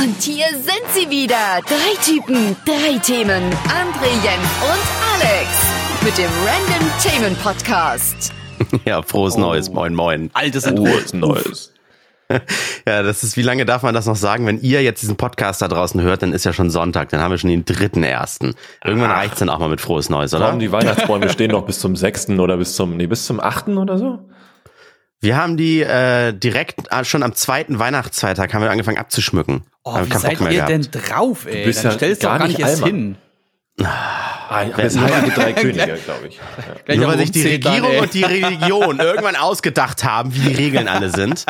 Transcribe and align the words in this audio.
Und 0.00 0.22
hier 0.22 0.46
sind 0.54 0.86
sie 0.94 1.10
wieder. 1.10 1.60
Drei 1.66 2.02
Typen, 2.02 2.56
drei 2.64 2.98
Themen. 3.00 3.42
André, 3.68 4.08
Jens 4.24 4.48
und 4.62 4.86
Alex. 5.12 5.62
Mit 6.02 6.16
dem 6.16 6.30
Random 6.46 6.88
Themen 7.02 7.36
Podcast. 7.36 8.32
Ja, 8.86 9.02
frohes 9.02 9.36
Neues. 9.36 9.70
Moin, 9.70 9.94
moin. 9.94 10.30
Altes 10.32 10.64
sind 10.64 10.78
Frohes 10.78 11.12
Neues. 11.12 11.74
Ja, 12.86 13.02
das 13.02 13.24
ist, 13.24 13.36
wie 13.36 13.42
lange 13.42 13.66
darf 13.66 13.82
man 13.82 13.92
das 13.92 14.06
noch 14.06 14.16
sagen? 14.16 14.46
Wenn 14.46 14.60
ihr 14.60 14.82
jetzt 14.82 15.02
diesen 15.02 15.16
Podcast 15.16 15.60
da 15.60 15.68
draußen 15.68 16.00
hört, 16.00 16.22
dann 16.22 16.32
ist 16.32 16.44
ja 16.44 16.52
schon 16.52 16.70
Sonntag, 16.70 17.08
dann 17.08 17.20
haben 17.20 17.32
wir 17.32 17.38
schon 17.38 17.50
den 17.50 17.64
dritten 17.64 18.04
ersten. 18.04 18.54
Irgendwann 18.84 19.10
reicht's 19.10 19.40
dann 19.40 19.48
auch 19.50 19.58
mal 19.58 19.68
mit 19.68 19.80
frohes 19.80 20.08
Neues, 20.08 20.32
oder? 20.32 20.48
Komm, 20.48 20.60
die 20.60 20.70
Weihnachtsbäume 20.70 21.28
stehen 21.28 21.50
noch 21.50 21.66
bis 21.66 21.80
zum 21.80 21.96
sechsten 21.96 22.38
oder 22.38 22.56
bis 22.56 22.76
zum, 22.76 22.96
nee, 22.96 23.08
bis 23.08 23.26
zum 23.26 23.40
achten 23.40 23.76
oder 23.76 23.98
so? 23.98 24.20
Wir 25.20 25.36
haben 25.36 25.56
die 25.56 25.82
äh, 25.82 26.32
direkt 26.32 26.90
äh, 26.90 27.04
schon 27.04 27.22
am 27.22 27.34
zweiten 27.34 27.78
Weihnachtsfeiertag 27.78 28.54
haben 28.54 28.62
wir 28.62 28.70
angefangen 28.70 28.98
abzuschmücken. 28.98 29.64
Oh, 29.84 29.98
wie 30.04 30.16
seid 30.16 30.40
ihr 30.40 30.48
gehabt. 30.48 30.68
denn 30.70 30.88
drauf, 30.90 31.46
ey? 31.46 31.60
Du 31.60 31.64
bist 31.66 31.84
Dann 31.84 31.92
ja 31.92 31.96
stellst 31.98 32.22
du 32.22 32.26
gar 32.26 32.38
gar 32.38 32.48
nicht 32.48 32.58
erst 32.58 32.84
hin. 32.84 33.16
Ah, 33.82 34.64
das 34.76 34.98
heilige 34.98 35.30
drei 35.34 35.52
Könige, 35.54 35.98
glaube 36.04 36.28
ich. 36.28 36.38
Ja. 36.88 36.96
Nur 36.96 37.08
weil 37.08 37.18
sich 37.18 37.30
die 37.30 37.58
dann, 37.60 37.72
Regierung 37.72 37.92
ey. 37.92 38.00
und 38.00 38.14
die 38.14 38.24
Religion 38.24 38.98
irgendwann 39.00 39.36
ausgedacht 39.36 40.04
haben, 40.04 40.34
wie 40.34 40.40
die 40.40 40.54
Regeln 40.54 40.88
alle 40.88 41.10
sind. 41.10 41.46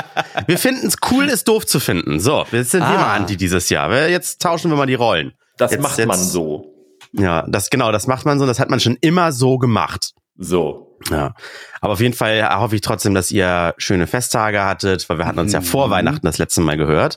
Wir 0.46 0.58
finden 0.58 0.86
es 0.86 0.96
cool, 1.10 1.24
es 1.24 1.44
doof 1.44 1.66
zu 1.66 1.80
finden. 1.80 2.20
So, 2.20 2.46
jetzt 2.52 2.70
sind 2.72 2.80
wir 2.82 2.86
Ah. 2.88 2.92
mal 3.00 3.14
anti 3.16 3.36
dieses 3.36 3.68
Jahr. 3.68 3.90
Wir- 3.90 4.10
Jetzt 4.10 4.40
tauschen 4.42 4.70
wir 4.70 4.76
mal 4.76 4.86
die 4.86 4.94
Rollen. 4.94 5.32
Das 5.56 5.72
Jetzt- 5.72 5.80
macht 5.82 5.98
jetzt- 5.98 6.08
man 6.08 6.18
so. 6.18 6.66
Ja, 7.12 7.44
das 7.48 7.70
genau, 7.70 7.90
das 7.90 8.06
macht 8.06 8.24
man 8.26 8.38
so, 8.38 8.46
das 8.46 8.60
hat 8.60 8.70
man 8.70 8.78
schon 8.78 8.96
immer 9.00 9.32
so 9.32 9.58
gemacht. 9.58 10.12
So. 10.36 10.89
Ja. 11.10 11.34
Aber 11.80 11.94
auf 11.94 12.00
jeden 12.00 12.14
Fall 12.14 12.46
hoffe 12.58 12.74
ich 12.74 12.82
trotzdem, 12.82 13.14
dass 13.14 13.30
ihr 13.30 13.74
schöne 13.78 14.06
Festtage 14.06 14.62
hattet, 14.64 15.08
weil 15.08 15.18
wir 15.18 15.26
hatten 15.26 15.38
uns 15.38 15.52
ja 15.52 15.60
vor 15.62 15.86
Mhm. 15.86 15.90
Weihnachten 15.92 16.26
das 16.26 16.36
letzte 16.38 16.60
Mal 16.60 16.76
gehört 16.76 17.16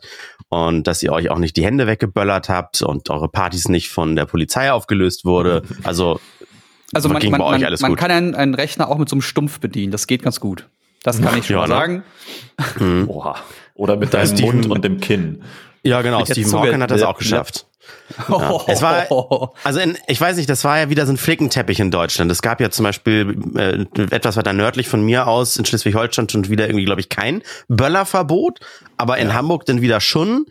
und 0.50 0.88
dass 0.88 1.04
ihr 1.04 1.12
euch 1.12 1.30
auch 1.30 1.38
nicht 1.40 1.58
die 1.58 1.66
Hände 1.66 1.86
weggeböllert 1.88 2.48
habt 2.48 2.82
und 2.82 3.10
eure 3.10 3.28
Partys 3.28 3.68
nicht 3.68 3.90
von 3.90 4.16
der 4.16 4.26
Polizei 4.26 4.72
aufgelöst 4.72 5.26
wurde. 5.26 5.64
Also 5.84 6.20
Also 6.94 7.10
man, 7.10 7.20
ging 7.20 7.32
man, 7.32 7.40
bei 7.42 7.46
euch 7.48 7.52
man, 7.60 7.66
alles 7.66 7.82
man 7.82 7.92
gut. 7.92 8.00
kann 8.00 8.12
einen, 8.12 8.36
einen 8.36 8.54
Rechner 8.54 8.88
auch 8.90 8.98
mit 8.98 9.10
so 9.10 9.16
einem 9.16 9.22
Stumpf 9.22 9.60
bedienen. 9.60 9.92
Das 9.92 10.08
geht 10.08 10.24
ganz 10.24 10.40
gut. 10.40 10.70
Das 11.04 11.22
kann 11.22 11.38
ich 11.38 11.46
schon 11.48 11.56
Ja, 11.58 11.68
mal 11.68 11.68
ne? 11.68 12.04
sagen. 12.80 13.08
Oha. 13.10 13.36
Oder 13.76 13.98
mit 13.98 14.14
deinem 14.14 14.40
Mund 14.40 14.66
und 14.70 14.86
dem 14.86 15.00
Kinn. 15.02 15.44
ja, 15.84 16.02
genau, 16.02 16.24
Zunge. 16.24 16.52
Hawking 16.54 16.82
hat 16.82 16.92
das 16.92 17.02
auch 17.04 17.18
blip. 17.18 17.46
Geschafft. 18.18 18.66
Es 18.68 18.82
war, 18.82 19.54
also 19.64 19.80
in, 19.80 19.98
ich 20.08 20.20
weiß 20.20 20.38
nicht, 20.38 20.50
das 20.50 20.64
war 20.64 20.80
ja 20.80 20.90
wieder 20.90 21.06
so 21.06 21.14
ein 21.14 21.18
Flickenteppich 21.18 21.80
in 21.80 21.92
Deutschland. 21.92 22.32
Es 22.32 22.42
gab 22.42 22.62
ja 22.62 22.70
zum 22.70 22.84
Beispiel 22.84 23.38
äh, 23.56 23.86
etwas 24.16 24.38
weiter 24.38 24.54
nördlich 24.54 24.88
von 24.88 25.04
mir 25.04 25.28
aus 25.28 25.58
in 25.58 25.66
Schleswig-Holstein 25.66 26.30
schon 26.30 26.50
wieder 26.50 26.68
irgendwie, 26.68 26.86
glaube 26.86 27.02
ich, 27.02 27.10
kein 27.10 27.42
Böllerverbot, 27.68 28.60
aber 28.98 29.18
in 29.18 29.34
Hamburg 29.34 29.66
dann 29.66 29.82
wieder 29.82 30.02
schon. 30.02 30.46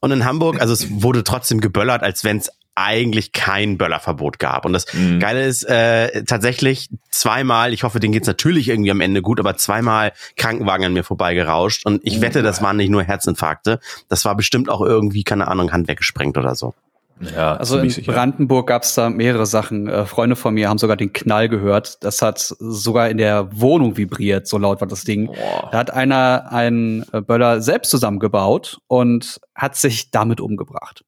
Und 0.00 0.10
in 0.12 0.24
Hamburg, 0.24 0.60
also 0.60 0.74
es 0.74 1.02
wurde 1.02 1.24
trotzdem 1.24 1.60
geböllert, 1.60 2.02
als 2.02 2.24
wenn 2.24 2.36
es 2.36 2.50
eigentlich 2.74 3.32
kein 3.32 3.78
Böllerverbot 3.78 4.38
gab. 4.38 4.64
Und 4.66 4.72
das 4.72 4.86
Geile 5.20 5.44
ist 5.46 5.62
äh, 5.64 6.24
tatsächlich 6.24 6.88
zweimal, 7.10 7.72
ich 7.72 7.84
hoffe, 7.84 8.00
denen 8.00 8.12
geht's 8.12 8.26
natürlich 8.26 8.68
irgendwie 8.68 8.90
am 8.90 9.00
Ende 9.00 9.22
gut, 9.22 9.38
aber 9.40 9.56
zweimal 9.56 10.12
Krankenwagen 10.36 10.86
an 10.86 10.92
mir 10.92 11.04
vorbeigerauscht. 11.04 11.86
Und 11.86 12.00
ich 12.04 12.20
wette, 12.20 12.42
das 12.42 12.62
waren 12.62 12.76
nicht 12.76 12.90
nur 12.90 13.02
Herzinfarkte. 13.02 13.80
Das 14.08 14.24
war 14.24 14.34
bestimmt 14.36 14.68
auch 14.68 14.80
irgendwie, 14.80 15.24
keine 15.24 15.48
Ahnung, 15.48 15.72
Hand 15.72 15.88
weggesprengt 15.88 16.36
oder 16.36 16.54
so. 16.54 16.74
Ja, 17.20 17.54
Also 17.54 17.78
in 17.78 17.90
sicher. 17.90 18.12
Brandenburg 18.12 18.66
gab 18.66 18.82
es 18.82 18.94
da 18.94 19.08
mehrere 19.08 19.46
Sachen. 19.46 19.88
Äh, 19.88 20.04
Freunde 20.04 20.34
von 20.34 20.54
mir 20.54 20.68
haben 20.68 20.78
sogar 20.78 20.96
den 20.96 21.12
Knall 21.12 21.48
gehört. 21.48 22.02
Das 22.02 22.22
hat 22.22 22.40
sogar 22.40 23.08
in 23.08 23.18
der 23.18 23.48
Wohnung 23.52 23.96
vibriert, 23.96 24.48
so 24.48 24.58
laut 24.58 24.80
war 24.80 24.88
das 24.88 25.04
Ding. 25.04 25.26
Boah. 25.26 25.68
Da 25.70 25.78
hat 25.78 25.92
einer 25.92 26.50
einen 26.50 27.04
äh, 27.12 27.20
Böller 27.20 27.60
selbst 27.60 27.90
zusammengebaut 27.90 28.78
und 28.88 29.40
hat 29.54 29.76
sich 29.76 30.10
damit 30.10 30.40
umgebracht. 30.40 31.04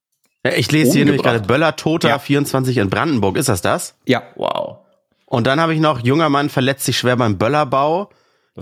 Ja, 0.53 0.57
Ich 0.57 0.71
lese 0.73 0.93
hier 0.93 1.05
nämlich 1.05 1.23
gerade 1.23 1.41
Böller 1.41 1.77
Toter 1.77 2.09
Ja. 2.09 2.19
24 2.19 2.77
in 2.79 2.91
Brandenburg. 2.91 3.37
Ist 3.37 3.49
das 3.49 3.63
das? 3.63 3.95
Ja. 4.07 4.23
Wow. 4.37 4.79
Und 5.27 5.47
dann 5.47 5.61
habe 5.61 5.75
ich 5.75 5.81
noch, 5.81 6.01
junger 6.05 6.29
Mann 6.29 6.49
verletzt 6.51 6.85
sich 6.85 6.99
schwer 6.99 7.17
beim 7.17 7.37
Böllerbau. 7.39 8.11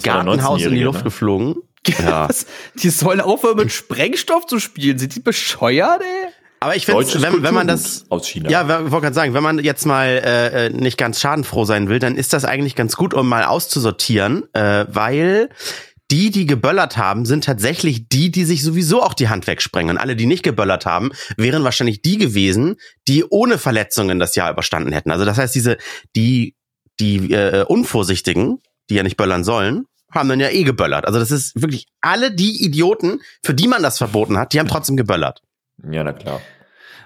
Gartenhaus 0.03 0.63
in 0.63 0.71
die 0.71 0.77
19-Jährige, 0.81 0.85
Luft 0.85 0.99
ne? 0.99 1.05
geflogen. 1.05 1.57
Ja. 2.03 2.31
Was? 2.31 2.47
Die 2.83 2.89
sollen 2.89 3.21
aufhören 3.21 3.59
mit 3.59 3.71
Sprengstoff 3.71 4.47
zu 4.47 4.59
spielen. 4.59 4.99
Sind 4.99 5.15
die 5.15 5.21
bescheuert, 5.21 6.01
ey? 6.01 6.31
Aber 6.61 6.75
ich 6.77 6.87
finde, 6.87 7.05
wenn, 7.21 7.43
wenn 7.43 7.53
man 7.53 7.67
das 7.67 8.07
aus 8.09 8.27
China. 8.27 8.49
Ja, 8.49 8.63
ich 8.63 8.91
wollte 8.91 9.03
gerade 9.03 9.13
sagen, 9.15 9.35
wenn 9.35 9.43
man 9.43 9.59
jetzt 9.59 9.85
mal 9.85 10.07
äh, 10.07 10.67
äh, 10.67 10.71
nicht 10.71 10.97
ganz 10.97 11.21
schadenfroh 11.21 11.67
sein 11.67 11.91
will, 11.91 11.99
dann 11.99 12.17
ist 12.17 12.33
das 12.33 12.47
eigentlich 12.47 12.75
ganz 12.75 12.97
gut, 12.97 13.13
um 13.13 13.29
mal 13.29 13.45
auszusortieren, 13.45 14.45
äh, 14.55 14.87
weil 14.89 15.51
die, 16.11 16.31
die 16.31 16.47
geböllert 16.47 16.97
haben, 16.97 17.25
sind 17.25 17.45
tatsächlich 17.45 18.09
die, 18.09 18.31
die 18.31 18.45
sich 18.45 18.63
sowieso 18.63 19.03
auch 19.03 19.15
die 19.15 19.29
Hand 19.29 19.47
wegsprengen. 19.47 19.97
Und 19.97 20.01
alle, 20.01 20.17
die 20.17 20.27
nicht 20.27 20.43
geböllert 20.43 20.87
haben, 20.87 21.13
wären 21.37 21.65
wahrscheinlich 21.65 22.03
die 22.03 22.19
gewesen, 22.19 22.77
die 23.09 23.25
ohne 23.25 23.59
Verletzungen 23.59 24.19
das 24.19 24.35
Jahr 24.35 24.51
überstanden 24.51 24.93
hätten. 24.93 25.11
Also 25.11 25.25
das 25.25 25.39
heißt, 25.39 25.55
diese, 25.55 25.79
die, 26.15 26.55
die 27.01 27.33
äh, 27.33 27.65
Unvorsichtigen, 27.65 28.59
die 28.91 28.97
ja 28.97 29.03
nicht 29.03 29.17
böllern 29.17 29.45
sollen, 29.45 29.87
haben 30.11 30.29
dann 30.29 30.41
ja 30.41 30.51
eh 30.51 30.63
geböllert. 30.63 31.07
Also 31.07 31.19
das 31.19 31.31
ist 31.31 31.61
wirklich 31.61 31.87
alle 32.01 32.31
die 32.31 32.65
Idioten, 32.65 33.21
für 33.43 33.55
die 33.55 33.67
man 33.67 33.83
das 33.83 33.99
verboten 33.99 34.39
hat, 34.39 34.53
die 34.53 34.61
haben 34.61 34.69
trotzdem 34.69 34.97
geböllert. 34.97 35.43
Ja, 35.91 36.05
na 36.05 36.13
klar. 36.13 36.41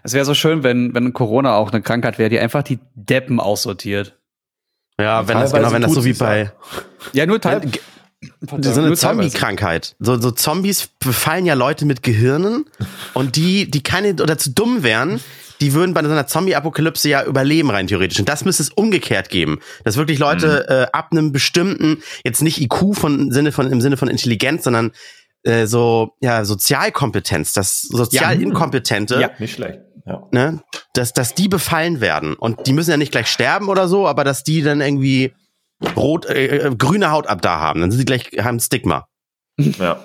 Es 0.02 0.12
wäre 0.12 0.24
so 0.24 0.34
schön, 0.34 0.62
wenn, 0.62 0.94
wenn 0.94 1.12
Corona 1.12 1.54
auch 1.54 1.72
eine 1.72 1.82
Krankheit 1.82 2.18
wäre, 2.18 2.30
die 2.30 2.38
einfach 2.38 2.62
die 2.62 2.78
Deppen 2.94 3.40
aussortiert. 3.40 4.16
Ja, 5.00 5.28
wenn 5.28 5.38
das, 5.38 5.52
genau, 5.52 5.72
wenn 5.72 5.82
das 5.82 5.92
so 5.92 6.04
wie 6.04 6.12
bei, 6.12 6.52
Ja, 7.12 7.24
nur 7.24 7.40
teil 7.40 7.62
so 8.60 8.80
eine. 8.80 8.94
Zombie-Krankheit. 8.94 9.96
So, 10.00 10.20
so 10.20 10.30
Zombies 10.30 10.88
befallen 10.98 11.46
ja 11.46 11.54
Leute 11.54 11.84
mit 11.86 12.02
Gehirnen 12.02 12.64
und 13.14 13.36
die, 13.36 13.70
die 13.70 13.82
keine 13.82 14.14
oder 14.14 14.38
zu 14.38 14.50
dumm 14.50 14.82
wären, 14.82 15.20
die 15.60 15.72
würden 15.74 15.94
bei 15.94 16.02
so 16.04 16.10
einer 16.10 16.26
Zombie-Apokalypse 16.26 17.08
ja 17.08 17.24
überleben 17.24 17.70
rein 17.70 17.86
theoretisch. 17.86 18.18
Und 18.18 18.28
das 18.28 18.44
müsste 18.44 18.62
es 18.62 18.70
umgekehrt 18.70 19.28
geben. 19.28 19.58
Dass 19.84 19.96
wirklich 19.96 20.18
Leute 20.18 20.66
Mhm. 20.68 20.74
äh, 20.74 20.86
ab 20.92 21.08
einem 21.12 21.32
bestimmten, 21.32 22.02
jetzt 22.24 22.42
nicht 22.42 22.60
IQ 22.60 22.94
von, 22.94 23.18
im 23.20 23.32
Sinne 23.32 23.52
von, 23.52 23.70
im 23.70 23.80
Sinne 23.80 23.96
von 23.96 24.08
Intelligenz, 24.08 24.64
sondern 24.64 24.92
äh, 25.44 25.66
so, 25.66 26.14
ja, 26.20 26.44
Sozialkompetenz, 26.44 27.52
das 27.52 27.82
sozial 27.82 28.40
Inkompetente, 28.40 29.20
Ja. 29.20 29.30
Nicht 29.38 29.54
schlecht. 29.54 29.80
Ja. 30.06 30.26
ne, 30.32 30.62
dass, 30.94 31.12
dass 31.12 31.34
die 31.34 31.48
befallen 31.48 32.00
werden. 32.00 32.34
Und 32.34 32.66
die 32.66 32.72
müssen 32.72 32.90
ja 32.90 32.96
nicht 32.96 33.12
gleich 33.12 33.26
sterben 33.26 33.68
oder 33.68 33.88
so, 33.88 34.06
aber 34.08 34.24
dass 34.24 34.42
die 34.42 34.62
dann 34.62 34.80
irgendwie 34.80 35.34
rot, 35.96 36.26
äh, 36.26 36.46
äh, 36.68 36.74
grüne 36.76 37.10
Haut 37.10 37.26
ab 37.26 37.42
da 37.42 37.60
haben. 37.60 37.80
Dann 37.80 37.90
sind 37.90 38.00
die 38.00 38.04
gleich, 38.06 38.30
haben 38.44 38.56
ein 38.56 38.60
Stigma. 38.60 39.06
Ja. 39.78 39.98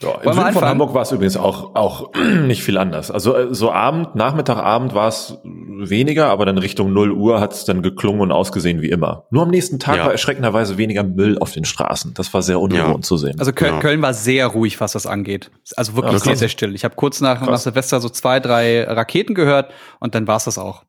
Ja, 0.00 0.14
Im 0.14 0.20
Süden 0.22 0.34
von 0.34 0.44
anfangen? 0.46 0.66
Hamburg 0.68 0.94
war 0.94 1.02
es 1.02 1.12
übrigens 1.12 1.36
auch, 1.36 1.76
auch 1.76 2.12
nicht 2.42 2.64
viel 2.64 2.76
anders. 2.76 3.12
Also 3.12 3.36
äh, 3.36 3.54
so 3.54 3.70
Abend, 3.70 4.16
Nachmittag, 4.16 4.56
Abend 4.58 4.94
war 4.94 5.06
es 5.06 5.38
weniger, 5.44 6.26
aber 6.26 6.44
dann 6.44 6.58
Richtung 6.58 6.92
0 6.92 7.12
Uhr 7.12 7.40
hat 7.40 7.52
es 7.52 7.64
dann 7.66 7.82
geklungen 7.82 8.20
und 8.20 8.32
ausgesehen 8.32 8.82
wie 8.82 8.88
immer. 8.90 9.26
Nur 9.30 9.44
am 9.44 9.50
nächsten 9.50 9.78
Tag 9.78 9.98
Ja. 9.98 10.04
war 10.06 10.10
erschreckenderweise 10.12 10.76
weniger 10.76 11.04
Müll 11.04 11.38
auf 11.38 11.52
den 11.52 11.64
Straßen. 11.64 12.14
Das 12.14 12.34
war 12.34 12.42
sehr 12.42 12.58
ungewohnt 12.60 12.96
Ja. 12.96 13.00
zu 13.02 13.16
sehen. 13.16 13.38
Also 13.38 13.52
Köln, 13.52 13.74
Ja. 13.74 13.80
Köln 13.80 14.02
war 14.02 14.12
sehr 14.12 14.48
ruhig, 14.48 14.80
was 14.80 14.90
das 14.92 15.06
angeht. 15.06 15.52
Also 15.76 15.94
wirklich 15.94 16.14
Ja, 16.14 16.18
sehr, 16.18 16.36
sehr 16.36 16.48
still. 16.48 16.74
Ich 16.74 16.82
habe 16.82 16.96
kurz 16.96 17.20
nach, 17.20 17.40
nach. 17.40 17.58
Silvester 17.58 18.00
so 18.00 18.08
zwei, 18.08 18.40
drei 18.40 18.82
Raketen 18.82 19.34
gehört 19.36 19.70
und 20.00 20.16
dann 20.16 20.26
war's 20.26 20.44
das 20.46 20.58
auch. 20.58 20.82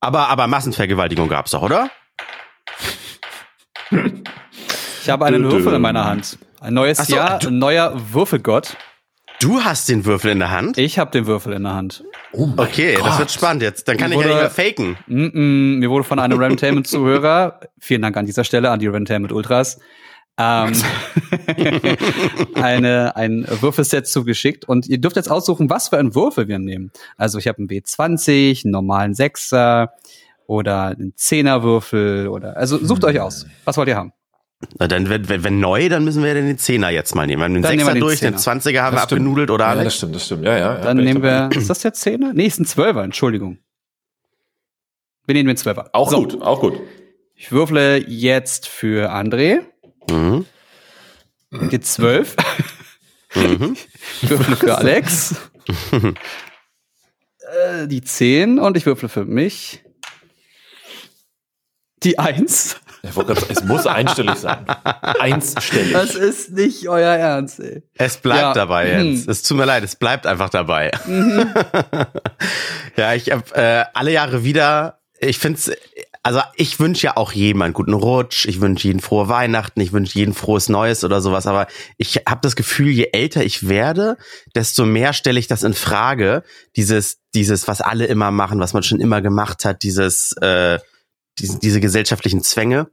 Aber, 0.00 0.28
aber 0.30 0.48
Massenvergewaltigung 0.48 1.28
gab's 1.28 1.52
doch, 1.52 1.62
oder? 1.62 1.90
Ich 5.02 5.10
habe 5.10 5.24
einen. 5.24 5.50
Würfel 5.50 5.72
in 5.72 5.80
meiner 5.80 6.04
Hand. 6.04 6.38
Ein 6.60 6.74
neues 6.74 6.98
so, 6.98 7.16
Jahr, 7.16 7.40
ein 7.42 7.58
neuer 7.58 7.94
Würfelgott. 8.12 8.76
Du 9.40 9.62
hast 9.62 9.88
den 9.88 10.04
Würfel 10.04 10.32
in 10.32 10.40
der 10.40 10.50
Hand? 10.50 10.76
Ich 10.76 10.98
habe 10.98 11.12
den 11.12 11.26
Würfel 11.26 11.52
in 11.52 11.62
der 11.62 11.74
Hand. 11.74 12.04
oh 12.32 12.46
mein 12.46 12.58
Okay, 12.58 12.94
das 12.94 13.02
Gott. 13.02 13.18
wird 13.20 13.30
spannend 13.30 13.62
jetzt. 13.62 13.86
Dann 13.86 13.96
kann 13.96 14.10
ich 14.10 14.18
ja 14.18 14.26
nicht 14.26 14.36
mehr 14.36 14.50
faken. 14.50 14.98
Mm 15.06 15.24
-mm, 15.26 15.78
mir 15.78 15.90
wurde 15.90 16.04
von 16.04 16.18
einem 16.18 16.38
Rantainment-Zuhörer, 16.38 17.60
vielen 17.78 18.02
Dank 18.02 18.16
an 18.16 18.26
dieser 18.26 18.44
Stelle 18.44 18.70
an 18.70 18.80
die 18.80 18.88
Rantainment 18.88 19.32
Ultras, 19.32 19.78
ähm, 20.38 20.72
eine, 22.54 23.16
ein 23.16 23.46
Würfelset 23.60 24.06
zugeschickt 24.06 24.66
und 24.66 24.88
ihr 24.88 24.98
dürft 24.98 25.16
jetzt 25.16 25.30
aussuchen, 25.30 25.70
was 25.70 25.88
für 25.88 25.98
einen 25.98 26.14
Würfel 26.14 26.48
wir 26.48 26.58
nehmen. 26.58 26.90
Also 27.16 27.38
ich 27.38 27.46
habe 27.48 27.58
einen 27.58 27.68
W20, 27.68 28.64
einen 28.64 28.72
normalen 28.72 29.14
Sechser 29.14 29.92
oder 30.48 30.86
einen 30.86 31.12
Zehnerwürfel 31.14 32.26
oder 32.28 32.56
also 32.56 32.78
sucht 32.84 33.04
euch 33.04 33.20
aus. 33.20 33.46
Was 33.64 33.76
wollt 33.76 33.88
ihr 33.88 33.96
haben? 33.96 34.12
Na, 34.80 34.88
dann, 34.88 35.08
wenn, 35.08 35.28
wenn, 35.28 35.44
wenn 35.44 35.60
neu, 35.60 35.88
dann 35.88 36.02
müssen 36.04 36.24
wir 36.24 36.34
den 36.34 36.58
Zehner 36.58 36.88
jetzt 36.90 37.14
mal 37.14 37.26
nehmen. 37.28 37.40
Wir 37.40 37.44
haben 37.44 37.54
den 37.54 37.62
Dann 37.62 37.70
nehmen 37.70 37.80
Sechser 37.80 37.90
wir 37.90 37.94
den 37.94 38.00
durch, 38.00 38.18
den 38.18 38.28
Zehner. 38.30 38.36
Zwanziger 38.38 38.82
haben 38.82 38.94
wir 38.94 39.00
Das 39.00 39.04
stimmt. 39.04 39.20
abgenudelt, 39.20 39.50
oder 39.50 39.64
Ja, 39.66 39.70
das 39.74 39.80
Alex? 39.80 39.94
stimmt, 39.96 40.14
das 40.16 40.26
stimmt. 40.26 40.44
Ja, 40.44 40.58
ja. 40.58 40.74
Dann 40.80 40.96
nehmen 40.96 41.22
wir, 41.22 41.50
ist 41.54 41.70
das 41.70 41.78
der 41.80 41.92
Zehner? 41.92 42.32
Nee, 42.32 42.46
ist 42.46 42.58
ein 42.58 42.64
Zwölfer, 42.64 43.04
Entschuldigung. 43.04 43.58
Wir 45.26 45.34
nehmen 45.34 45.46
den 45.48 45.56
Zwölfer. 45.58 45.90
Auch 45.92 46.10
So, 46.10 46.22
gut, 46.22 46.42
auch 46.42 46.60
gut. 46.60 46.80
Ich 47.36 47.52
würfle 47.52 47.98
jetzt 48.08 48.66
für 48.66 49.12
André. 49.12 49.60
Mhm. 50.10 50.44
Die 51.70 51.78
12. 51.80 52.34
Mhm. 53.36 53.76
Ich 54.22 54.30
würfle 54.30 54.56
für 54.56 54.76
Alex. 54.78 55.36
äh, 55.92 57.86
die 57.86 58.00
10 58.02 58.58
und 58.58 58.76
ich 58.76 58.86
würfle 58.86 59.08
für 59.08 59.24
mich. 59.24 59.84
Die 62.02 62.18
1. 62.18 62.76
es 63.48 63.64
muss 63.64 63.86
einstellig 63.86 64.36
sein. 64.36 64.66
Einstellig. 65.20 65.92
Das 65.92 66.14
ist 66.14 66.50
nicht 66.52 66.88
euer 66.88 67.14
Ernst, 67.14 67.60
ey. 67.60 67.82
Es 67.94 68.16
bleibt 68.16 68.40
ja. 68.40 68.52
dabei, 68.54 68.88
Jens. 68.88 69.24
Mhm. 69.24 69.30
Es 69.30 69.42
tut 69.42 69.56
mir 69.56 69.64
leid, 69.64 69.84
es 69.84 69.96
bleibt 69.96 70.26
einfach 70.26 70.50
dabei. 70.50 70.90
Mhm. 71.06 71.52
ja, 72.96 73.14
ich 73.14 73.30
habe 73.30 73.54
äh, 73.54 73.84
alle 73.94 74.12
Jahre 74.12 74.44
wieder, 74.44 75.00
ich 75.20 75.38
find's, 75.38 75.70
also 76.22 76.40
ich 76.56 76.78
wünsche 76.80 77.06
ja 77.06 77.16
auch 77.16 77.32
jedem 77.32 77.62
einen 77.62 77.72
guten 77.72 77.94
Rutsch, 77.94 78.46
ich 78.46 78.60
wünsche 78.60 78.88
jeden 78.88 79.00
frohe 79.00 79.28
Weihnachten, 79.28 79.80
ich 79.80 79.92
wünsche 79.92 80.18
jeden 80.18 80.34
frohes 80.34 80.68
Neues 80.68 81.04
oder 81.04 81.20
sowas, 81.20 81.46
aber 81.46 81.66
ich 81.96 82.22
habe 82.28 82.40
das 82.42 82.56
Gefühl, 82.56 82.90
je 82.90 83.10
älter 83.12 83.44
ich 83.44 83.68
werde, 83.68 84.16
desto 84.54 84.84
mehr 84.84 85.12
stelle 85.12 85.40
ich 85.40 85.46
das 85.46 85.62
in 85.62 85.74
Frage, 85.74 86.42
dieses, 86.76 87.18
dieses, 87.34 87.68
was 87.68 87.80
alle 87.80 88.06
immer 88.06 88.30
machen, 88.30 88.60
was 88.60 88.72
man 88.72 88.82
schon 88.82 89.00
immer 89.00 89.22
gemacht 89.22 89.64
hat, 89.64 89.82
dieses, 89.82 90.32
äh, 90.40 90.78
diese, 91.38 91.58
diese 91.58 91.80
gesellschaftlichen 91.80 92.42
Zwänge. 92.42 92.88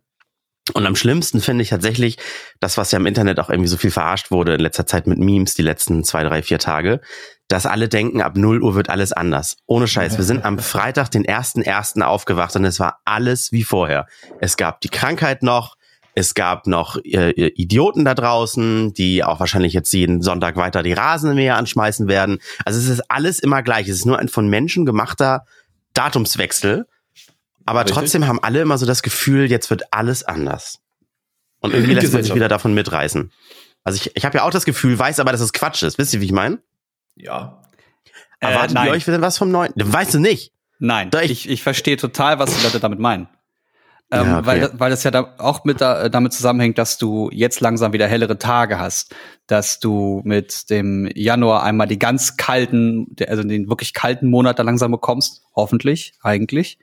Und 0.73 0.87
am 0.87 0.95
schlimmsten 0.95 1.41
finde 1.41 1.61
ich 1.61 1.69
tatsächlich 1.69 2.17
das, 2.59 2.77
was 2.77 2.91
ja 2.91 2.97
im 2.97 3.05
Internet 3.05 3.39
auch 3.39 3.51
irgendwie 3.51 3.69
so 3.69 3.77
viel 3.77 3.91
verarscht 3.91 4.31
wurde 4.31 4.55
in 4.55 4.61
letzter 4.61 4.87
Zeit 4.87 5.05
mit 5.05 5.19
Memes, 5.19 5.53
die 5.53 5.61
letzten 5.61 6.03
zwei, 6.03 6.23
drei, 6.23 6.41
vier 6.41 6.57
Tage, 6.57 7.01
dass 7.47 7.67
alle 7.67 7.87
denken, 7.87 8.21
ab 8.21 8.35
0 8.35 8.63
Uhr 8.63 8.73
wird 8.73 8.89
alles 8.89 9.13
anders. 9.13 9.57
Ohne 9.67 9.87
Scheiß. 9.87 10.17
Wir 10.17 10.25
sind 10.25 10.43
am 10.43 10.57
Freitag, 10.57 11.11
den 11.11 11.23
ersten 11.23 11.61
ersten 11.61 12.01
aufgewacht 12.01 12.55
und 12.55 12.65
es 12.65 12.79
war 12.79 12.99
alles 13.05 13.51
wie 13.51 13.63
vorher. 13.63 14.07
Es 14.39 14.57
gab 14.57 14.81
die 14.81 14.89
Krankheit 14.89 15.43
noch, 15.43 15.75
es 16.15 16.33
gab 16.33 16.65
noch 16.65 16.97
äh, 17.03 17.29
Idioten 17.31 18.03
da 18.03 18.15
draußen, 18.15 18.93
die 18.93 19.23
auch 19.23 19.39
wahrscheinlich 19.39 19.73
jetzt 19.73 19.93
jeden 19.93 20.21
Sonntag 20.23 20.55
weiter 20.55 20.81
die 20.81 20.93
Rasenmäher 20.93 21.57
anschmeißen 21.57 22.07
werden. 22.07 22.39
Also 22.63 22.79
es 22.79 22.87
ist 22.87 23.11
alles 23.11 23.37
immer 23.39 23.61
gleich. 23.61 23.87
Es 23.87 23.97
ist 23.97 24.05
nur 24.05 24.17
ein 24.17 24.29
von 24.29 24.47
Menschen 24.47 24.85
gemachter 24.85 25.45
Datumswechsel. 25.93 26.87
Aber 27.65 27.81
Richtig? 27.81 27.95
trotzdem 27.95 28.27
haben 28.27 28.39
alle 28.41 28.61
immer 28.61 28.77
so 28.77 28.85
das 28.85 29.01
Gefühl, 29.01 29.49
jetzt 29.49 29.69
wird 29.69 29.91
alles 29.91 30.23
anders. 30.23 30.79
Und 31.59 31.73
irgendwie 31.73 31.95
lässt 31.95 32.13
man 32.13 32.23
sich 32.23 32.35
wieder 32.35 32.47
davon 32.47 32.73
mitreißen. 32.73 33.31
Also 33.83 33.97
ich, 33.97 34.15
ich 34.15 34.25
habe 34.25 34.37
ja 34.37 34.43
auch 34.43 34.51
das 34.51 34.65
Gefühl, 34.65 34.97
weiß 34.97 35.19
aber, 35.19 35.31
dass 35.31 35.41
es 35.41 35.51
Quatsch 35.51 35.83
ist. 35.83 35.97
Wisst 35.97 36.13
ihr, 36.13 36.21
wie 36.21 36.25
ich 36.25 36.31
meine? 36.31 36.59
Ja. 37.15 37.61
Erwartet 38.39 38.77
äh, 38.77 38.85
ihr 38.85 38.91
euch 38.91 39.05
denn 39.05 39.21
was 39.21 39.37
vom 39.37 39.49
Neuen? 39.49 39.73
Weißt 39.75 40.13
du 40.13 40.19
nicht? 40.19 40.53
Nein, 40.77 41.09
ich, 41.23 41.31
ich, 41.31 41.49
ich 41.49 41.63
verstehe 41.63 41.97
total, 41.97 42.37
was 42.37 42.55
die 42.55 42.63
Leute 42.63 42.79
damit 42.79 42.99
meinen. 42.99 43.27
Ähm, 44.11 44.27
ja, 44.27 44.37
okay. 44.39 44.47
weil, 44.47 44.71
weil 44.73 44.89
das 44.91 45.03
ja 45.03 45.09
da 45.09 45.33
auch 45.39 45.63
mit 45.63 45.81
da, 45.81 46.09
damit 46.09 46.33
zusammenhängt, 46.33 46.77
dass 46.77 46.99
du 46.99 47.29
jetzt 47.31 47.61
langsam 47.61 47.93
wieder 47.93 48.07
hellere 48.07 48.37
Tage 48.37 48.77
hast, 48.77 49.15
dass 49.47 49.79
du 49.79 50.21
mit 50.23 50.69
dem 50.69 51.09
Januar 51.15 51.63
einmal 51.63 51.87
die 51.87 51.97
ganz 51.97 52.37
kalten, 52.37 53.15
also 53.27 53.41
den 53.41 53.67
wirklich 53.67 53.93
kalten 53.93 54.29
Monat 54.29 54.59
da 54.59 54.63
langsam 54.63 54.91
bekommst, 54.91 55.43
hoffentlich, 55.55 56.13
eigentlich 56.21 56.77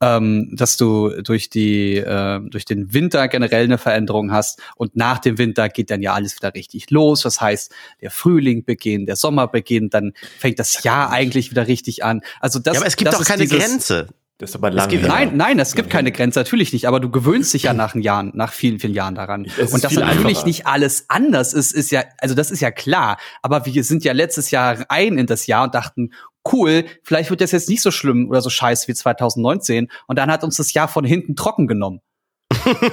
ähm, 0.00 0.54
dass 0.54 0.76
du 0.76 1.10
durch 1.22 1.48
die 1.48 1.96
äh, 1.96 2.40
durch 2.50 2.64
den 2.64 2.92
Winter 2.92 3.28
generell 3.28 3.64
eine 3.64 3.78
Veränderung 3.78 4.32
hast 4.32 4.60
und 4.76 4.96
nach 4.96 5.18
dem 5.18 5.38
Winter 5.38 5.68
geht 5.68 5.90
dann 5.90 6.02
ja 6.02 6.12
alles 6.12 6.36
wieder 6.36 6.54
richtig 6.54 6.90
los. 6.90 7.22
Das 7.22 7.40
heißt, 7.40 7.72
der 8.02 8.10
Frühling 8.10 8.64
beginnt, 8.64 9.08
der 9.08 9.16
Sommer 9.16 9.48
beginnt, 9.48 9.94
dann 9.94 10.12
fängt 10.38 10.58
das 10.58 10.82
Jahr 10.82 11.10
eigentlich 11.10 11.50
wieder 11.50 11.66
richtig 11.66 12.04
an. 12.04 12.20
Also 12.40 12.58
das, 12.58 12.74
ja, 12.74 12.80
aber 12.80 12.88
es 12.88 12.96
gibt 12.96 13.12
doch 13.12 13.24
keine 13.24 13.46
Grenze. 13.46 14.08
Das 14.38 14.50
ist 14.50 14.56
aber 14.56 14.70
lang. 14.70 14.88
Gibt, 14.90 15.06
nein, 15.06 15.36
nein, 15.36 15.58
es 15.58 15.74
gibt 15.74 15.88
keine 15.88 16.12
Grenze, 16.12 16.38
natürlich 16.38 16.72
nicht. 16.74 16.86
Aber 16.86 17.00
du 17.00 17.10
gewöhnst 17.10 17.54
dich 17.54 17.62
ja 17.62 17.72
nach 17.72 17.94
Jahren, 17.94 18.32
nach 18.34 18.52
vielen, 18.52 18.78
vielen 18.78 18.92
Jahren 18.92 19.14
daran. 19.14 19.46
und 19.46 19.82
dass 19.82 19.92
natürlich 19.94 20.18
einfacher. 20.18 20.46
nicht 20.46 20.66
alles 20.66 21.06
anders 21.08 21.54
ist, 21.54 21.72
ist 21.72 21.90
ja, 21.90 22.04
also 22.18 22.34
das 22.34 22.50
ist 22.50 22.60
ja 22.60 22.70
klar. 22.70 23.16
Aber 23.40 23.64
wir 23.64 23.82
sind 23.82 24.04
ja 24.04 24.12
letztes 24.12 24.50
Jahr 24.50 24.84
rein 24.90 25.16
in 25.16 25.26
das 25.26 25.46
Jahr 25.46 25.64
und 25.64 25.74
dachten, 25.74 26.10
cool, 26.52 26.84
vielleicht 27.02 27.30
wird 27.30 27.40
das 27.40 27.52
jetzt 27.52 27.70
nicht 27.70 27.80
so 27.80 27.90
schlimm 27.90 28.28
oder 28.28 28.42
so 28.42 28.50
scheiße 28.50 28.88
wie 28.88 28.94
2019. 28.94 29.88
Und 30.06 30.18
dann 30.18 30.30
hat 30.30 30.44
uns 30.44 30.56
das 30.56 30.74
Jahr 30.74 30.88
von 30.88 31.06
hinten 31.06 31.34
trocken 31.34 31.66
genommen. 31.66 32.02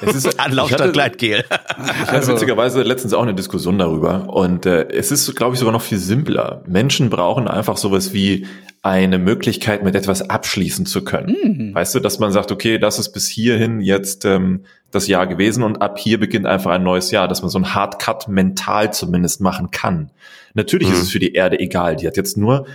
Es 0.01 0.15
ist 0.15 0.39
Anlauf 0.39 0.69
statt 0.69 0.93
Gleitgel. 0.93 1.43
Ich 1.49 1.91
hatte 1.91 2.11
also, 2.11 2.33
witzigerweise 2.33 2.81
letztens 2.83 3.13
auch 3.13 3.23
eine 3.23 3.33
Diskussion 3.33 3.77
darüber. 3.77 4.29
Und 4.29 4.65
äh, 4.65 4.87
es 4.89 5.11
ist, 5.11 5.35
glaube 5.35 5.53
ich, 5.53 5.59
sogar 5.59 5.71
noch 5.73 5.81
viel 5.81 5.97
simpler. 5.97 6.63
Menschen 6.67 7.09
brauchen 7.09 7.47
einfach 7.47 7.77
sowas 7.77 8.13
wie 8.13 8.45
eine 8.83 9.17
Möglichkeit, 9.17 9.83
mit 9.83 9.95
etwas 9.95 10.29
abschließen 10.29 10.85
zu 10.85 11.05
können. 11.05 11.35
Mhm. 11.43 11.75
Weißt 11.75 11.95
du, 11.95 11.99
dass 12.01 12.19
man 12.19 12.33
sagt, 12.33 12.51
okay, 12.51 12.77
das 12.77 12.99
ist 12.99 13.13
bis 13.13 13.29
hierhin 13.29 13.79
jetzt 13.79 14.25
ähm, 14.25 14.65
das 14.91 15.07
Jahr 15.07 15.25
gewesen 15.25 15.63
und 15.63 15.81
ab 15.81 15.97
hier 15.97 16.19
beginnt 16.19 16.45
einfach 16.45 16.71
ein 16.71 16.83
neues 16.83 17.09
Jahr, 17.09 17.29
dass 17.29 17.41
man 17.41 17.49
so 17.49 17.59
ein 17.59 17.73
Hardcut 17.73 18.27
mental 18.27 18.91
zumindest 18.93 19.39
machen 19.39 19.71
kann. 19.71 20.11
Natürlich 20.53 20.89
mhm. 20.89 20.95
ist 20.95 21.01
es 21.03 21.11
für 21.11 21.19
die 21.19 21.33
Erde 21.33 21.59
egal. 21.59 21.95
Die 21.95 22.05
hat 22.07 22.17
jetzt 22.17 22.37
nur 22.37 22.65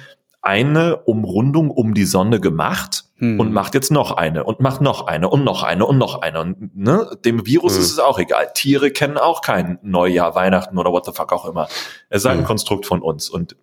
eine 0.41 0.97
Umrundung 0.97 1.71
um 1.71 1.93
die 1.93 2.07
Sonne 2.07 2.41
gemacht 2.41 3.05
hm. 3.19 3.39
und 3.39 3.53
macht 3.53 3.75
jetzt 3.75 3.91
noch 3.91 4.13
eine 4.13 4.45
und 4.45 4.61
macht 4.61 4.81
noch 4.81 5.07
eine 5.07 5.29
und 5.29 5.45
noch 5.45 5.63
eine 5.63 5.85
und 5.87 5.99
noch 5.99 6.23
eine. 6.23 6.41
Und 6.41 6.77
ne, 6.77 7.11
dem 7.25 7.47
Virus 7.47 7.75
hm. 7.75 7.81
ist 7.81 7.91
es 7.91 7.99
auch 7.99 8.19
egal. 8.19 8.49
Tiere 8.55 8.91
kennen 8.91 9.19
auch 9.19 9.43
kein 9.43 9.79
Neujahr, 9.83 10.35
Weihnachten 10.35 10.79
oder 10.79 10.91
what 10.91 11.05
the 11.05 11.13
fuck 11.13 11.33
auch 11.33 11.45
immer. 11.45 11.69
Es 12.09 12.23
ist 12.23 12.27
ein 12.27 12.39
hm. 12.39 12.45
Konstrukt 12.45 12.87
von 12.87 13.03
uns. 13.03 13.29
Und 13.29 13.57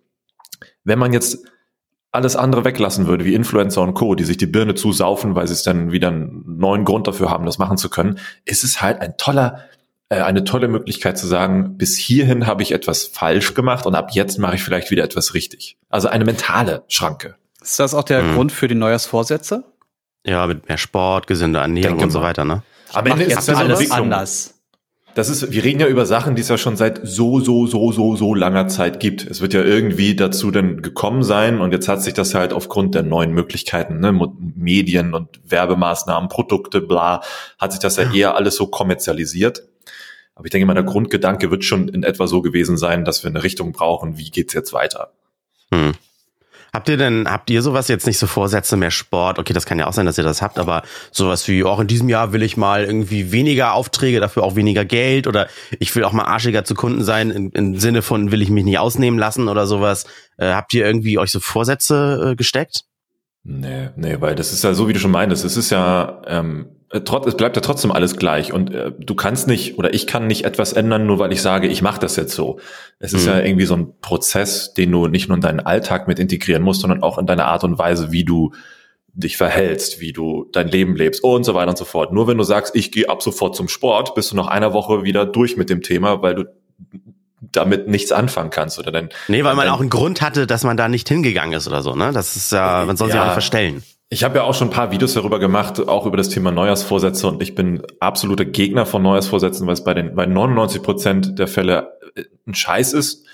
wenn 0.84 0.98
man 0.98 1.12
jetzt 1.12 1.38
alles 2.12 2.36
andere 2.36 2.64
weglassen 2.64 3.06
würde, 3.06 3.24
wie 3.24 3.34
Influencer 3.34 3.82
und 3.82 3.94
Co., 3.94 4.14
die 4.14 4.24
sich 4.24 4.36
die 4.36 4.46
Birne 4.46 4.74
zusaufen, 4.74 5.34
weil 5.34 5.46
sie 5.46 5.52
es 5.52 5.62
dann 5.62 5.92
wieder 5.92 6.08
einen 6.08 6.58
neuen 6.58 6.84
Grund 6.84 7.06
dafür 7.06 7.30
haben, 7.30 7.44
das 7.44 7.58
machen 7.58 7.76
zu 7.76 7.90
können, 7.90 8.18
ist 8.44 8.64
es 8.64 8.80
halt 8.80 9.00
ein 9.00 9.16
toller 9.16 9.64
äh, 10.08 10.20
eine 10.20 10.44
tolle 10.44 10.68
Möglichkeit 10.68 11.18
zu 11.18 11.26
sagen, 11.26 11.76
bis 11.76 11.96
hierhin 11.96 12.46
habe 12.46 12.62
ich 12.62 12.72
etwas 12.72 13.06
falsch 13.06 13.54
gemacht 13.54 13.86
und 13.86 13.94
ab 13.94 14.10
jetzt 14.12 14.38
mache 14.38 14.54
ich 14.54 14.62
vielleicht 14.62 14.90
wieder 14.90 15.02
etwas 15.02 15.34
richtig. 15.34 15.78
Also 15.88 16.08
eine 16.08 16.24
mentale 16.24 16.84
Schranke. 16.88 17.36
Ist 17.66 17.80
das 17.80 17.94
auch 17.94 18.04
der 18.04 18.22
mhm. 18.22 18.34
Grund 18.34 18.52
für 18.52 18.68
die 18.68 18.76
Neujahrsvorsätze? 18.76 19.64
Ja, 20.24 20.46
mit 20.46 20.68
mehr 20.68 20.78
Sport, 20.78 21.26
gesünder 21.26 21.62
Ernährung 21.62 21.98
Denke 21.98 22.04
und 22.04 22.10
so 22.12 22.22
weiter, 22.22 22.44
ne? 22.44 22.62
Am 22.92 23.04
Ende 23.06 23.24
ist 23.24 23.36
das 23.36 23.48
alles 23.48 23.90
anders. 23.90 24.54
Das 25.16 25.28
ist, 25.28 25.50
wir 25.50 25.64
reden 25.64 25.80
ja 25.80 25.88
über 25.88 26.06
Sachen, 26.06 26.36
die 26.36 26.42
es 26.42 26.48
ja 26.48 26.58
schon 26.58 26.76
seit 26.76 27.00
so, 27.02 27.40
so, 27.40 27.66
so, 27.66 27.90
so, 27.90 28.14
so 28.14 28.34
langer 28.34 28.68
Zeit 28.68 29.00
gibt. 29.00 29.26
Es 29.26 29.40
wird 29.40 29.52
ja 29.52 29.64
irgendwie 29.64 30.14
dazu 30.14 30.52
dann 30.52 30.80
gekommen 30.80 31.24
sein 31.24 31.60
und 31.60 31.72
jetzt 31.72 31.88
hat 31.88 32.02
sich 32.02 32.14
das 32.14 32.34
halt 32.34 32.52
aufgrund 32.52 32.94
der 32.94 33.02
neuen 33.02 33.32
Möglichkeiten, 33.32 33.98
ne, 33.98 34.12
Medien 34.54 35.12
und 35.12 35.40
Werbemaßnahmen, 35.44 36.28
Produkte, 36.28 36.80
bla, 36.80 37.22
hat 37.58 37.72
sich 37.72 37.80
das 37.80 37.96
ja 37.96 38.12
eher 38.12 38.36
alles 38.36 38.54
so 38.54 38.68
kommerzialisiert. 38.68 39.62
Aber 40.36 40.44
ich 40.44 40.50
denke 40.52 40.66
mal, 40.66 40.74
der 40.74 40.84
Grundgedanke 40.84 41.50
wird 41.50 41.64
schon 41.64 41.88
in 41.88 42.04
etwa 42.04 42.28
so 42.28 42.42
gewesen 42.42 42.76
sein, 42.76 43.04
dass 43.04 43.24
wir 43.24 43.30
eine 43.30 43.42
Richtung 43.42 43.72
brauchen, 43.72 44.18
wie 44.18 44.30
geht's 44.30 44.52
jetzt 44.52 44.72
weiter. 44.72 45.10
Hm. 45.72 45.94
Habt 46.76 46.90
ihr 46.90 46.98
denn, 46.98 47.26
habt 47.26 47.48
ihr 47.48 47.62
sowas 47.62 47.88
jetzt 47.88 48.06
nicht 48.06 48.18
so 48.18 48.26
Vorsätze, 48.26 48.76
mehr 48.76 48.90
Sport? 48.90 49.38
Okay, 49.38 49.54
das 49.54 49.64
kann 49.64 49.78
ja 49.78 49.86
auch 49.86 49.94
sein, 49.94 50.04
dass 50.04 50.18
ihr 50.18 50.24
das 50.24 50.42
habt, 50.42 50.58
aber 50.58 50.82
sowas 51.10 51.48
wie, 51.48 51.64
auch 51.64 51.80
in 51.80 51.86
diesem 51.86 52.10
Jahr 52.10 52.34
will 52.34 52.42
ich 52.42 52.58
mal 52.58 52.84
irgendwie 52.84 53.32
weniger 53.32 53.72
Aufträge, 53.72 54.20
dafür 54.20 54.42
auch 54.42 54.56
weniger 54.56 54.84
Geld 54.84 55.26
oder 55.26 55.48
ich 55.78 55.96
will 55.96 56.04
auch 56.04 56.12
mal 56.12 56.24
arschiger 56.24 56.64
zu 56.64 56.74
Kunden 56.74 57.02
sein, 57.02 57.30
im, 57.30 57.50
im 57.54 57.78
Sinne 57.78 58.02
von 58.02 58.30
will 58.30 58.42
ich 58.42 58.50
mich 58.50 58.66
nicht 58.66 58.78
ausnehmen 58.78 59.18
lassen 59.18 59.48
oder 59.48 59.66
sowas. 59.66 60.04
Äh, 60.36 60.52
habt 60.52 60.74
ihr 60.74 60.84
irgendwie 60.84 61.16
euch 61.18 61.30
so 61.30 61.40
Vorsätze 61.40 62.32
äh, 62.32 62.36
gesteckt? 62.36 62.82
Nee, 63.42 63.88
nee, 63.96 64.20
weil 64.20 64.34
das 64.34 64.52
ist 64.52 64.62
ja 64.62 64.74
so, 64.74 64.86
wie 64.86 64.92
du 64.92 64.98
schon 64.98 65.12
meintest, 65.12 65.46
es 65.46 65.56
ist 65.56 65.70
ja, 65.70 66.20
ähm, 66.26 66.75
trotz, 67.04 67.26
es 67.26 67.36
bleibt 67.36 67.56
ja 67.56 67.62
trotzdem 67.62 67.92
alles 67.92 68.16
gleich 68.16 68.52
und 68.52 68.72
äh, 68.72 68.92
du 68.98 69.14
kannst 69.14 69.46
nicht 69.46 69.78
oder 69.78 69.94
ich 69.94 70.06
kann 70.06 70.26
nicht 70.26 70.44
etwas 70.44 70.72
ändern, 70.72 71.06
nur 71.06 71.18
weil 71.18 71.32
ich 71.32 71.42
sage, 71.42 71.68
ich 71.68 71.82
mache 71.82 72.00
das 72.00 72.16
jetzt 72.16 72.34
so. 72.34 72.58
Es 72.98 73.12
ist 73.12 73.26
mhm. 73.26 73.32
ja 73.32 73.40
irgendwie 73.40 73.66
so 73.66 73.74
ein 73.74 74.00
Prozess, 74.00 74.74
den 74.74 74.92
du 74.92 75.08
nicht 75.08 75.28
nur 75.28 75.36
in 75.36 75.42
deinen 75.42 75.60
Alltag 75.60 76.08
mit 76.08 76.18
integrieren 76.18 76.62
musst, 76.62 76.80
sondern 76.80 77.02
auch 77.02 77.18
in 77.18 77.26
deine 77.26 77.46
Art 77.46 77.64
und 77.64 77.78
Weise, 77.78 78.12
wie 78.12 78.24
du 78.24 78.52
dich 79.16 79.36
verhältst, 79.36 80.00
wie 80.00 80.12
du 80.12 80.46
dein 80.52 80.68
Leben 80.68 80.94
lebst 80.94 81.24
und 81.24 81.44
so 81.44 81.54
weiter 81.54 81.70
und 81.70 81.78
so 81.78 81.86
fort. 81.86 82.12
Nur 82.12 82.28
wenn 82.28 82.36
du 82.36 82.44
sagst, 82.44 82.76
ich 82.76 82.92
gehe 82.92 83.08
ab 83.08 83.22
sofort 83.22 83.56
zum 83.56 83.68
Sport, 83.68 84.14
bist 84.14 84.32
du 84.32 84.36
nach 84.36 84.46
einer 84.46 84.72
Woche 84.74 85.04
wieder 85.04 85.24
durch 85.24 85.56
mit 85.56 85.70
dem 85.70 85.82
Thema, 85.82 86.22
weil 86.22 86.34
du 86.34 86.44
damit 87.40 87.88
nichts 87.88 88.12
anfangen 88.12 88.50
kannst 88.50 88.78
oder 88.78 88.92
dann. 88.92 89.08
Nee, 89.28 89.44
weil 89.44 89.54
man 89.54 89.68
auch 89.68 89.80
einen 89.80 89.90
Grund 89.90 90.20
hatte, 90.20 90.46
dass 90.46 90.64
man 90.64 90.76
da 90.76 90.88
nicht 90.88 91.08
hingegangen 91.08 91.54
ist 91.54 91.66
oder 91.66 91.82
so, 91.82 91.94
ne? 91.94 92.12
Das 92.12 92.36
ist 92.36 92.52
ja, 92.52 92.84
man 92.86 92.96
soll 92.96 93.08
sich 93.08 93.16
ja, 93.16 93.22
auch 93.22 93.26
nicht 93.26 93.34
verstellen. 93.34 93.82
Ich 94.08 94.22
habe 94.22 94.36
ja 94.36 94.44
auch 94.44 94.54
schon 94.54 94.68
ein 94.68 94.72
paar 94.72 94.92
Videos 94.92 95.14
darüber 95.14 95.40
gemacht, 95.40 95.80
auch 95.88 96.06
über 96.06 96.16
das 96.16 96.28
Thema 96.28 96.52
Neujahrsvorsätze 96.52 97.26
und 97.26 97.42
ich 97.42 97.56
bin 97.56 97.82
absoluter 97.98 98.44
Gegner 98.44 98.86
von 98.86 99.02
Neujahrsvorsätzen, 99.02 99.66
weil 99.66 99.74
es 99.74 99.82
bei 99.82 99.94
den 99.94 100.14
bei 100.14 100.26
99 100.26 100.82
Prozent 100.82 101.38
der 101.38 101.48
Fälle 101.48 101.98
äh, 102.14 102.22
ein 102.46 102.54
Scheiß 102.54 102.92
ist. 102.92 103.24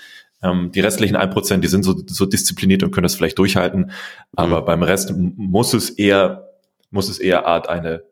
Ähm, 0.41 0.71
die 0.71 0.79
restlichen 0.79 1.15
1 1.15 1.31
Prozent, 1.31 1.63
die 1.63 1.67
sind 1.67 1.83
so, 1.83 1.95
so 2.07 2.25
diszipliniert 2.25 2.81
und 2.81 2.91
können 2.91 3.03
das 3.03 3.13
vielleicht 3.13 3.37
durchhalten, 3.37 3.91
aber 4.35 4.61
mhm. 4.61 4.65
beim 4.65 4.83
Rest 4.83 5.13
muss 5.15 5.73
es 5.73 5.91
eher 5.91 6.49
muss 6.89 7.07
es 7.07 7.19
eher 7.19 7.45
Art 7.45 7.69
eine 7.69 8.03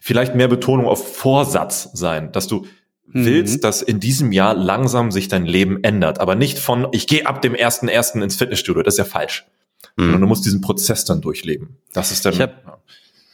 vielleicht 0.00 0.34
mehr 0.34 0.48
Betonung 0.48 0.86
auf 0.86 1.16
Vorsatz 1.16 1.90
sein, 1.92 2.32
dass 2.32 2.46
du 2.46 2.66
willst, 3.06 3.56
mhm. 3.56 3.60
dass 3.60 3.82
in 3.82 4.00
diesem 4.00 4.32
Jahr 4.32 4.54
langsam 4.54 5.12
sich 5.12 5.28
dein 5.28 5.46
Leben 5.46 5.84
ändert, 5.84 6.18
aber 6.20 6.34
nicht 6.34 6.58
von, 6.58 6.88
ich 6.92 7.06
gehe 7.06 7.26
ab 7.26 7.42
dem 7.42 7.54
ersten 7.54 7.88
ersten 7.88 8.22
ins 8.22 8.36
Fitnessstudio, 8.36 8.82
das 8.82 8.94
ist 8.94 8.98
ja 8.98 9.04
falsch. 9.04 9.46
Mhm. 9.96 10.20
du 10.20 10.26
musst 10.26 10.44
diesen 10.44 10.60
Prozess 10.60 11.04
dann 11.04 11.20
durchleben. 11.20 11.76
Das 11.92 12.12
ist 12.12 12.24
dann. 12.24 12.32
Ich 12.32 12.40
habe 12.40 12.54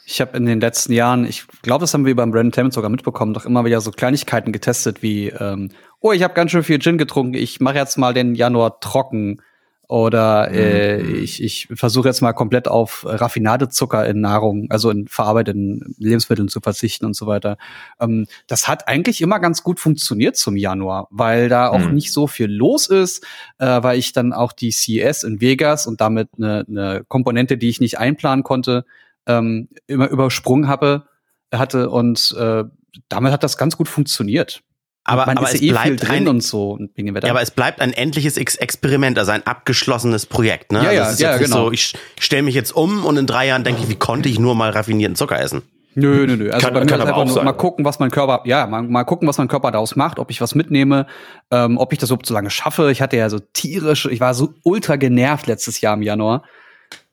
ich 0.05 0.21
hab 0.21 0.35
in 0.35 0.47
den 0.47 0.59
letzten 0.59 0.91
Jahren, 0.91 1.23
ich 1.25 1.45
glaube, 1.61 1.81
das 1.81 1.93
haben 1.93 2.05
wir 2.05 2.15
beim 2.15 2.31
Brandon 2.31 2.51
Tammet 2.51 2.73
sogar 2.73 2.89
mitbekommen, 2.89 3.35
doch 3.35 3.45
immer 3.45 3.63
wieder 3.63 3.79
so 3.79 3.91
Kleinigkeiten 3.91 4.51
getestet 4.51 5.03
wie, 5.03 5.27
ähm, 5.27 5.69
oh, 5.99 6.11
ich 6.11 6.23
habe 6.23 6.33
ganz 6.33 6.49
schön 6.49 6.63
viel 6.63 6.79
Gin 6.79 6.97
getrunken, 6.97 7.35
ich 7.35 7.59
mache 7.59 7.75
jetzt 7.75 7.97
mal 7.97 8.13
den 8.13 8.33
Januar 8.33 8.79
trocken 8.79 9.41
Oder 9.89 10.51
äh, 10.51 11.01
mhm. 11.01 11.23
ich, 11.23 11.41
ich 11.41 11.67
versuche 11.73 12.07
jetzt 12.07 12.21
mal 12.21 12.33
komplett 12.33 12.67
auf 12.67 13.03
Raffinadezucker 13.07 14.07
in 14.07 14.21
Nahrung, 14.21 14.67
also 14.69 14.91
in 14.91 15.07
verarbeiteten 15.07 15.95
Lebensmitteln 15.97 16.47
zu 16.47 16.59
verzichten 16.61 17.07
und 17.07 17.15
so 17.15 17.25
weiter. 17.25 17.57
Ähm, 17.99 18.27
das 18.45 18.67
hat 18.67 18.87
eigentlich 18.87 19.19
immer 19.19 19.39
ganz 19.39 19.63
gut 19.63 19.79
funktioniert 19.79 20.37
zum 20.37 20.55
Januar, 20.57 21.07
weil 21.09 21.49
da 21.49 21.69
auch 21.69 21.79
mhm. 21.79 21.95
nicht 21.95 22.13
so 22.13 22.27
viel 22.27 22.51
los 22.51 22.85
ist, 22.85 23.25
äh, 23.57 23.81
weil 23.81 23.97
ich 23.97 24.13
dann 24.13 24.31
auch 24.31 24.51
die 24.51 24.71
CES 24.71 25.23
in 25.23 25.41
Vegas 25.41 25.87
und 25.87 26.01
damit 26.01 26.29
eine, 26.37 26.65
eine 26.67 27.03
Komponente, 27.07 27.57
die 27.57 27.69
ich 27.69 27.79
nicht 27.79 27.97
einplanen 27.97 28.43
konnte, 28.43 28.85
ähm, 29.25 29.69
immer 29.87 30.07
übersprungen 30.07 30.67
habe, 30.67 31.07
hatte 31.51 31.89
und 31.89 32.35
äh, 32.37 32.63
damit 33.07 33.31
hat 33.31 33.43
das 33.43 33.57
ganz 33.57 33.75
gut 33.75 33.87
funktioniert. 33.87 34.61
Aber, 35.09 35.25
man 35.25 35.37
aber 35.37 35.53
es 35.53 35.61
eh 35.61 35.71
bleibt 35.71 36.07
drin 36.07 36.15
ein, 36.23 36.27
und 36.27 36.43
so. 36.43 36.77
Ja, 36.95 37.31
aber 37.31 37.41
es 37.41 37.51
bleibt 37.51 37.81
ein 37.81 37.93
endliches 37.93 38.37
Ex 38.37 38.55
Experiment, 38.55 39.17
also 39.17 39.31
ein 39.31 39.45
abgeschlossenes 39.45 40.25
Projekt. 40.25 40.71
Ne? 40.71 40.83
Ja, 40.83 40.91
ja, 40.91 41.03
also 41.03 41.23
ja 41.23 41.37
genau. 41.37 41.65
So, 41.65 41.71
ich 41.71 41.93
stelle 42.19 42.43
mich 42.43 42.55
jetzt 42.55 42.75
um 42.75 43.05
und 43.05 43.17
in 43.17 43.25
drei 43.27 43.47
Jahren 43.47 43.63
denke 43.63 43.81
ich, 43.81 43.89
wie 43.89 43.95
konnte 43.95 44.29
ich 44.29 44.39
nur 44.39 44.55
mal 44.55 44.69
raffinierten 44.69 45.15
Zucker 45.15 45.39
essen? 45.39 45.63
Nö, 45.95 46.25
nö, 46.27 46.37
nö. 46.37 46.51
Also 46.51 46.65
kann, 46.65 46.73
bei 46.73 46.79
mir 46.81 46.85
kann 46.85 47.01
einfach 47.01 47.25
nur 47.25 47.43
mal 47.43 47.53
gucken, 47.53 47.83
was 47.83 47.99
mein 47.99 48.11
Körper, 48.11 48.41
ja, 48.45 48.67
mal, 48.67 48.83
mal 48.83 49.03
gucken, 49.03 49.27
was 49.27 49.37
mein 49.37 49.47
Körper 49.47 49.71
daraus 49.71 49.95
macht, 49.95 50.19
ob 50.19 50.29
ich 50.29 50.39
was 50.39 50.55
mitnehme, 50.55 51.07
ähm, 51.51 51.77
ob 51.77 51.91
ich 51.93 51.99
das 51.99 52.09
überhaupt 52.09 52.25
so 52.25 52.33
lange 52.33 52.49
schaffe. 52.49 52.91
Ich 52.91 53.01
hatte 53.01 53.17
ja 53.17 53.29
so 53.29 53.39
tierisch, 53.39 54.05
ich 54.05 54.19
war 54.19 54.33
so 54.33 54.53
ultra 54.63 54.95
genervt 54.97 55.47
letztes 55.47 55.81
Jahr 55.81 55.95
im 55.95 56.03
Januar. 56.03 56.43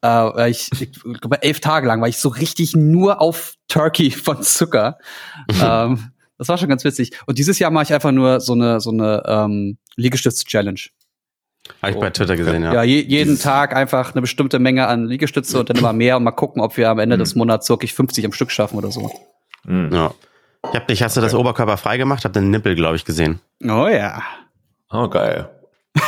Äh, 0.04 0.50
ich, 0.50 0.70
ich 0.80 0.92
glaube, 1.02 1.42
elf 1.42 1.60
Tage 1.60 1.86
lang 1.86 2.00
war 2.00 2.08
ich 2.08 2.18
so 2.18 2.28
richtig 2.28 2.76
nur 2.76 3.20
auf 3.20 3.54
Turkey 3.68 4.10
von 4.12 4.42
Zucker. 4.42 4.98
ähm, 5.62 6.10
das 6.38 6.48
war 6.48 6.58
schon 6.58 6.68
ganz 6.68 6.84
witzig. 6.84 7.12
Und 7.26 7.38
dieses 7.38 7.58
Jahr 7.58 7.70
mache 7.70 7.84
ich 7.84 7.94
einfach 7.94 8.12
nur 8.12 8.40
so 8.40 8.52
eine, 8.52 8.80
so 8.80 8.90
eine 8.90 9.22
ähm, 9.26 9.78
Liegestütz-Challenge. 9.96 10.80
Habe 11.82 11.92
ich 11.92 11.98
bei 11.98 12.10
Twitter 12.10 12.36
gesehen, 12.36 12.62
ja. 12.62 12.74
Ja, 12.74 12.82
je, 12.84 13.00
jeden 13.00 13.38
Tag 13.38 13.74
einfach 13.74 14.12
eine 14.12 14.20
bestimmte 14.20 14.58
Menge 14.58 14.86
an 14.86 15.06
Liegestütze 15.06 15.58
und 15.58 15.68
dann 15.68 15.76
immer 15.76 15.92
mehr 15.92 16.16
und 16.16 16.24
mal 16.24 16.30
gucken, 16.30 16.62
ob 16.62 16.76
wir 16.76 16.90
am 16.90 16.98
Ende 16.98 17.16
mhm. 17.16 17.20
des 17.20 17.34
Monats 17.34 17.68
wirklich 17.68 17.92
50 17.92 18.24
am 18.24 18.32
Stück 18.32 18.50
schaffen 18.50 18.76
oder 18.76 18.90
so. 18.90 19.10
Mhm. 19.64 19.90
Ja. 19.92 20.14
Ich 20.70 20.76
hab 20.76 20.86
dich, 20.88 21.02
hast 21.02 21.16
du 21.16 21.20
das 21.20 21.34
Oberkörper 21.34 21.76
frei 21.76 21.96
gemacht? 21.96 22.24
Hab 22.24 22.32
den 22.32 22.50
Nippel, 22.50 22.74
glaube 22.74 22.96
ich, 22.96 23.04
gesehen. 23.04 23.40
Oh 23.64 23.88
ja. 23.88 24.22
Oh, 24.90 25.08
geil. 25.08 25.48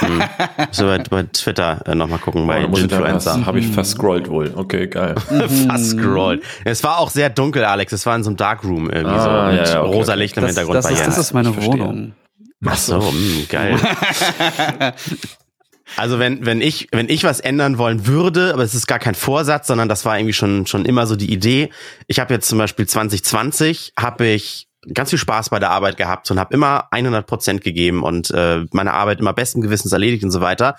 Hm. 0.00 0.22
So 0.70 0.86
bei, 0.86 0.98
bei 0.98 1.22
Twitter 1.24 1.82
äh, 1.86 1.94
nochmal 1.94 2.18
gucken, 2.18 2.46
bei 2.46 2.66
oh, 2.66 2.76
Influencer. 2.76 3.44
Habe 3.46 3.58
ich 3.58 3.68
verscrollt 3.68 4.28
wohl. 4.28 4.52
Okay, 4.54 4.86
geil. 4.86 5.14
verscrollt. 5.66 6.42
Es 6.64 6.82
war 6.84 6.98
auch 6.98 7.10
sehr 7.10 7.30
dunkel, 7.30 7.64
Alex. 7.64 7.92
Es 7.92 8.06
war 8.06 8.16
in 8.16 8.22
so 8.22 8.30
einem 8.30 8.36
Darkroom 8.36 8.90
irgendwie 8.90 9.16
ah, 9.16 9.22
so 9.22 9.56
mit 9.56 9.66
ja, 9.66 9.74
ja, 9.74 9.82
okay. 9.82 9.96
rosa 9.96 10.14
Licht 10.14 10.36
im 10.36 10.42
das, 10.42 10.50
Hintergrund. 10.50 10.76
Das, 10.76 10.90
ist, 10.90 11.06
das 11.06 11.18
ist 11.18 11.32
meine 11.32 11.56
Wohnung. 11.62 12.12
Ach 12.66 12.76
so, 12.76 12.98
mh, 12.98 13.10
hm, 13.10 13.46
geil. 13.48 13.76
Also 15.96 16.18
wenn, 16.18 16.44
wenn 16.44 16.60
ich, 16.60 16.88
wenn 16.92 17.08
ich 17.08 17.24
was 17.24 17.40
ändern 17.40 17.78
wollen 17.78 18.06
würde, 18.06 18.52
aber 18.52 18.62
es 18.62 18.74
ist 18.74 18.86
gar 18.86 18.98
kein 18.98 19.14
Vorsatz, 19.14 19.66
sondern 19.66 19.88
das 19.88 20.04
war 20.04 20.18
irgendwie 20.18 20.32
schon, 20.32 20.66
schon 20.66 20.84
immer 20.84 21.06
so 21.06 21.16
die 21.16 21.32
Idee. 21.32 21.70
Ich 22.06 22.20
habe 22.20 22.34
jetzt 22.34 22.48
zum 22.48 22.58
Beispiel 22.58 22.86
2020 22.86 23.94
habe 23.98 24.26
ich 24.26 24.67
ganz 24.94 25.10
viel 25.10 25.18
Spaß 25.18 25.50
bei 25.50 25.58
der 25.58 25.70
Arbeit 25.70 25.96
gehabt 25.96 26.30
und 26.30 26.38
habe 26.38 26.54
immer 26.54 26.88
100 26.92 27.26
Prozent 27.26 27.62
gegeben 27.62 28.02
und 28.02 28.30
äh, 28.30 28.64
meine 28.72 28.92
Arbeit 28.92 29.20
immer 29.20 29.32
besten 29.32 29.60
Gewissens 29.60 29.92
erledigt 29.92 30.24
und 30.24 30.30
so 30.30 30.40
weiter. 30.40 30.76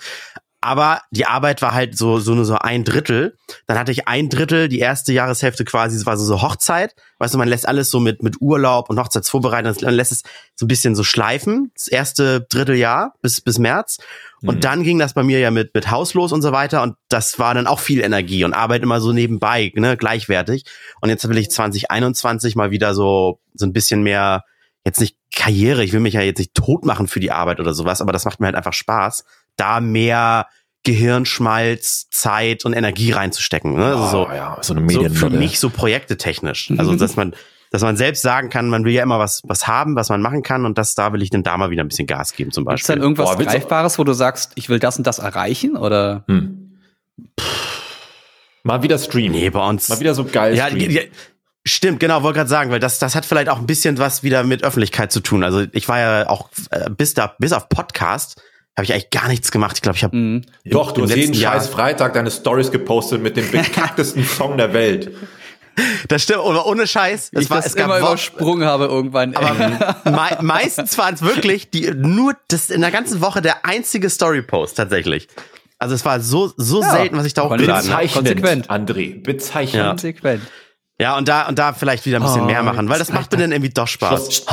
Aber 0.62 1.00
die 1.10 1.24
Arbeit 1.24 1.62
war 1.62 1.72
halt 1.72 1.96
so, 1.96 2.18
so 2.18 2.34
nur 2.34 2.44
so 2.44 2.56
ein 2.56 2.84
Drittel. 2.84 3.34
Dann 3.66 3.78
hatte 3.78 3.92
ich 3.92 4.08
ein 4.08 4.28
Drittel, 4.28 4.68
die 4.68 4.78
erste 4.78 5.12
Jahreshälfte 5.12 5.64
quasi, 5.64 5.96
das 5.96 6.04
war 6.04 6.18
so, 6.18 6.24
so 6.24 6.42
Hochzeit. 6.42 6.94
Weißt 7.18 7.32
du, 7.32 7.38
man 7.38 7.48
lässt 7.48 7.66
alles 7.66 7.90
so 7.90 7.98
mit, 7.98 8.22
mit 8.22 8.42
Urlaub 8.42 8.90
und 8.90 8.98
Hochzeitsvorbereitung, 8.98 9.74
man 9.82 9.94
lässt 9.94 10.12
es 10.12 10.22
so 10.54 10.66
ein 10.66 10.68
bisschen 10.68 10.94
so 10.94 11.02
schleifen. 11.02 11.72
Das 11.74 11.88
erste 11.88 12.42
Dritteljahr 12.42 13.14
bis, 13.22 13.40
bis 13.40 13.58
März. 13.58 13.98
Und 14.42 14.56
mhm. 14.56 14.60
dann 14.60 14.82
ging 14.82 14.98
das 14.98 15.14
bei 15.14 15.22
mir 15.22 15.38
ja 15.38 15.50
mit, 15.50 15.74
mit 15.74 15.90
Haus 15.90 16.14
los 16.14 16.32
und 16.32 16.42
so 16.42 16.52
weiter. 16.52 16.82
Und 16.82 16.96
das 17.08 17.38
war 17.38 17.54
dann 17.54 17.66
auch 17.66 17.80
viel 17.80 18.00
Energie 18.00 18.44
und 18.44 18.54
Arbeit 18.54 18.82
immer 18.82 19.00
so 19.00 19.12
nebenbei, 19.12 19.72
ne, 19.74 19.96
gleichwertig. 19.96 20.64
Und 21.00 21.10
jetzt 21.10 21.28
will 21.28 21.38
ich 21.38 21.50
2021 21.50 22.56
mal 22.56 22.70
wieder 22.70 22.94
so, 22.94 23.40
so 23.54 23.66
ein 23.66 23.72
bisschen 23.72 24.02
mehr, 24.02 24.44
jetzt 24.84 25.00
nicht 25.00 25.16
Karriere, 25.34 25.84
ich 25.84 25.92
will 25.92 26.00
mich 26.00 26.14
ja 26.14 26.22
jetzt 26.22 26.38
nicht 26.38 26.54
tot 26.54 26.84
machen 26.84 27.06
für 27.06 27.20
die 27.20 27.32
Arbeit 27.32 27.60
oder 27.60 27.74
sowas, 27.74 28.00
aber 28.00 28.12
das 28.12 28.24
macht 28.24 28.40
mir 28.40 28.46
halt 28.46 28.56
einfach 28.56 28.72
Spaß, 28.72 29.24
da 29.56 29.80
mehr 29.80 30.46
Gehirnschmalz, 30.82 32.08
Zeit 32.10 32.64
und 32.64 32.72
Energie 32.72 33.12
reinzustecken. 33.12 33.74
Ne? 33.74 33.84
Also 33.84 34.06
so, 34.06 34.28
oh, 34.28 34.32
ja, 34.32 34.56
so, 34.62 34.74
eine 34.74 34.90
so 34.90 35.08
für 35.10 35.30
mich 35.30 35.60
so 35.60 35.68
Projekte 35.68 36.16
technisch. 36.16 36.72
Also 36.78 36.96
dass 36.96 37.16
man 37.16 37.34
dass 37.70 37.82
man 37.82 37.96
selbst 37.96 38.22
sagen 38.22 38.50
kann, 38.50 38.68
man 38.68 38.84
will 38.84 38.92
ja 38.92 39.02
immer 39.02 39.18
was, 39.18 39.42
was 39.44 39.66
haben, 39.66 39.94
was 39.94 40.08
man 40.08 40.20
machen 40.20 40.42
kann 40.42 40.66
und 40.66 40.76
das, 40.76 40.94
da 40.94 41.12
will 41.12 41.22
ich 41.22 41.30
dem 41.30 41.42
da 41.42 41.56
mal 41.56 41.70
wieder 41.70 41.84
ein 41.84 41.88
bisschen 41.88 42.06
Gas 42.06 42.34
geben 42.34 42.50
zum 42.50 42.64
Beispiel. 42.64 42.82
Ist 42.82 42.88
dann 42.88 43.00
irgendwas 43.00 43.36
Boah, 43.36 43.44
Greifbares, 43.44 43.98
wo 43.98 44.04
du 44.04 44.12
sagst, 44.12 44.52
ich 44.56 44.68
will 44.68 44.80
das 44.80 44.98
und 44.98 45.06
das 45.06 45.20
erreichen 45.20 45.76
oder? 45.76 46.24
Hm. 46.26 46.78
Mal 48.62 48.82
wieder 48.82 48.98
Stream. 48.98 49.32
Nee, 49.32 49.50
bei 49.50 49.66
uns. 49.66 49.88
Mal 49.88 50.00
wieder 50.00 50.14
so 50.14 50.24
geil 50.24 50.54
ja, 50.54 50.66
Stream. 50.66 50.90
Ja, 50.90 51.02
Stimmt, 51.66 52.00
genau, 52.00 52.22
wollte 52.22 52.38
gerade 52.38 52.50
sagen, 52.50 52.70
weil 52.70 52.80
das, 52.80 52.98
das 52.98 53.14
hat 53.14 53.26
vielleicht 53.26 53.50
auch 53.50 53.58
ein 53.58 53.66
bisschen 53.66 53.98
was 53.98 54.22
wieder 54.22 54.44
mit 54.44 54.64
Öffentlichkeit 54.64 55.12
zu 55.12 55.20
tun. 55.20 55.44
Also 55.44 55.66
ich 55.72 55.88
war 55.88 55.98
ja 55.98 56.28
auch 56.28 56.48
äh, 56.70 56.88
bis 56.88 57.12
da, 57.12 57.34
bis 57.38 57.52
auf 57.52 57.68
Podcast, 57.68 58.40
habe 58.76 58.84
ich 58.84 58.92
eigentlich 58.94 59.10
gar 59.10 59.28
nichts 59.28 59.52
gemacht. 59.52 59.76
Ich 59.76 59.82
glaube, 59.82 59.96
ich 59.96 60.04
habe 60.04 60.16
mhm. 60.16 60.42
Doch, 60.64 60.92
du 60.92 61.02
hast 61.02 61.14
jeden 61.14 61.34
Jahr 61.34 61.54
scheiß 61.54 61.68
Freitag 61.68 62.14
deine 62.14 62.30
Stories 62.30 62.70
gepostet 62.70 63.22
mit 63.22 63.36
dem 63.36 63.50
bekacktesten 63.52 64.24
Song 64.24 64.56
der 64.56 64.72
Welt. 64.72 65.12
Das 66.08 66.22
stimmt, 66.22 66.40
oder 66.40 66.66
ohne 66.66 66.86
Scheiß. 66.86 67.30
Das 67.32 67.44
ich 67.44 67.50
war, 67.50 67.58
das 67.58 67.66
es 67.66 67.74
gab 67.74 67.86
immer 67.86 67.98
übersprungen 67.98 68.66
habe 68.66 68.86
irgendwann. 68.86 69.34
Aber 69.34 69.54
me 69.54 70.38
meistens 70.42 70.96
waren 70.98 71.14
es 71.14 71.22
wirklich 71.22 71.70
die 71.70 71.90
nur 71.90 72.34
das 72.48 72.70
in 72.70 72.80
der 72.80 72.90
ganzen 72.90 73.20
Woche 73.20 73.42
der 73.42 73.64
einzige 73.64 74.10
Story-Post 74.10 74.76
tatsächlich. 74.76 75.28
Also 75.78 75.94
es 75.94 76.04
war 76.04 76.20
so 76.20 76.52
so 76.56 76.82
ja, 76.82 76.90
selten, 76.90 77.16
was 77.16 77.26
ich 77.26 77.34
da 77.34 77.44
hochgeladen 77.44 77.92
habe. 77.92 78.08
Konsequent, 78.08 78.70
André, 78.70 79.22
bezeichnend. 79.22 79.82
Ja. 79.82 79.88
Konsequent. 79.90 80.42
Ja, 81.00 81.16
und 81.16 81.28
da, 81.28 81.48
und 81.48 81.58
da 81.58 81.72
vielleicht 81.72 82.04
wieder 82.04 82.18
ein 82.18 82.22
bisschen 82.22 82.42
oh, 82.42 82.44
mehr 82.44 82.62
machen, 82.62 82.90
weil 82.90 82.98
das 82.98 83.10
macht 83.10 83.32
mir 83.32 83.38
dann 83.38 83.52
irgendwie 83.52 83.70
doch 83.70 83.88
Spaß. 83.88 84.44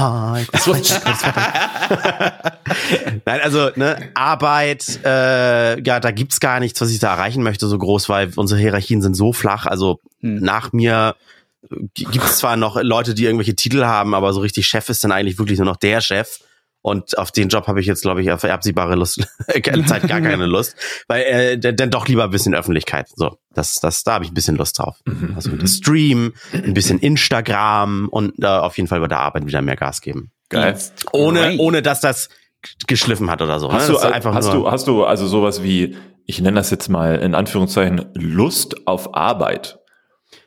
Nein, 3.26 3.42
also, 3.44 3.70
ne, 3.76 4.12
Arbeit, 4.14 5.02
äh, 5.04 5.82
ja, 5.82 6.00
da 6.00 6.12
gibt's 6.12 6.40
gar 6.40 6.62
nichts, 6.62 6.80
was 6.80 6.90
ich 6.90 7.00
da 7.00 7.12
erreichen 7.12 7.44
möchte, 7.44 7.68
so 7.68 7.78
groß, 7.78 8.08
weil 8.08 8.32
unsere 8.38 8.62
Hierarchien 8.62 9.02
sind 9.02 9.16
so 9.16 9.34
flach. 9.34 9.66
Also 9.66 10.00
hm. 10.22 10.40
nach 10.40 10.72
mir 10.72 11.18
gibt's 11.94 12.38
zwar 12.38 12.56
noch 12.56 12.82
Leute, 12.82 13.14
die 13.14 13.26
irgendwelche 13.26 13.56
Titel 13.56 13.84
haben, 13.84 14.16
aber 14.16 14.32
so 14.32 14.40
richtig 14.40 14.68
Chef 14.68 14.88
ist 14.88 15.04
dann 15.04 15.12
eigentlich 15.12 15.40
wirklich 15.40 15.60
nur 15.60 15.66
noch 15.66 15.76
der 15.76 16.00
Chef. 16.00 16.40
Und 16.88 17.18
auf 17.18 17.32
den 17.32 17.50
Job 17.50 17.68
habe 17.68 17.82
ich 17.82 17.86
jetzt, 17.86 18.02
glaube 18.02 18.22
ich, 18.22 18.32
auf 18.32 18.44
absehbare 18.46 18.96
Lust, 18.96 19.28
Zeit 19.86 20.08
gar 20.08 20.22
keine 20.22 20.46
Lust, 20.48 20.76
weil 21.08 21.24
äh, 21.24 21.58
dann 21.60 21.92
doch 21.92 22.08
lieber 22.08 22.24
ein 22.24 22.30
bisschen 22.30 22.56
Öffentlichkeit. 22.56 23.10
So, 23.14 23.38
das, 23.54 23.76
das, 23.76 24.04
da 24.04 24.14
habe 24.14 24.26
ich 24.26 24.32
ein 24.32 24.34
bisschen 24.34 24.56
Lust 24.56 24.80
drauf. 24.80 24.98
Mhm. 25.06 25.34
Also 25.36 25.52
mhm. 25.52 25.68
Stream, 25.68 26.34
ein 26.54 26.74
bisschen 26.74 27.00
Instagram 27.00 28.08
und 28.08 28.42
äh, 28.42 28.48
auf 28.48 28.78
jeden 28.78 28.88
Fall 28.88 29.02
bei 29.02 29.08
der 29.08 29.20
Arbeit 29.20 29.46
wieder 29.46 29.62
mehr 29.62 29.76
Gas 29.76 30.02
geben. 30.02 30.32
Geil. 30.50 30.78
Ohne, 31.12 31.58
ohne 31.58 31.82
dass 31.82 32.00
das 32.00 32.30
geschliffen 32.88 33.30
hat 33.30 33.42
oder 33.42 33.60
so. 33.60 33.72
Hast, 33.72 33.90
ne? 33.90 33.96
du, 33.96 34.00
einfach 34.00 34.34
hast, 34.34 34.54
du, 34.54 34.72
hast 34.72 34.88
du 34.88 35.04
also 35.04 35.28
sowas 35.28 35.64
wie, 35.64 35.98
ich 36.26 36.40
nenne 36.40 36.56
das 36.56 36.72
jetzt 36.72 36.88
mal 36.88 37.18
in 37.18 37.36
Anführungszeichen, 37.36 38.06
Lust 38.14 38.88
auf 38.88 39.14
Arbeit? 39.14 39.80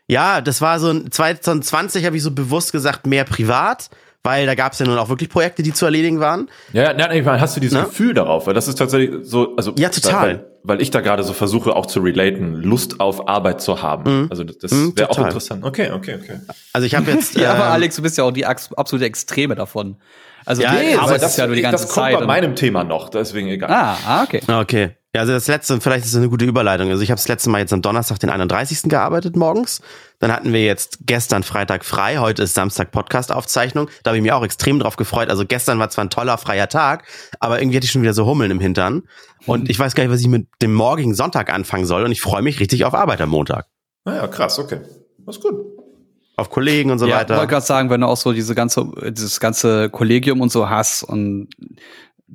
Ja, 0.06 0.40
das 0.40 0.60
war 0.60 0.80
so 0.80 0.92
2020 0.92 2.04
habe 2.04 2.16
ich 2.16 2.22
so 2.22 2.30
bewusst 2.30 2.72
gesagt, 2.72 3.06
mehr 3.06 3.24
privat 3.24 3.90
weil 4.22 4.46
da 4.46 4.54
gab 4.54 4.72
es 4.72 4.78
ja 4.78 4.86
nun 4.86 4.98
auch 4.98 5.08
wirklich 5.08 5.30
Projekte, 5.30 5.62
die 5.62 5.72
zu 5.72 5.84
erledigen 5.86 6.20
waren. 6.20 6.50
Ja, 6.72 6.96
ja 6.96 7.12
ich 7.12 7.24
meine, 7.24 7.40
hast 7.40 7.56
du 7.56 7.60
dieses 7.60 7.78
Na? 7.78 7.84
Gefühl 7.84 8.14
darauf? 8.14 8.46
Weil 8.46 8.54
das 8.54 8.68
ist 8.68 8.76
tatsächlich 8.76 9.20
so, 9.22 9.56
also 9.56 9.72
ja, 9.78 9.88
total. 9.88 10.28
Weil, 10.28 10.46
weil 10.62 10.82
ich 10.82 10.90
da 10.90 11.00
gerade 11.00 11.22
so 11.22 11.32
versuche 11.32 11.74
auch 11.74 11.86
zu 11.86 12.00
relaten, 12.00 12.54
Lust 12.54 13.00
auf 13.00 13.28
Arbeit 13.28 13.62
zu 13.62 13.82
haben. 13.82 14.22
Mhm. 14.22 14.26
Also 14.30 14.44
das, 14.44 14.70
mhm, 14.70 14.96
wäre 14.96 15.10
auch 15.10 15.18
interessant. 15.18 15.64
Okay, 15.64 15.90
okay, 15.90 16.18
okay. 16.22 16.40
Also 16.72 16.86
ich 16.86 16.94
habe 16.94 17.10
jetzt. 17.10 17.34
ja, 17.38 17.52
aber 17.52 17.66
ähm, 17.66 17.72
Alex, 17.72 17.96
du 17.96 18.02
bist 18.02 18.18
ja 18.18 18.24
auch 18.24 18.32
die 18.32 18.44
absolute 18.44 19.06
Extreme 19.06 19.54
davon. 19.54 19.96
Also 20.44 20.62
ja, 20.62 20.72
nee, 20.72 20.94
aber 20.94 21.18
das, 21.18 21.32
ist 21.32 21.38
ja 21.38 21.46
nur 21.46 21.56
die 21.56 21.62
ganze 21.62 21.84
das 21.84 21.94
kommt 21.94 22.12
bei 22.12 22.26
meinem 22.26 22.56
Thema 22.56 22.82
noch, 22.82 23.10
deswegen 23.10 23.48
egal. 23.48 23.70
Ah, 23.70 23.98
ah 24.06 24.22
okay. 24.22 24.40
Okay. 24.46 24.90
Ja, 25.12 25.22
also 25.22 25.32
das 25.32 25.48
letzte, 25.48 25.80
vielleicht 25.80 26.04
ist 26.04 26.14
das 26.14 26.18
eine 26.18 26.28
gute 26.28 26.44
Überleitung. 26.44 26.88
Also 26.90 27.02
ich 27.02 27.10
habe 27.10 27.18
das 27.18 27.26
letzte 27.26 27.50
Mal 27.50 27.58
jetzt 27.58 27.72
am 27.72 27.82
Donnerstag, 27.82 28.20
den 28.20 28.30
31. 28.30 28.82
gearbeitet 28.84 29.34
morgens. 29.34 29.80
Dann 30.20 30.30
hatten 30.30 30.52
wir 30.52 30.64
jetzt 30.64 31.00
gestern 31.06 31.42
Freitag 31.42 31.84
frei, 31.84 32.18
heute 32.18 32.44
ist 32.44 32.54
Samstag 32.54 32.92
Podcast-Aufzeichnung. 32.92 33.88
Da 34.04 34.10
habe 34.10 34.18
ich 34.18 34.22
mich 34.22 34.30
auch 34.30 34.44
extrem 34.44 34.78
drauf 34.78 34.94
gefreut. 34.94 35.28
Also 35.28 35.44
gestern 35.44 35.80
war 35.80 35.90
zwar 35.90 36.04
ein 36.04 36.10
toller 36.10 36.38
freier 36.38 36.68
Tag, 36.68 37.04
aber 37.40 37.60
irgendwie 37.60 37.78
hatte 37.78 37.86
ich 37.86 37.90
schon 37.90 38.02
wieder 38.02 38.14
so 38.14 38.24
Hummeln 38.24 38.52
im 38.52 38.60
Hintern. 38.60 39.02
Und 39.46 39.68
ich 39.68 39.80
weiß 39.80 39.96
gar 39.96 40.04
nicht, 40.04 40.12
was 40.12 40.20
ich 40.20 40.28
mit 40.28 40.46
dem 40.62 40.74
morgigen 40.74 41.14
Sonntag 41.14 41.52
anfangen 41.52 41.86
soll. 41.86 42.04
Und 42.04 42.12
ich 42.12 42.20
freue 42.20 42.42
mich 42.42 42.60
richtig 42.60 42.84
auf 42.84 42.94
Arbeit 42.94 43.20
am 43.20 43.30
Montag. 43.30 43.66
Naja, 44.04 44.22
ah 44.22 44.28
krass, 44.28 44.60
okay. 44.60 44.80
Das 45.26 45.38
ist 45.38 45.42
gut 45.42 45.56
auf 46.40 46.48
Kollegen 46.48 46.90
und 46.90 46.98
so 46.98 47.06
ja, 47.06 47.16
weiter. 47.16 47.34
Ich 47.34 47.38
wollte 47.38 47.50
gerade 47.50 47.66
sagen, 47.66 47.90
wenn 47.90 48.00
du 48.00 48.06
auch 48.06 48.16
so 48.16 48.32
diese 48.32 48.54
ganze, 48.54 48.90
dieses 49.10 49.40
ganze 49.40 49.90
Kollegium 49.90 50.40
und 50.40 50.50
so 50.50 50.70
hast 50.70 51.02
und 51.02 51.48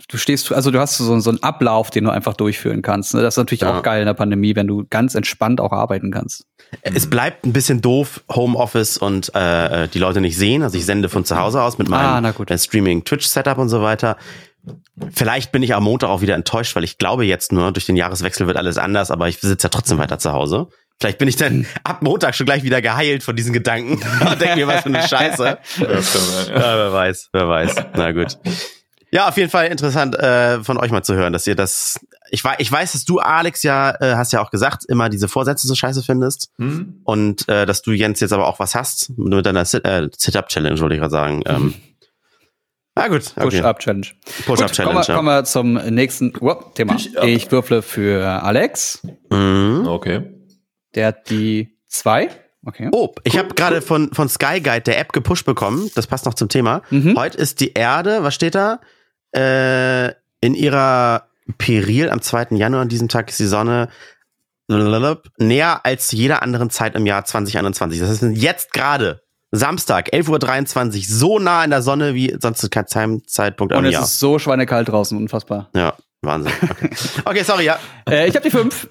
du 0.07 0.17
stehst, 0.17 0.51
also 0.51 0.71
du 0.71 0.79
hast 0.79 0.97
so, 0.97 1.19
so 1.19 1.29
einen 1.29 1.41
Ablauf, 1.41 1.89
den 1.89 2.03
du 2.03 2.09
einfach 2.09 2.33
durchführen 2.33 2.81
kannst. 2.81 3.13
Ne? 3.13 3.21
Das 3.21 3.35
ist 3.35 3.37
natürlich 3.37 3.61
ja. 3.61 3.77
auch 3.77 3.83
geil 3.83 4.01
in 4.01 4.05
der 4.05 4.13
Pandemie, 4.13 4.55
wenn 4.55 4.67
du 4.67 4.85
ganz 4.89 5.15
entspannt 5.15 5.61
auch 5.61 5.71
arbeiten 5.71 6.11
kannst. 6.11 6.45
Es 6.81 7.09
bleibt 7.09 7.45
ein 7.45 7.53
bisschen 7.53 7.81
doof, 7.81 8.23
Homeoffice 8.29 8.97
und 8.97 9.33
äh, 9.35 9.87
die 9.87 9.99
Leute 9.99 10.21
nicht 10.21 10.37
sehen. 10.37 10.63
Also 10.63 10.77
ich 10.77 10.85
sende 10.85 11.09
von 11.09 11.25
zu 11.25 11.37
Hause 11.37 11.61
aus 11.61 11.77
mit 11.77 11.87
meinem 11.87 12.25
ah, 12.25 12.57
Streaming-Twitch-Setup 12.57 13.57
und 13.57 13.69
so 13.69 13.81
weiter. 13.81 14.17
Vielleicht 15.13 15.51
bin 15.51 15.63
ich 15.63 15.75
am 15.75 15.83
Montag 15.83 16.09
auch 16.09 16.21
wieder 16.21 16.35
enttäuscht, 16.35 16.75
weil 16.75 16.83
ich 16.83 16.97
glaube 16.97 17.25
jetzt 17.25 17.51
nur, 17.51 17.71
durch 17.71 17.85
den 17.85 17.95
Jahreswechsel 17.95 18.47
wird 18.47 18.57
alles 18.57 18.77
anders, 18.77 19.11
aber 19.11 19.27
ich 19.27 19.39
sitze 19.39 19.65
ja 19.65 19.69
trotzdem 19.69 19.99
weiter 19.99 20.17
zu 20.17 20.33
Hause. 20.33 20.67
Vielleicht 20.99 21.17
bin 21.17 21.27
ich 21.27 21.35
dann 21.35 21.65
ab 21.83 22.01
Montag 22.01 22.35
schon 22.35 22.45
gleich 22.45 22.63
wieder 22.63 22.81
geheilt 22.81 23.21
von 23.21 23.35
diesen 23.35 23.53
Gedanken 23.53 23.99
und 24.27 24.41
denke 24.41 24.55
mir, 24.55 24.67
was 24.67 24.81
für 24.81 24.89
eine 24.89 25.07
Scheiße. 25.07 25.57
Ja, 25.77 25.87
ja, 25.87 26.77
wer 26.77 26.93
weiß, 26.93 27.29
wer 27.31 27.47
weiß. 27.47 27.75
Na 27.95 28.11
gut. 28.11 28.37
Ja, 29.15 29.29
auf 29.29 29.37
jeden 29.37 29.49
Fall 29.49 29.67
interessant 29.67 30.13
äh, 30.19 30.61
von 30.61 30.77
euch 30.77 30.91
mal 30.91 31.01
zu 31.01 31.15
hören, 31.15 31.31
dass 31.31 31.47
ihr 31.47 31.55
das. 31.55 32.05
Ich 32.31 32.43
weiß, 32.43 32.57
ich 32.59 32.69
weiß, 32.69 32.91
dass 32.91 33.05
du 33.05 33.19
Alex 33.19 33.63
ja 33.63 33.91
äh, 34.01 34.15
hast 34.15 34.33
ja 34.33 34.41
auch 34.41 34.51
gesagt, 34.51 34.83
immer 34.89 35.07
diese 35.07 35.29
Vorsätze 35.29 35.67
so 35.67 35.73
scheiße 35.73 36.03
findest 36.03 36.51
hm. 36.57 36.99
und 37.05 37.47
äh, 37.47 37.65
dass 37.65 37.81
du 37.81 37.93
Jens 37.93 38.19
jetzt 38.19 38.33
aber 38.33 38.45
auch 38.45 38.59
was 38.59 38.75
hast 38.75 39.17
mit 39.17 39.45
deiner 39.45 39.61
äh, 39.61 40.09
Sit-up-Challenge, 40.17 40.81
wollte 40.81 40.95
ich 40.95 40.99
gerade 40.99 41.11
sagen. 41.11 41.43
Ähm, 41.45 41.73
na 42.95 43.07
gut. 43.07 43.31
Okay. 43.37 43.45
Push-Up-Challenge. 43.45 44.07
Push-Up-Challenge. 44.47 44.93
Kommen, 44.93 45.05
ja. 45.07 45.15
kommen 45.15 45.27
wir 45.29 45.43
zum 45.45 45.73
nächsten 45.75 46.33
oh, 46.41 46.53
Thema. 46.73 46.97
Ich 47.23 47.49
würfle 47.53 47.83
für 47.83 48.43
Alex. 48.43 49.01
Mhm. 49.29 49.87
Okay. 49.87 50.23
Der 50.93 51.07
hat 51.07 51.29
die 51.29 51.77
zwei. 51.87 52.29
Okay. 52.65 52.89
Oh, 52.91 53.13
ich 53.23 53.35
cool. 53.35 53.39
habe 53.39 53.55
gerade 53.55 53.81
von, 53.81 54.11
von 54.11 54.27
Sky 54.27 54.59
Guide 54.59 54.81
der 54.81 54.99
App 54.99 55.13
gepusht 55.13 55.45
bekommen. 55.45 55.89
Das 55.95 56.05
passt 56.05 56.25
noch 56.25 56.33
zum 56.33 56.49
Thema. 56.49 56.81
Mhm. 56.89 57.17
Heute 57.17 57.37
ist 57.37 57.61
die 57.61 57.71
Erde, 57.73 58.23
was 58.23 58.35
steht 58.35 58.55
da? 58.55 58.81
Äh, 59.35 60.13
in 60.41 60.53
ihrer 60.53 61.27
Peril 61.57 62.09
am 62.09 62.21
2. 62.21 62.47
Januar 62.51 62.81
an 62.81 62.89
diesem 62.89 63.07
Tag 63.07 63.29
ist 63.29 63.39
die 63.39 63.45
Sonne 63.45 63.89
näher 64.67 65.85
als 65.85 66.11
jeder 66.11 66.41
anderen 66.41 66.69
Zeit 66.69 66.95
im 66.95 67.05
Jahr 67.05 67.23
2021. 67.23 67.99
Das 67.99 68.09
ist 68.09 68.23
jetzt 68.37 68.73
gerade 68.73 69.21
Samstag, 69.51 70.09
11.23 70.11 70.97
Uhr, 70.97 71.03
so 71.07 71.39
nah 71.39 71.63
in 71.63 71.69
der 71.69 71.81
Sonne 71.81 72.13
wie 72.13 72.35
sonst 72.39 72.59
zu 72.59 72.69
keinem 72.69 73.25
Zeitpunkt 73.27 73.73
Und 73.73 73.85
es 73.85 73.93
Jahr. 73.93 74.03
ist 74.03 74.19
so 74.19 74.39
schweinekalt 74.39 74.89
draußen, 74.89 75.17
unfassbar. 75.17 75.69
Ja, 75.75 75.93
Wahnsinn. 76.21 76.51
Okay, 76.69 76.89
okay 77.25 77.43
sorry, 77.43 77.65
ja. 77.65 77.79
äh, 78.09 78.27
ich 78.27 78.35
habe 78.35 78.43
die 78.43 78.51
fünf. 78.51 78.87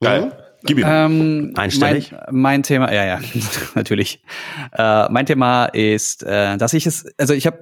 Geil. 0.00 0.32
Gib 0.64 0.78
ihm. 0.78 0.84
Ähm, 0.86 1.52
Einstellig. 1.56 2.12
Mein, 2.12 2.20
mein, 2.30 2.62
Thema, 2.62 2.92
ja, 2.92 3.04
ja, 3.04 3.20
natürlich. 3.74 4.22
Äh, 4.72 5.08
mein 5.10 5.24
Thema 5.24 5.66
ist, 5.66 6.22
äh, 6.22 6.56
dass 6.58 6.74
ich 6.74 6.86
es, 6.86 7.06
also 7.16 7.32
ich 7.32 7.46
habe 7.46 7.60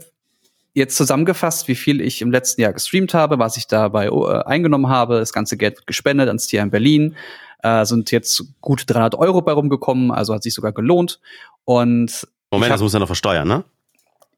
jetzt 0.75 0.97
zusammengefasst, 0.97 1.69
wie 1.69 1.75
viel 1.75 2.01
ich 2.01 2.23
im 2.23 2.31
letzten 2.31 2.61
Jahr 2.61 2.73
gestreamt 2.73 3.15
habe, 3.15 3.39
was 3.39 3.57
ich 3.57 3.67
dabei 3.67 4.07
äh, 4.07 4.43
eingenommen 4.45 4.89
habe. 4.89 5.19
Das 5.19 5.33
ganze 5.33 5.57
Geld 5.57 5.77
wird 5.77 5.87
gespendet 5.87 6.29
ans 6.29 6.47
Tier 6.47 6.63
in 6.63 6.71
Berlin. 6.71 7.17
Äh, 7.63 7.85
sind 7.85 8.11
jetzt 8.11 8.45
gut 8.61 8.85
300 8.87 9.17
Euro 9.17 9.43
bei 9.43 9.53
rumgekommen, 9.53 10.11
also 10.13 10.35
hat 10.35 10.43
sich 10.43 10.55
sogar 10.55 10.73
gelohnt. 10.73 11.21
Und 11.65 12.27
Moment, 12.51 12.71
hab, 12.71 12.77
das 12.77 12.83
muss 12.83 12.93
ja 12.93 13.01
noch 13.01 13.07
versteuern, 13.07 13.49
ne? 13.49 13.65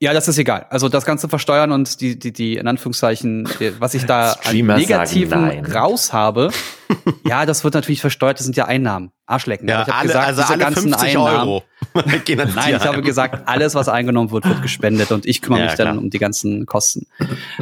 Ja, 0.02 0.14
das 0.14 0.28
ist 0.28 0.38
egal. 0.38 0.66
Also 0.71 0.88
das 0.88 1.04
Ganze 1.04 1.28
versteuern 1.28 1.73
und 1.73 2.00
die, 2.00 2.19
die, 2.19 2.33
die 2.33 2.57
in 2.57 2.66
Anführungszeichen, 2.66 3.47
was 3.78 3.92
ich 3.92 4.07
da 4.07 4.33
an 4.45 4.57
Negativen 4.57 5.66
raus 5.66 6.14
habe, 6.14 6.50
ja, 7.25 7.45
das 7.45 7.64
wird 7.64 7.75
natürlich 7.75 8.00
versteuert, 8.00 8.38
das 8.38 8.45
sind 8.45 8.57
ja 8.57 8.64
Einnahmen. 8.64 9.12
Arschlecken. 9.26 9.69
Ja, 9.69 9.83
alle, 9.83 10.07
gesagt, 10.07 10.26
also 10.26 10.42
alle 10.42 10.73
50 10.73 10.95
Einnahmen, 10.95 11.49
Euro. 11.49 11.64
Nein, 11.95 12.76
ich 12.76 12.87
habe 12.87 13.02
gesagt, 13.02 13.47
alles, 13.47 13.75
was 13.75 13.90
eingenommen 13.90 14.30
wird, 14.30 14.47
wird 14.47 14.62
gespendet 14.62 15.12
und 15.12 15.26
ich 15.26 15.42
kümmere 15.42 15.61
ja, 15.61 15.66
mich 15.66 15.75
dann 15.75 15.99
um 15.99 16.09
die 16.09 16.19
ganzen 16.19 16.64
Kosten. 16.64 17.07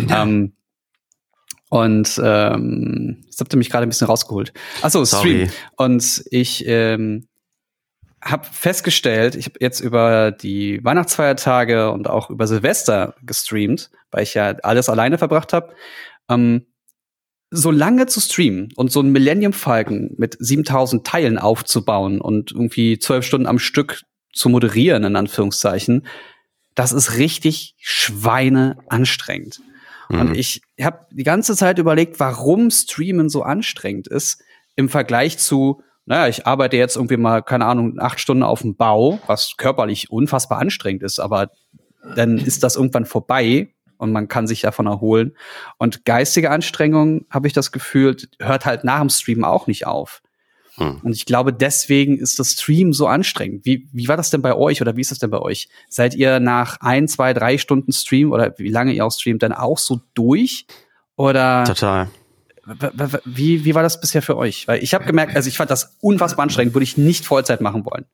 ähm, 0.08 0.52
und 1.70 2.20
ähm, 2.22 3.24
jetzt 3.26 3.40
habt 3.40 3.52
ihr 3.52 3.58
mich 3.58 3.68
gerade 3.68 3.82
ein 3.82 3.88
bisschen 3.88 4.06
rausgeholt. 4.06 4.52
Achso, 4.80 5.04
Stream. 5.04 5.50
Und 5.76 6.24
ich 6.30 6.64
ähm, 6.66 7.26
habe 8.22 8.46
festgestellt, 8.50 9.34
ich 9.34 9.46
habe 9.46 9.58
jetzt 9.60 9.80
über 9.80 10.32
die 10.32 10.82
Weihnachtsfeiertage 10.84 11.90
und 11.90 12.08
auch 12.08 12.30
über 12.30 12.46
Silvester 12.46 13.14
gestreamt, 13.22 13.90
weil 14.10 14.22
ich 14.22 14.34
ja 14.34 14.54
alles 14.62 14.88
alleine 14.88 15.18
verbracht 15.18 15.52
habe. 15.52 15.72
Ähm, 16.28 16.66
so 17.50 17.70
lange 17.70 18.06
zu 18.06 18.20
streamen 18.20 18.70
und 18.76 18.92
so 18.92 19.00
ein 19.00 19.10
Millennium 19.10 19.52
Falcon 19.52 20.10
mit 20.18 20.36
7000 20.38 21.06
Teilen 21.06 21.38
aufzubauen 21.38 22.20
und 22.20 22.52
irgendwie 22.52 22.98
zwölf 22.98 23.24
Stunden 23.24 23.46
am 23.46 23.58
Stück 23.58 24.02
zu 24.32 24.48
moderieren, 24.48 25.04
in 25.04 25.16
Anführungszeichen, 25.16 26.06
das 26.74 26.92
ist 26.92 27.16
richtig 27.16 27.74
Schweine 27.78 28.78
anstrengend. 28.88 29.60
Mhm. 30.08 30.20
Und 30.20 30.36
ich 30.36 30.62
habe 30.80 31.06
die 31.10 31.24
ganze 31.24 31.56
Zeit 31.56 31.78
überlegt, 31.78 32.20
warum 32.20 32.70
Streamen 32.70 33.28
so 33.28 33.42
anstrengend 33.42 34.08
ist 34.08 34.42
im 34.76 34.88
Vergleich 34.88 35.38
zu 35.38 35.82
naja, 36.08 36.26
ich 36.26 36.46
arbeite 36.46 36.78
jetzt 36.78 36.96
irgendwie 36.96 37.18
mal, 37.18 37.42
keine 37.42 37.66
Ahnung, 37.66 37.98
acht 37.98 38.18
Stunden 38.18 38.42
auf 38.42 38.62
dem 38.62 38.76
Bau, 38.76 39.20
was 39.26 39.56
körperlich 39.58 40.10
unfassbar 40.10 40.58
anstrengend 40.58 41.02
ist, 41.02 41.18
aber 41.18 41.50
dann 42.16 42.38
ist 42.38 42.62
das 42.62 42.76
irgendwann 42.76 43.04
vorbei 43.04 43.68
und 43.98 44.10
man 44.12 44.26
kann 44.26 44.46
sich 44.46 44.62
davon 44.62 44.86
erholen. 44.86 45.36
Und 45.76 46.06
geistige 46.06 46.50
Anstrengung, 46.50 47.26
habe 47.28 47.46
ich 47.46 47.52
das 47.52 47.72
Gefühl, 47.72 48.16
hört 48.40 48.64
halt 48.64 48.84
nach 48.84 49.00
dem 49.00 49.10
Stream 49.10 49.44
auch 49.44 49.66
nicht 49.66 49.86
auf. 49.86 50.22
Hm. 50.76 51.00
Und 51.02 51.12
ich 51.12 51.26
glaube, 51.26 51.52
deswegen 51.52 52.16
ist 52.16 52.38
das 52.38 52.52
Stream 52.52 52.94
so 52.94 53.06
anstrengend. 53.06 53.66
Wie, 53.66 53.86
wie 53.92 54.08
war 54.08 54.16
das 54.16 54.30
denn 54.30 54.40
bei 54.40 54.54
euch 54.54 54.80
oder 54.80 54.96
wie 54.96 55.02
ist 55.02 55.10
das 55.10 55.18
denn 55.18 55.30
bei 55.30 55.40
euch? 55.40 55.68
Seid 55.90 56.14
ihr 56.14 56.40
nach 56.40 56.80
ein, 56.80 57.06
zwei, 57.06 57.34
drei 57.34 57.58
Stunden 57.58 57.92
Stream 57.92 58.32
oder 58.32 58.54
wie 58.56 58.70
lange 58.70 58.92
ihr 58.92 59.04
auch 59.04 59.12
streamt, 59.12 59.42
dann 59.42 59.52
auch 59.52 59.76
so 59.76 60.00
durch? 60.14 60.66
Oder? 61.16 61.64
Total. 61.64 62.08
Wie, 63.24 63.64
wie 63.64 63.74
war 63.74 63.82
das 63.82 64.00
bisher 64.00 64.22
für 64.22 64.36
euch? 64.36 64.68
Weil 64.68 64.82
ich 64.82 64.94
habe 64.94 65.04
gemerkt, 65.04 65.36
also 65.36 65.48
ich 65.48 65.56
fand 65.56 65.70
das 65.70 65.96
unfassbar 66.00 66.42
anstrengend, 66.44 66.74
würde 66.74 66.84
ich 66.84 66.96
nicht 66.96 67.24
Vollzeit 67.24 67.60
machen 67.60 67.84
wollen. 67.84 68.04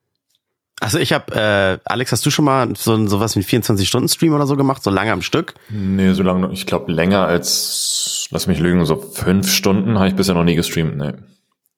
Also 0.80 0.98
ich 0.98 1.12
habe, 1.12 1.34
äh, 1.34 1.78
Alex, 1.84 2.12
hast 2.12 2.26
du 2.26 2.30
schon 2.30 2.44
mal 2.44 2.74
so 2.76 3.06
sowas 3.06 3.36
wie 3.36 3.40
24-Stunden-Stream 3.40 4.34
oder 4.34 4.46
so 4.46 4.56
gemacht, 4.56 4.82
so 4.82 4.90
lange 4.90 5.12
am 5.12 5.22
Stück? 5.22 5.54
Nee, 5.70 6.12
so 6.12 6.22
lange, 6.22 6.52
ich 6.52 6.66
glaube 6.66 6.92
länger 6.92 7.26
als, 7.26 8.26
lass 8.30 8.46
mich 8.46 8.58
lügen, 8.58 8.84
so 8.84 8.96
fünf 8.96 9.50
Stunden 9.50 9.98
habe 9.98 10.08
ich 10.08 10.16
bisher 10.16 10.34
noch 10.34 10.44
nie 10.44 10.56
gestreamt, 10.56 10.96
nee. 10.96 11.12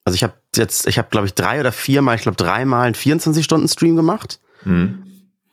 Also 0.04 0.14
ich 0.14 0.22
habe 0.22 0.34
jetzt, 0.54 0.86
ich 0.86 0.98
habe 0.98 1.08
glaube 1.10 1.26
ich 1.26 1.34
drei 1.34 1.60
oder 1.60 1.72
viermal, 1.72 2.16
ich 2.16 2.22
glaube 2.22 2.36
dreimal 2.36 2.86
einen 2.86 2.94
24-Stunden-Stream 2.94 3.96
gemacht. 3.96 4.40
Mhm. 4.64 5.02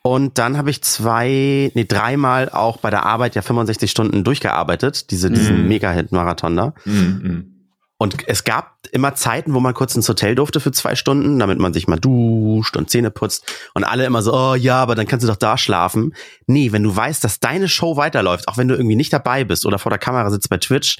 Und 0.05 0.37
dann 0.37 0.57
habe 0.57 0.69
ich 0.69 0.83
zwei, 0.83 1.71
nee, 1.73 1.85
dreimal 1.85 2.49
auch 2.49 2.77
bei 2.77 2.89
der 2.89 3.05
Arbeit 3.05 3.35
ja 3.35 3.41
65 3.41 3.89
Stunden 3.89 4.25
durchgearbeitet, 4.25 5.11
diese, 5.11 5.31
diesen 5.31 5.63
mm. 5.63 5.67
Mega-Hit-Marathon 5.69 6.57
da. 6.57 6.73
Mm, 6.83 7.53
Und 7.97 8.27
es 8.27 8.43
gab 8.43 8.79
immer 8.91 9.15
Zeiten, 9.15 9.53
wo 9.53 9.61
man 9.61 9.73
kurz 9.73 9.95
ins 9.95 10.09
Hotel 10.09 10.35
durfte 10.35 10.59
für 10.59 10.73
zwei 10.73 10.95
Stunden, 10.95 11.39
damit 11.39 11.57
man 11.57 11.71
sich 11.71 11.87
mal 11.87 11.99
duscht 11.99 12.75
und 12.75 12.89
Zähne 12.89 13.11
putzt. 13.11 13.49
Und 13.75 13.85
alle 13.85 14.03
immer 14.03 14.21
so, 14.21 14.33
oh 14.33 14.55
ja, 14.55 14.75
aber 14.81 14.95
dann 14.95 15.07
kannst 15.07 15.23
du 15.23 15.27
doch 15.29 15.37
da 15.37 15.57
schlafen. 15.57 16.13
Nee, 16.47 16.73
wenn 16.73 16.83
du 16.83 16.93
weißt, 16.93 17.23
dass 17.23 17.39
deine 17.39 17.69
Show 17.69 17.95
weiterläuft, 17.95 18.49
auch 18.49 18.57
wenn 18.57 18.67
du 18.67 18.75
irgendwie 18.75 18.97
nicht 18.97 19.13
dabei 19.13 19.45
bist 19.45 19.65
oder 19.65 19.79
vor 19.79 19.89
der 19.89 19.99
Kamera 19.99 20.29
sitzt 20.31 20.49
bei 20.49 20.57
Twitch, 20.57 20.97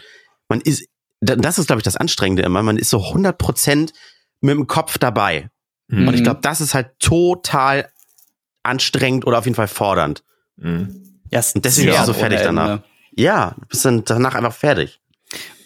man 0.48 0.62
ist, 0.62 0.88
das 1.20 1.60
ist, 1.60 1.68
glaube 1.68 1.82
ich, 1.82 1.84
das 1.84 1.98
Anstrengende 1.98 2.44
immer. 2.44 2.64
Man 2.64 2.78
ist 2.78 2.90
so 2.90 3.04
100 3.04 3.38
Prozent 3.38 3.92
mit 4.40 4.56
dem 4.56 4.68
Kopf 4.68 4.98
dabei. 4.98 5.50
Mhm. 5.90 6.08
Und 6.08 6.14
ich 6.14 6.24
glaube, 6.24 6.40
das 6.42 6.62
ist 6.62 6.74
halt 6.74 6.92
total 7.00 7.90
anstrengend 8.64 9.26
oder 9.28 9.38
auf 9.40 9.46
jeden 9.46 9.56
Fall 9.56 9.68
fordernd. 9.68 10.24
Mhm. 10.58 11.20
Ja, 11.30 11.42
und 11.56 11.66
deswegen 11.66 11.90
bist 11.90 12.02
du 12.02 12.06
so 12.06 12.14
fertig 12.14 12.42
danach. 12.42 12.70
Ende. 12.70 12.84
Ja, 13.16 13.56
bist 13.70 13.86
dann 13.86 14.04
danach 14.06 14.36
einfach 14.36 14.54
fertig. 14.54 15.00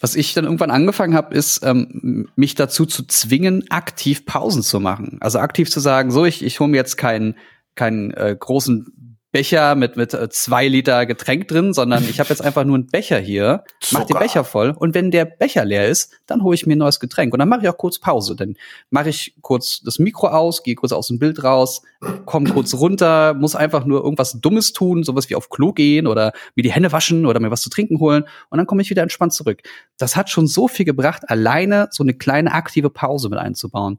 Was 0.00 0.14
ich 0.14 0.32
dann 0.32 0.44
irgendwann 0.44 0.70
angefangen 0.70 1.14
habe, 1.14 1.34
ist, 1.34 1.62
ähm, 1.64 2.28
mich 2.36 2.54
dazu 2.54 2.86
zu 2.86 3.04
zwingen, 3.04 3.70
aktiv 3.70 4.24
Pausen 4.24 4.62
zu 4.62 4.80
machen. 4.80 5.18
Also 5.20 5.38
aktiv 5.38 5.70
zu 5.70 5.80
sagen, 5.80 6.10
so, 6.10 6.24
ich, 6.24 6.44
ich 6.44 6.60
hole 6.60 6.70
mir 6.70 6.76
jetzt 6.76 6.96
keinen 6.96 7.34
keinen 7.78 8.10
äh, 8.10 8.36
großen 8.38 8.92
Becher 9.30 9.74
mit, 9.74 9.96
mit 9.96 10.14
äh, 10.14 10.30
zwei 10.30 10.68
Liter 10.68 11.04
Getränk 11.04 11.48
drin, 11.48 11.74
sondern 11.74 12.02
ich 12.04 12.18
habe 12.18 12.30
jetzt 12.30 12.40
einfach 12.40 12.64
nur 12.64 12.76
einen 12.76 12.86
Becher 12.86 13.18
hier, 13.18 13.62
mach 13.92 14.04
den 14.04 14.18
Becher 14.18 14.42
voll 14.42 14.70
und 14.70 14.94
wenn 14.94 15.10
der 15.10 15.26
Becher 15.26 15.66
leer 15.66 15.86
ist, 15.86 16.12
dann 16.26 16.42
hole 16.42 16.54
ich 16.54 16.66
mir 16.66 16.76
ein 16.76 16.78
neues 16.78 16.98
Getränk 16.98 17.34
und 17.34 17.38
dann 17.38 17.48
mache 17.48 17.60
ich 17.62 17.68
auch 17.68 17.76
kurz 17.76 17.98
Pause. 17.98 18.36
Dann 18.36 18.56
mache 18.90 19.10
ich 19.10 19.34
kurz 19.42 19.80
das 19.80 19.98
Mikro 19.98 20.28
aus, 20.28 20.62
gehe 20.62 20.74
kurz 20.74 20.92
aus 20.92 21.08
dem 21.08 21.18
Bild 21.18 21.44
raus, 21.44 21.82
komme 22.24 22.50
kurz 22.50 22.72
runter, 22.72 23.34
muss 23.34 23.54
einfach 23.54 23.84
nur 23.84 24.02
irgendwas 24.02 24.40
Dummes 24.40 24.72
tun, 24.72 25.04
sowas 25.04 25.28
wie 25.28 25.34
auf 25.34 25.50
Klo 25.50 25.72
gehen 25.72 26.06
oder 26.06 26.32
mir 26.54 26.62
die 26.62 26.72
Hände 26.72 26.90
waschen 26.92 27.26
oder 27.26 27.38
mir 27.38 27.50
was 27.50 27.60
zu 27.60 27.68
trinken 27.68 28.00
holen 28.00 28.24
und 28.48 28.56
dann 28.56 28.66
komme 28.66 28.80
ich 28.80 28.88
wieder 28.88 29.02
entspannt 29.02 29.34
zurück. 29.34 29.60
Das 29.98 30.16
hat 30.16 30.30
schon 30.30 30.46
so 30.46 30.68
viel 30.68 30.86
gebracht, 30.86 31.28
alleine 31.28 31.88
so 31.90 32.02
eine 32.02 32.14
kleine 32.14 32.52
aktive 32.52 32.88
Pause 32.88 33.28
mit 33.28 33.38
einzubauen. 33.38 33.98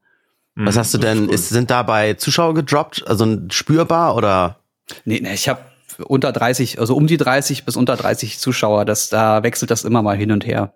Was 0.56 0.78
hast 0.78 0.94
du 0.94 0.98
denn? 0.98 1.30
Ist, 1.30 1.50
sind 1.50 1.70
dabei 1.72 2.16
Zuschauer 2.16 2.54
gedroppt? 2.54 3.08
Also 3.08 3.38
spürbar 3.50 4.16
oder? 4.16 4.59
Nee, 5.06 5.20
nee 5.22 5.34
ich 5.34 5.50
habe 5.50 5.62
unter 6.06 6.32
30, 6.32 6.80
also 6.80 6.96
um 6.96 7.08
die 7.08 7.18
30 7.18 7.66
bis 7.66 7.76
unter 7.76 7.96
30 7.96 8.40
Zuschauer, 8.40 8.86
das, 8.86 9.10
da 9.10 9.44
wechselt 9.44 9.72
das 9.72 9.84
immer 9.84 10.02
mal 10.02 10.18
hin 10.18 10.32
und 10.32 10.46
her. 10.46 10.74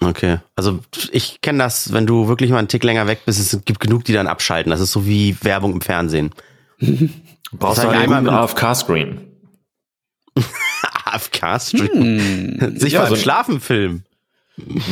Okay, 0.00 0.38
also 0.54 0.78
ich 1.10 1.40
kenne 1.40 1.58
das, 1.58 1.92
wenn 1.92 2.06
du 2.06 2.28
wirklich 2.28 2.50
mal 2.50 2.58
einen 2.58 2.68
Tick 2.68 2.84
länger 2.84 3.08
weg 3.08 3.20
bist, 3.26 3.40
es 3.40 3.64
gibt 3.64 3.80
genug, 3.80 4.04
die 4.04 4.12
dann 4.12 4.28
abschalten. 4.28 4.70
Das 4.70 4.80
ist 4.80 4.92
so 4.92 5.06
wie 5.06 5.36
Werbung 5.42 5.72
im 5.72 5.80
Fernsehen. 5.80 6.30
Brauchst 7.52 7.82
du 7.82 7.88
einen 7.88 8.06
guten 8.06 8.28
AFK-Screen. 8.28 9.20
AFK-Stream? 11.04 11.88
Hm. 12.60 12.78
Sich 12.78 12.92
ja, 12.92 13.00
beim 13.00 13.08
so 13.08 13.16
Schlafen 13.16 13.60
filmen. 13.60 14.04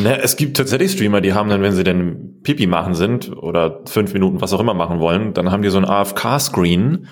Ne, 0.02 0.20
es 0.22 0.36
gibt 0.36 0.56
tatsächlich 0.56 0.92
Streamer, 0.92 1.20
die 1.20 1.34
haben 1.34 1.48
dann, 1.50 1.60
wenn 1.60 1.72
sie 1.72 1.82
dann 1.82 2.40
Pipi 2.42 2.66
machen 2.66 2.94
sind 2.94 3.36
oder 3.36 3.80
fünf 3.86 4.12
Minuten 4.12 4.40
was 4.40 4.52
auch 4.52 4.60
immer 4.60 4.74
machen 4.74 5.00
wollen, 5.00 5.34
dann 5.34 5.50
haben 5.50 5.62
die 5.62 5.70
so 5.70 5.78
ein 5.78 5.84
AFK-Screen 5.84 7.08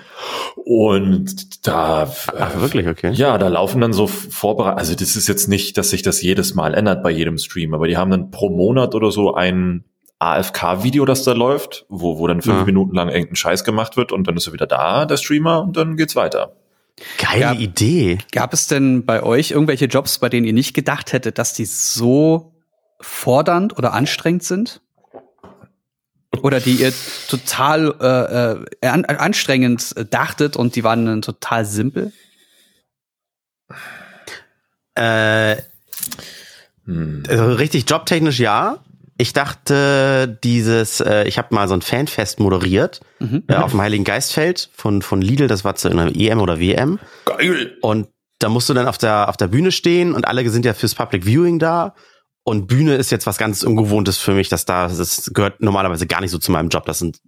und 0.65 1.67
da 1.67 2.09
Ach, 2.39 2.61
wirklich, 2.61 2.87
okay. 2.87 3.11
ja, 3.13 3.37
da 3.39 3.49
laufen 3.49 3.81
dann 3.81 3.93
so 3.93 4.07
vorbereitet. 4.07 4.79
Also 4.79 4.95
das 4.95 5.17
ist 5.17 5.27
jetzt 5.27 5.49
nicht, 5.49 5.77
dass 5.77 5.91
sich 5.91 6.03
das 6.03 6.23
jedes 6.23 6.55
Mal 6.55 6.75
ändert 6.75 7.03
bei 7.03 7.11
jedem 7.11 7.39
Stream, 7.39 7.75
aber 7.75 7.89
die 7.89 7.97
haben 7.97 8.11
dann 8.11 8.31
pro 8.31 8.51
Monat 8.51 8.95
oder 8.95 9.11
so 9.11 9.35
ein 9.35 9.85
AFK-Video, 10.21 11.05
das 11.05 11.25
da 11.25 11.33
läuft, 11.33 11.87
wo, 11.89 12.19
wo 12.19 12.27
dann 12.27 12.41
fünf 12.41 12.59
Ja. 12.61 12.65
Minuten 12.65 12.95
lang 12.95 13.09
irgendein 13.09 13.37
Scheiß 13.37 13.65
gemacht 13.65 13.97
wird 13.97 14.13
und 14.13 14.27
dann 14.29 14.37
ist 14.37 14.47
er 14.47 14.53
wieder 14.53 14.67
da, 14.67 15.07
der 15.07 15.17
Streamer, 15.17 15.63
und 15.63 15.77
dann 15.77 15.97
geht's 15.97 16.17
weiter. 16.17 16.57
Geile 17.19 17.41
Ja. 17.41 17.53
Idee. 17.55 18.19
Gab 18.33 18.53
es 18.53 18.67
denn 18.67 19.05
bei 19.05 19.23
euch 19.23 19.51
irgendwelche 19.51 19.87
Jobs, 19.87 20.19
bei 20.19 20.29
denen 20.29 20.47
ihr 20.47 20.53
nicht 20.53 20.75
gedacht 20.75 21.13
hättet, 21.13 21.39
dass 21.39 21.53
die 21.55 21.65
so 21.65 22.55
fordernd 23.01 23.77
oder 23.77 23.93
anstrengend 23.93 24.45
sind? 24.45 24.81
Oder 26.43 26.61
die 26.61 26.75
ihr 26.77 26.93
total 27.29 27.95
äh, 28.81 28.87
äh, 28.87 28.89
an, 28.89 29.05
anstrengend 29.05 29.95
dachtet 30.11 30.57
und 30.57 30.75
die 30.77 30.85
waren 30.85 31.07
dann 31.07 31.23
total 31.23 31.65
simpel? 31.65 32.13
Äh, 34.95 35.57
Hm. 36.87 37.23
also 37.29 37.55
richtig 37.55 37.89
jobtechnisch 37.89 38.39
ja. 38.41 38.85
Ich 39.17 39.33
dachte, 39.33 40.39
dieses, 40.43 41.01
äh, 41.01 41.25
ich 41.25 41.39
habe 41.39 41.55
mal 41.55 41.69
so 41.69 41.75
ein 41.75 41.83
Fanfest 41.83 42.41
moderiert 42.41 43.01
Mhm. 43.21 43.45
äh, 43.49 43.55
auf 43.55 43.71
dem 43.71 43.81
Heiligen 43.81 44.05
Geistfeld 44.05 44.71
von, 44.75 45.01
von 45.03 45.23
Lidl, 45.23 45.47
das 45.47 45.65
war 45.65 45.77
zu 45.77 45.89
einer 45.89 46.15
EM 46.15 46.41
oder 46.41 46.59
WM. 46.61 46.99
Geil! 47.25 47.77
Und 47.81 48.09
da 48.41 48.49
musst 48.49 48.69
du 48.69 48.75
dann 48.75 48.89
auf 48.89 48.99
der, 48.99 49.29
auf 49.29 49.37
der 49.37 49.47
Bühne 49.47 49.71
stehen 49.73 50.13
und 50.15 50.27
alle 50.27 50.49
sind 50.51 50.65
ja 50.65 50.75
fürs 50.75 50.95
Public 50.95 51.25
Viewing 51.25 51.59
da. 51.59 51.95
Und 52.43 52.67
Bühne 52.67 52.97
ist 52.97 53.11
jetzt 53.11 53.27
was 53.27 53.39
ganz 53.39 53.63
Ungewohntes 53.63 54.19
für 54.19 54.33
mich, 54.33 54.49
dass 54.51 54.67
da, 54.67 54.89
das 54.89 55.31
gehört 55.33 55.63
normalerweise 55.63 56.07
gar 56.07 56.21
nicht 56.21 56.31
so 56.33 56.39
zu 56.39 56.53
meinem 56.53 56.69
Job. 56.69 56.85
Das 56.85 56.99
sind 56.99 57.21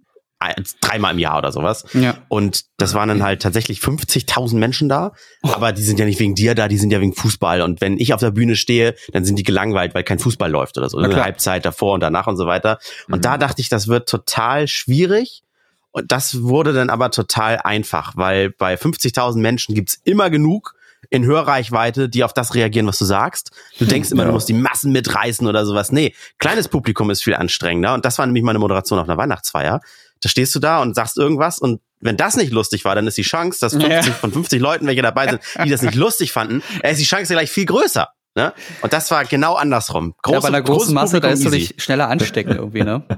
dreimal 0.81 1.13
im 1.13 1.19
Jahr 1.19 1.37
oder 1.37 1.51
sowas. 1.51 1.85
Ja. 1.93 2.17
Und 2.27 2.65
das 2.77 2.93
waren 2.93 3.09
dann 3.09 3.23
halt 3.23 3.41
tatsächlich 3.41 3.79
50.000 3.79 4.55
Menschen 4.55 4.87
da. 4.89 5.13
Aber 5.41 5.71
die 5.71 5.81
sind 5.81 5.99
ja 5.99 6.05
nicht 6.05 6.19
wegen 6.19 6.35
dir 6.35 6.53
da, 6.55 6.67
die 6.67 6.77
sind 6.77 6.91
ja 6.91 7.01
wegen 7.01 7.13
Fußball. 7.13 7.61
Und 7.61 7.81
wenn 7.81 7.97
ich 7.99 8.13
auf 8.13 8.19
der 8.19 8.31
Bühne 8.31 8.55
stehe, 8.55 8.95
dann 9.13 9.25
sind 9.25 9.37
die 9.39 9.43
gelangweilt, 9.43 9.95
weil 9.95 10.03
kein 10.03 10.19
Fußball 10.19 10.49
läuft 10.49 10.77
oder 10.77 10.89
so. 10.89 10.97
Eine. 10.97 11.23
Halbzeit 11.23 11.65
davor 11.65 11.93
und 11.93 12.01
danach 12.01 12.27
und 12.27 12.37
so 12.37 12.45
weiter. 12.45 12.79
Und 13.09 13.25
da 13.25 13.37
dachte 13.37 13.61
ich, 13.61 13.69
das 13.69 13.87
wird 13.87 14.07
total 14.07 14.67
schwierig. 14.67 15.43
Und 15.91 16.11
das 16.11 16.43
wurde 16.43 16.73
dann 16.73 16.91
aber 16.91 17.09
total 17.09 17.57
einfach, 17.57 18.13
weil 18.15 18.51
bei 18.51 18.75
50.000 18.75 19.37
Menschen 19.39 19.73
gibt's 19.73 19.99
immer 20.03 20.29
genug 20.29 20.75
in 21.09 21.25
Hörreichweite, 21.25 22.09
die 22.09 22.23
auf 22.23 22.33
das 22.33 22.53
reagieren, 22.53 22.85
was 22.87 22.99
du 22.99 23.05
sagst. 23.05 23.51
Du 23.79 23.85
denkst 23.85 24.11
immer, 24.11 24.23
Ja. 24.23 24.27
du 24.27 24.33
musst 24.33 24.49
die 24.49 24.53
Massen 24.53 24.91
mitreißen 24.91 25.47
oder 25.47 25.65
sowas. 25.65 25.91
Nee, 25.91 26.13
kleines 26.37 26.67
Publikum 26.67 27.09
ist 27.09 27.23
viel 27.23 27.35
anstrengender. 27.35 27.93
Und 27.93 28.03
das 28.05 28.17
war 28.19 28.25
nämlich 28.25 28.43
meine 28.43 28.59
Moderation 28.59 28.99
auf 28.99 29.07
einer 29.07 29.17
Weihnachtsfeier. 29.17 29.79
Da 30.21 30.29
stehst 30.29 30.53
du 30.55 30.59
da 30.59 30.81
und 30.81 30.95
sagst 30.95 31.17
irgendwas 31.17 31.59
und 31.59 31.79
wenn 31.99 32.15
das 32.17 32.37
nicht 32.37 32.51
lustig 32.51 32.85
war, 32.85 32.93
dann 32.93 33.07
ist 33.07 33.17
die 33.17 33.23
Chance, 33.23 33.59
dass 33.59 33.73
50 33.73 33.89
Ja. 33.91 34.01
von 34.13 34.31
50 34.31 34.61
Leuten, 34.61 34.85
welche 34.87 35.01
dabei 35.01 35.29
sind, 35.29 35.41
die 35.65 35.69
das 35.69 35.81
nicht 35.81 35.95
lustig 35.95 36.31
fanden, 36.31 36.61
äh, 36.83 36.91
ist 36.91 36.99
die 37.01 37.05
Chance 37.05 37.33
gleich 37.33 37.49
viel 37.49 37.65
größer. 37.65 38.07
Ne? 38.35 38.53
Und 38.81 38.93
das 38.93 39.09
war 39.09 39.25
genau 39.25 39.55
andersrum. 39.55 40.13
Große, 40.21 40.35
ja, 40.35 40.39
bei 40.41 40.47
einer 40.49 40.61
großen 40.61 40.93
Masse, 40.93 41.19
da 41.19 41.29
Publikum 41.29 41.53
ist 41.53 41.69
du 41.69 41.73
dich 41.73 41.83
schneller 41.83 42.07
anstecken 42.09 42.55
irgendwie, 42.55 42.83
ne? 42.83 43.03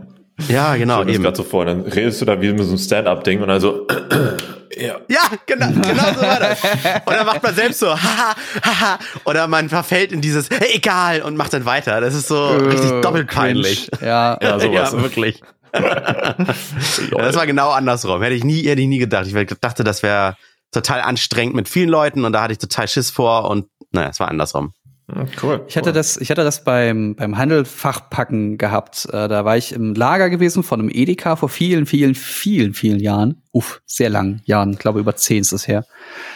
Ja, 0.47 0.77
genau, 0.77 1.03
ich 1.03 1.15
eben. 1.15 1.23
gerade 1.23 1.35
so 1.35 1.43
vor, 1.43 1.65
dann 1.65 1.81
redest 1.81 2.21
du 2.21 2.25
da 2.25 2.39
wie 2.41 2.47
mit 2.53 2.59
so 2.63 2.69
einem 2.69 2.77
Stand-up-Ding 2.77 3.41
und 3.41 3.49
also, 3.49 3.85
ja. 4.77 4.95
Ja, 5.09 5.19
genau, 5.45 5.67
genau 5.73 6.13
so 6.15 6.21
war 6.21 6.39
das. 6.39 6.63
Und 7.05 7.13
dann 7.13 7.25
macht 7.25 7.43
man 7.43 7.53
selbst 7.55 7.79
so, 7.79 7.89
haha, 7.89 8.35
haha, 8.63 8.99
oder 9.25 9.47
man 9.47 9.67
verfällt 9.67 10.13
in 10.13 10.21
dieses, 10.21 10.49
hey, 10.49 10.75
egal, 10.75 11.23
und 11.23 11.35
macht 11.35 11.51
dann 11.51 11.65
weiter. 11.65 11.99
Das 11.99 12.13
ist 12.13 12.29
so 12.29 12.47
richtig 12.55 12.89
Äh, 12.89 13.01
doppelt 13.01 13.27
peinlich. 13.27 13.89
Ja. 13.99 14.38
Ja, 14.41 14.59
sowas. 14.62 14.93
ja, 14.93 15.01
wirklich. 15.01 15.41
ja, 15.73 17.17
das 17.17 17.36
war 17.36 17.45
genau 17.45 17.69
andersrum. 17.69 18.21
Hätte 18.21 18.36
ich 18.36 18.43
nie, 18.43 18.63
hätte 18.63 18.82
ich 18.82 18.88
nie 18.88 18.99
gedacht. 18.99 19.27
Ich 19.27 19.60
dachte, 19.60 19.84
das 19.84 20.03
wäre 20.03 20.36
total 20.71 21.01
anstrengend 21.01 21.55
mit 21.55 21.67
vielen 21.67 21.89
Leuten 21.89 22.25
und 22.25 22.34
da 22.34 22.43
hatte 22.43 22.53
ich 22.53 22.60
total 22.60 22.88
Schiss 22.88 23.10
vor 23.10 23.49
und 23.49 23.67
naja, 23.91 24.10
es 24.10 24.19
war 24.19 24.27
andersrum. 24.27 24.73
Hm, 25.12 25.27
Cool. 25.41 25.65
Ich 25.67 25.77
hatte 25.77 25.91
das, 25.91 26.17
ich 26.17 26.29
hatte 26.29 26.43
das 26.43 26.63
beim, 26.63 27.15
beim 27.15 27.38
Handelfachpacken 27.38 28.58
gehabt. 28.58 29.08
Äh, 29.12 29.27
da 29.27 29.45
war 29.45 29.58
ich 29.58 29.73
im 29.73 29.95
Lager 29.95 30.29
gewesen 30.29 30.63
von 30.63 30.79
einem 30.79 30.89
Edeka 30.89 31.36
vor 31.36 31.49
vielen, 31.49 31.86
vielen, 31.86 32.15
vielen, 32.15 32.73
vielen 32.73 32.99
Jahren. 32.99 33.41
Uff, 33.51 33.82
sehr 33.86 34.10
langen 34.10 34.41
Jahren. 34.45 34.73
Ich 34.73 34.79
glaube, 34.79 34.99
über 34.99 35.15
zehn 35.15 35.41
ist 35.41 35.51
es 35.51 35.67
her. 35.67 35.86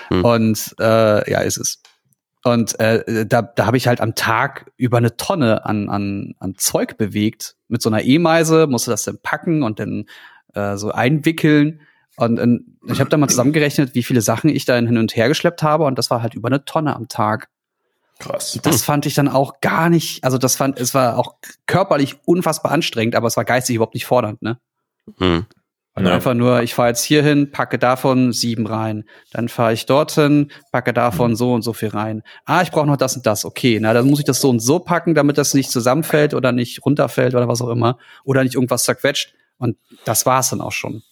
Hm. 0.10 0.26
Und 0.26 0.76
äh, 0.80 1.32
ja, 1.32 1.40
ist 1.42 1.58
es. 1.58 1.82
Und 2.44 2.78
äh, 2.80 3.26
da, 3.26 3.42
da 3.42 3.66
habe 3.66 3.78
ich 3.78 3.88
halt 3.88 4.02
am 4.02 4.16
Tag 4.16 4.72
über 4.76 4.98
eine 4.98 5.16
Tonne 5.16 5.66
an, 5.66 5.90
an, 5.90 6.36
an 6.40 6.56
Zeug 6.58 6.98
bewegt. 6.98 7.56
Mit 7.74 7.82
so 7.82 7.90
einer 7.90 8.04
E-Meise 8.04 8.68
musste 8.68 8.92
das 8.92 9.02
dann 9.02 9.18
packen 9.18 9.64
und 9.64 9.80
dann 9.80 10.06
äh, 10.54 10.78
so 10.78 10.92
einwickeln. 10.92 11.82
Und, 12.18 12.40
und 12.40 12.78
ich 12.88 13.00
habe 13.00 13.10
da 13.10 13.18
mal 13.18 13.28
zusammengerechnet, 13.28 13.96
wie 13.96 14.04
viele 14.04 14.22
Sachen 14.22 14.52
ich 14.52 14.66
da 14.66 14.76
hin 14.76 15.00
und 15.00 15.16
her 15.16 15.28
geschleppt 15.28 15.64
habe. 15.64 15.86
Und 15.86 15.98
das 15.98 16.12
war 16.12 16.22
halt 16.22 16.36
über 16.36 16.50
eine 16.50 16.64
Tonne 16.66 16.96
am 16.96 17.08
Tag. 17.08 17.50
Krass. 18.20 18.60
Das 18.62 18.84
fand 18.84 19.08
ich 19.08 19.16
dann 19.16 19.28
auch 19.28 19.60
gar 19.60 19.90
nicht, 19.90 20.24
also 20.24 20.38
das 20.38 20.56
fand, 20.56 20.80
es 20.80 20.94
war 20.94 21.18
auch 21.18 21.38
körperlich 21.66 22.18
unfassbar 22.26 22.72
anstrengend, 22.72 23.16
aber 23.16 23.26
es 23.26 23.36
war 23.36 23.44
geistig 23.44 23.76
überhaupt 23.76 23.96
nicht 23.96 24.06
fordernd, 24.06 24.44
ne? 24.44 24.60
Hm. 25.18 25.48
Also 25.96 26.10
Ja. 26.10 26.16
einfach 26.16 26.34
nur, 26.34 26.64
ich 26.64 26.74
fahre 26.74 26.90
jetzt 26.90 27.04
hier 27.04 27.22
hin, 27.22 27.52
packe 27.52 27.78
davon 27.78 28.34
sieben 28.34 28.66
rein, 28.66 29.04
dann 29.32 29.48
fahre 29.48 29.74
ich 29.74 29.86
dorthin, 29.86 30.52
packe 30.72 30.92
davon 30.92 31.36
so 31.36 31.54
und 31.54 31.62
so 31.62 31.74
viel 31.74 31.90
rein. 31.90 32.24
Ah, 32.46 32.64
ich 32.64 32.72
brauche 32.72 32.88
noch 32.88 32.98
das 32.98 33.16
und 33.16 33.26
das, 33.28 33.46
okay, 33.46 33.78
na 33.80 33.94
dann 33.94 34.08
muss 34.08 34.20
ich 34.20 34.26
das 34.26 34.42
so 34.42 34.50
und 34.50 34.60
so 34.60 34.80
packen, 34.80 35.14
damit 35.14 35.38
das 35.38 35.54
nicht 35.54 35.70
zusammenfällt 35.70 36.34
oder 36.34 36.52
nicht 36.52 36.84
runterfällt 36.84 37.36
oder 37.36 37.48
was 37.48 37.62
auch 37.62 37.70
immer 37.70 38.00
oder 38.24 38.44
nicht 38.44 38.56
irgendwas 38.56 38.86
zerquetscht 38.86 39.34
und 39.60 39.78
das 40.06 40.26
war's 40.26 40.50
dann 40.50 40.62
auch 40.62 40.72
schon. 40.72 41.04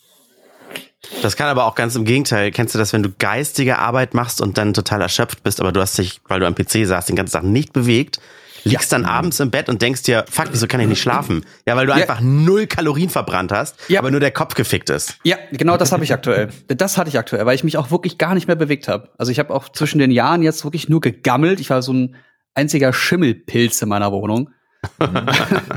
Das 1.22 1.36
kann 1.36 1.48
aber 1.48 1.66
auch 1.66 1.76
ganz 1.76 1.96
im 1.96 2.06
Gegenteil. 2.06 2.52
Kennst 2.52 2.76
du 2.76 2.80
das, 2.80 2.94
wenn 2.94 3.04
du 3.04 3.10
geistige 3.18 3.80
Arbeit 3.80 4.14
machst 4.14 4.42
und 4.42 4.58
dann 4.58 4.74
total 4.74 5.02
erschöpft 5.02 5.44
bist, 5.44 5.60
aber 5.60 5.72
du 5.72 5.82
hast 5.82 5.98
dich, 5.98 6.22
weil 6.28 6.40
du 6.40 6.48
am 6.48 6.56
PC 6.56 6.86
saßt, 6.86 7.10
den 7.10 7.16
ganzen 7.16 7.34
Tag 7.34 7.44
nicht 7.44 7.74
bewegt, 7.74 8.20
liegst 8.64 8.92
dann 8.92 9.06
abends 9.06 9.40
im 9.40 9.50
Bett 9.52 9.70
und 9.70 9.82
denkst 9.82 10.04
dir, 10.04 10.26
fuck, 10.30 10.48
wieso 10.52 10.68
kann 10.68 10.80
ich 10.82 10.88
nicht 10.88 11.02
schlafen? 11.02 11.46
Ja, 11.68 11.76
weil 11.76 11.86
du 11.88 11.92
Ja. 11.94 11.98
einfach 12.00 12.20
null 12.22 12.68
Kalorien 12.68 13.10
verbrannt 13.10 13.52
hast, 13.52 13.76
Ja. 13.90 14.00
aber 14.00 14.12
nur 14.12 14.20
der 14.20 14.32
Kopf 14.32 14.54
gefickt 14.56 14.90
ist. 14.90 15.18
Ja, 15.24 15.38
genau 15.52 15.78
das 15.78 15.92
habe 15.92 16.04
ich 16.04 16.14
aktuell. 16.14 16.50
Das 16.68 16.98
hatte 16.98 17.10
ich 17.10 17.18
aktuell, 17.18 17.46
weil 17.46 17.56
ich 17.56 17.64
mich 17.64 17.78
auch 17.78 17.92
wirklich 17.92 18.18
gar 18.18 18.34
nicht 18.36 18.48
mehr 18.48 18.56
bewegt 18.56 18.88
habe. 18.88 19.10
Also 19.18 19.32
ich 19.32 19.40
habe 19.40 19.54
auch 19.54 19.70
zwischen 19.70 20.00
den 20.00 20.12
Jahren 20.12 20.42
jetzt 20.44 20.64
wirklich 20.64 20.90
nur 20.90 21.02
gegammelt. 21.02 21.60
Ich 21.60 21.70
war 21.70 21.82
so 21.82 21.94
ein 21.94 22.16
einziger 22.54 22.94
Schimmelpilz 22.94 23.82
in 23.82 23.90
meiner 23.90 24.12
Wohnung. 24.12 24.50
äh, 25.00 25.04
aber 25.04 25.76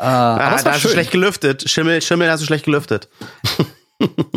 Ah, 0.00 0.54
es 0.56 0.62
da 0.62 0.66
war 0.70 0.74
hast 0.74 0.84
du 0.84 0.88
schlecht 0.88 1.10
gelüftet. 1.10 1.68
Schimmel, 1.68 2.00
Schimmel 2.02 2.30
hast 2.30 2.40
du 2.40 2.46
schlecht 2.46 2.64
gelüftet. 2.64 3.08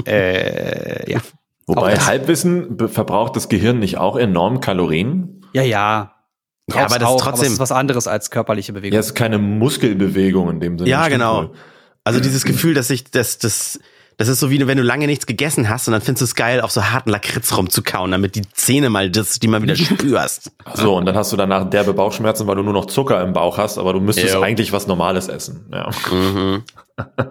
Äh, 0.08 1.12
ja. 1.12 1.20
Wobei 1.68 1.96
Halbwissen 1.98 2.78
verbraucht 2.90 3.36
das 3.36 3.48
Gehirn 3.48 3.78
nicht 3.78 3.98
auch 4.00 4.18
enorm 4.18 4.60
Kalorien? 4.60 5.46
Ja, 5.54 5.62
ja. 5.62 6.16
Ja, 6.70 6.86
aber 6.86 7.00
das 7.00 7.08
auch, 7.08 7.16
ist 7.18 7.22
aber 7.22 7.34
es 7.34 7.40
trotzdem. 7.40 7.54
ist 7.54 7.60
was 7.60 7.72
anderes 7.72 8.08
als 8.08 8.30
körperliche 8.32 8.74
Bewegung. 8.74 8.94
Ja, 8.94 9.00
es 9.00 9.08
ist 9.08 9.16
keine 9.16 9.38
Muskelbewegung 9.38 10.50
in 10.50 10.60
dem 10.60 10.78
Sinne. 10.78 10.90
Ja, 10.90 11.08
genau. 11.08 11.38
wohl. 11.44 11.50
Also 12.04 12.20
dieses 12.20 12.46
Gefühl, 12.46 12.74
dass 12.74 12.90
ich, 12.90 13.06
das, 13.12 13.38
das, 13.38 13.80
das 14.18 14.28
ist 14.28 14.40
so 14.40 14.50
wie 14.50 14.66
wenn 14.68 14.78
du 14.78 14.84
lange 14.84 15.08
nichts 15.08 15.26
gegessen 15.26 15.70
hast 15.70 15.88
und 15.88 15.92
dann 15.94 16.02
findest 16.02 16.22
du 16.22 16.26
es 16.26 16.36
geil, 16.36 16.62
auf 16.62 16.72
so 16.72 16.84
harten 16.92 17.10
Lakritz 17.10 17.56
rumzukauen, 17.56 18.12
damit 18.12 18.36
die 18.36 18.44
Zähne 18.54 18.90
mal 18.90 19.10
das, 19.10 19.40
die 19.40 19.48
mal 19.48 19.62
wieder 19.62 19.76
spürst. 19.78 20.52
So, 20.74 20.96
und 20.98 21.06
dann 21.06 21.16
hast 21.16 21.32
du 21.32 21.38
danach 21.38 21.70
derbe 21.70 21.94
Bauchschmerzen, 21.94 22.48
weil 22.48 22.56
du 22.56 22.64
nur 22.64 22.74
noch 22.74 22.86
Zucker 22.86 23.22
im 23.22 23.34
Bauch 23.34 23.58
hast, 23.58 23.78
aber 23.78 23.94
du 23.94 24.00
müsstest 24.00 24.34
Jo. 24.34 24.42
eigentlich 24.42 24.72
was 24.72 24.88
Normales 24.88 25.28
essen. 25.28 25.66
Ja. 25.72 25.90
Mhm. 26.12 26.64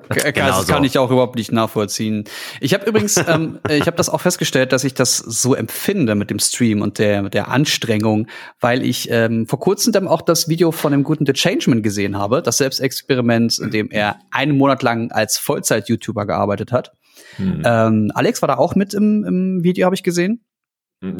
K- 0.08 0.32
Genau 0.32 0.46
das 0.48 0.66
so. 0.66 0.72
kann 0.72 0.84
ich 0.84 0.98
auch 0.98 1.10
überhaupt 1.10 1.36
nicht 1.36 1.52
nachvollziehen. 1.52 2.24
Ich 2.60 2.74
habe 2.74 2.86
übrigens, 2.86 3.16
ähm, 3.28 3.58
äh, 3.68 3.76
ich 3.78 3.86
habe 3.86 3.96
das 3.96 4.08
auch 4.08 4.20
festgestellt, 4.20 4.72
dass 4.72 4.84
ich 4.84 4.94
das 4.94 5.16
so 5.18 5.54
empfinde 5.54 6.14
mit 6.14 6.30
dem 6.30 6.38
Stream 6.38 6.82
und 6.82 6.98
der 6.98 7.28
der 7.28 7.48
Anstrengung, 7.48 8.26
weil 8.60 8.82
ich 8.84 9.10
ähm, 9.10 9.46
vor 9.46 9.60
kurzem 9.60 9.92
dann 9.92 10.08
auch 10.08 10.22
das 10.22 10.48
Video 10.48 10.72
von 10.72 10.92
dem 10.92 11.02
guten 11.04 11.26
The 11.26 11.32
Changeman 11.32 11.82
gesehen 11.82 12.16
habe, 12.18 12.42
das 12.42 12.56
Selbstexperiment, 12.58 13.58
in 13.58 13.70
dem 13.70 13.90
er 13.90 14.16
einen 14.30 14.56
Monat 14.56 14.82
lang 14.82 15.10
als 15.12 15.38
Vollzeit-YouTuber 15.38 16.26
gearbeitet 16.26 16.72
hat. 16.72 16.92
Hm. 17.36 17.62
Ähm, 17.64 18.12
Alex 18.14 18.42
war 18.42 18.48
da 18.48 18.56
auch 18.56 18.74
mit 18.74 18.94
im, 18.94 19.24
im 19.24 19.62
Video, 19.64 19.84
habe 19.86 19.94
ich 19.94 20.02
gesehen. 20.02 20.44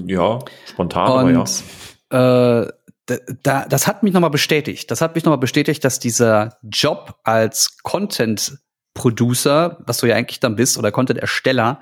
ja, 0.07 0.39
spontan, 0.67 1.07
aber 1.11 1.31
ja. 1.31 1.41
Und 1.41 1.63
äh, 2.13 2.73
da, 3.11 3.17
da, 3.43 3.65
das 3.67 3.87
hat 3.87 4.03
mich 4.03 4.13
nochmal 4.13 4.31
bestätigt. 4.31 4.91
Das 4.91 5.01
hat 5.01 5.15
mich 5.15 5.25
nochmal 5.25 5.39
bestätigt, 5.39 5.85
dass 5.85 5.99
dieser 5.99 6.59
Job 6.63 7.17
als 7.25 7.79
Content-Producer, 7.83 9.79
was 9.87 9.99
du 9.99 10.07
ja 10.07 10.17
eigentlich 10.17 10.41
dann 10.41 10.57
bist, 10.57 10.79
oder 10.79 10.93
Content-Ersteller, 10.93 11.81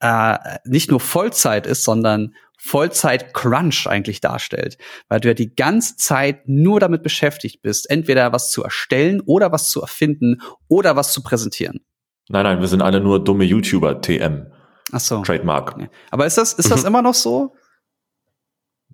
äh, 0.00 0.38
nicht 0.64 0.90
nur 0.90 1.00
Vollzeit 1.00 1.66
ist, 1.66 1.84
sondern 1.84 2.34
Vollzeit-Crunch 2.58 3.86
eigentlich 3.86 4.20
darstellt. 4.20 4.78
Weil 5.08 5.20
du 5.20 5.28
ja 5.28 5.34
die 5.34 5.54
ganze 5.54 5.96
Zeit 5.96 6.48
nur 6.48 6.80
damit 6.80 7.02
beschäftigt 7.02 7.62
bist, 7.62 7.90
entweder 7.90 8.32
was 8.32 8.50
zu 8.50 8.62
erstellen 8.62 9.20
oder 9.20 9.52
was 9.52 9.68
zu 9.68 9.80
erfinden 9.82 10.40
oder 10.68 10.96
was 10.96 11.12
zu 11.12 11.22
präsentieren. 11.22 11.80
Nein, 12.28 12.44
nein, 12.44 12.60
wir 12.60 12.68
sind 12.68 12.82
alle 12.82 13.00
nur 13.00 13.22
dumme 13.22 13.44
YouTuber, 13.44 14.00
TM, 14.00 14.46
Ach 14.92 15.00
so. 15.00 15.22
Trademark. 15.22 15.76
Aber 16.10 16.26
ist 16.26 16.38
das, 16.38 16.52
ist 16.54 16.70
das 16.70 16.84
immer 16.84 17.02
noch 17.02 17.14
so? 17.14 17.54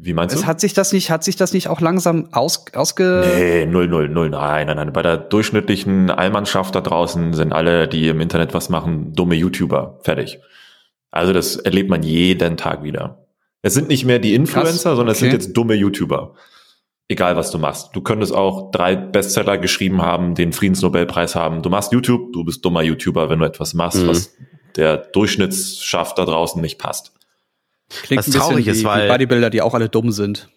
Wie 0.00 0.12
meinst 0.14 0.34
Es 0.34 0.42
du? 0.42 0.46
hat 0.46 0.60
sich 0.60 0.74
das 0.74 0.92
nicht, 0.92 1.10
hat 1.10 1.24
sich 1.24 1.34
das 1.36 1.52
nicht 1.52 1.68
auch 1.68 1.80
langsam 1.80 2.28
aus, 2.32 2.64
ausge. 2.74 3.24
Nee, 3.34 3.66
null, 3.66 3.88
null, 3.88 4.08
null, 4.08 4.30
nein, 4.30 4.66
nein, 4.68 4.76
nein. 4.76 4.92
Bei 4.92 5.02
der 5.02 5.16
durchschnittlichen 5.16 6.10
Allmannschaft 6.10 6.74
da 6.74 6.80
draußen 6.80 7.32
sind 7.32 7.52
alle, 7.52 7.88
die 7.88 8.06
im 8.08 8.20
Internet 8.20 8.54
was 8.54 8.68
machen, 8.68 9.12
dumme 9.14 9.34
YouTuber. 9.34 9.98
Fertig. 10.02 10.38
Also 11.10 11.32
das 11.32 11.56
erlebt 11.56 11.90
man 11.90 12.02
jeden 12.02 12.56
Tag 12.56 12.82
wieder. 12.84 13.26
Es 13.62 13.74
sind 13.74 13.88
nicht 13.88 14.04
mehr 14.04 14.20
die 14.20 14.34
Influencer, 14.34 14.70
Krass, 14.90 14.96
sondern 14.96 15.08
es 15.08 15.18
okay. 15.18 15.30
sind 15.30 15.32
jetzt 15.32 15.52
dumme 15.56 15.74
YouTuber. 15.74 16.34
Egal 17.08 17.36
was 17.36 17.50
du 17.50 17.58
machst. 17.58 17.88
Du 17.94 18.02
könntest 18.02 18.34
auch 18.34 18.70
drei 18.70 18.94
Bestseller 18.94 19.58
geschrieben 19.58 20.02
haben, 20.02 20.34
den 20.34 20.52
Friedensnobelpreis 20.52 21.34
haben. 21.34 21.62
Du 21.62 21.70
machst 21.70 21.90
YouTube, 21.92 22.32
du 22.34 22.44
bist 22.44 22.64
dummer 22.64 22.82
YouTuber, 22.82 23.30
wenn 23.30 23.38
du 23.38 23.46
etwas 23.46 23.72
machst, 23.74 24.02
Mhm. 24.02 24.08
was 24.08 24.34
der 24.76 24.98
Durchschnittsschaft 24.98 26.18
da 26.18 26.24
draußen 26.24 26.60
nicht 26.60 26.78
passt. 26.78 27.12
Klingt 27.88 28.26
Was 28.26 28.34
traurig 28.34 28.66
wie, 28.66 28.70
ist, 28.70 28.84
weil- 28.84 29.06
wie 29.06 29.12
Bodybuilder, 29.12 29.50
die 29.50 29.62
auch 29.62 29.74
alle 29.74 29.88
dumm 29.88 30.12
sind. 30.12 30.48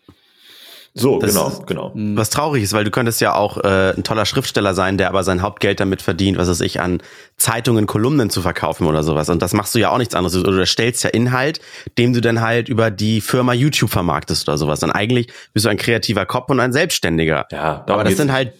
So, 0.93 1.19
Das 1.19 1.31
genau, 1.31 1.47
ist- 1.47 1.67
genau. 1.67 1.91
Was 1.95 2.29
traurig 2.31 2.63
ist, 2.63 2.73
weil 2.73 2.83
du 2.83 2.91
könntest 2.91 3.21
ja 3.21 3.33
auch 3.33 3.55
äh, 3.63 3.93
ein 3.95 4.03
toller 4.03 4.25
Schriftsteller 4.25 4.73
sein, 4.73 4.97
der 4.97 5.07
aber 5.07 5.23
sein 5.23 5.41
Hauptgeld 5.41 5.79
damit 5.79 6.01
verdient, 6.01 6.37
was 6.37 6.49
weiß 6.49 6.59
ich, 6.59 6.81
an 6.81 7.01
Zeitungen, 7.37 7.87
Kolumnen 7.87 8.29
zu 8.29 8.41
verkaufen 8.41 8.85
oder 8.85 9.01
sowas. 9.01 9.29
Und 9.29 9.41
das 9.41 9.53
machst 9.53 9.73
du 9.73 9.79
ja 9.79 9.89
auch 9.89 9.97
nichts 9.99 10.15
anderes. 10.15 10.35
Oder 10.35 10.51
du 10.51 10.65
stellst 10.65 11.01
ja 11.05 11.09
Inhalt, 11.11 11.61
dem 11.97 12.11
du 12.11 12.19
dann 12.19 12.41
halt 12.41 12.67
über 12.67 12.91
die 12.91 13.21
Firma 13.21 13.53
YouTube 13.53 13.89
vermarktest 13.89 14.49
oder 14.49 14.57
sowas. 14.57 14.83
Und 14.83 14.91
eigentlich 14.91 15.27
bist 15.53 15.65
du 15.65 15.69
ein 15.69 15.77
kreativer 15.77 16.25
Kopf 16.25 16.49
und 16.49 16.59
ein 16.59 16.73
Selbstständiger. 16.73 17.45
Ja, 17.53 17.75
darum 17.87 17.93
aber 17.93 18.03
das 18.03 18.09
geht's 18.09 18.17
sind 18.23 18.33
halt, 18.33 18.51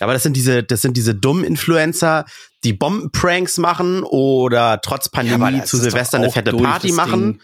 aber 0.00 0.12
das 0.12 0.22
sind 0.22 0.36
diese, 0.36 0.62
das 0.62 0.82
sind 0.82 0.98
diese 0.98 1.14
dummen 1.14 1.44
Influencer, 1.44 2.26
die 2.62 2.74
Bombenpranks 2.74 3.56
machen 3.56 4.02
oder 4.02 4.82
trotz 4.82 5.08
Pandemie 5.08 5.62
zu 5.64 5.78
Silvester 5.78 6.18
eine 6.18 6.30
fette 6.30 6.52
Party 6.52 6.92
machen. 6.92 7.40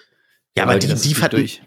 Ja, 0.56 0.64
aber 0.64 0.78
die, 0.78 0.86
die, 0.86 0.92
ist 0.92 1.14
ver 1.16 1.28
durch. 1.28 1.62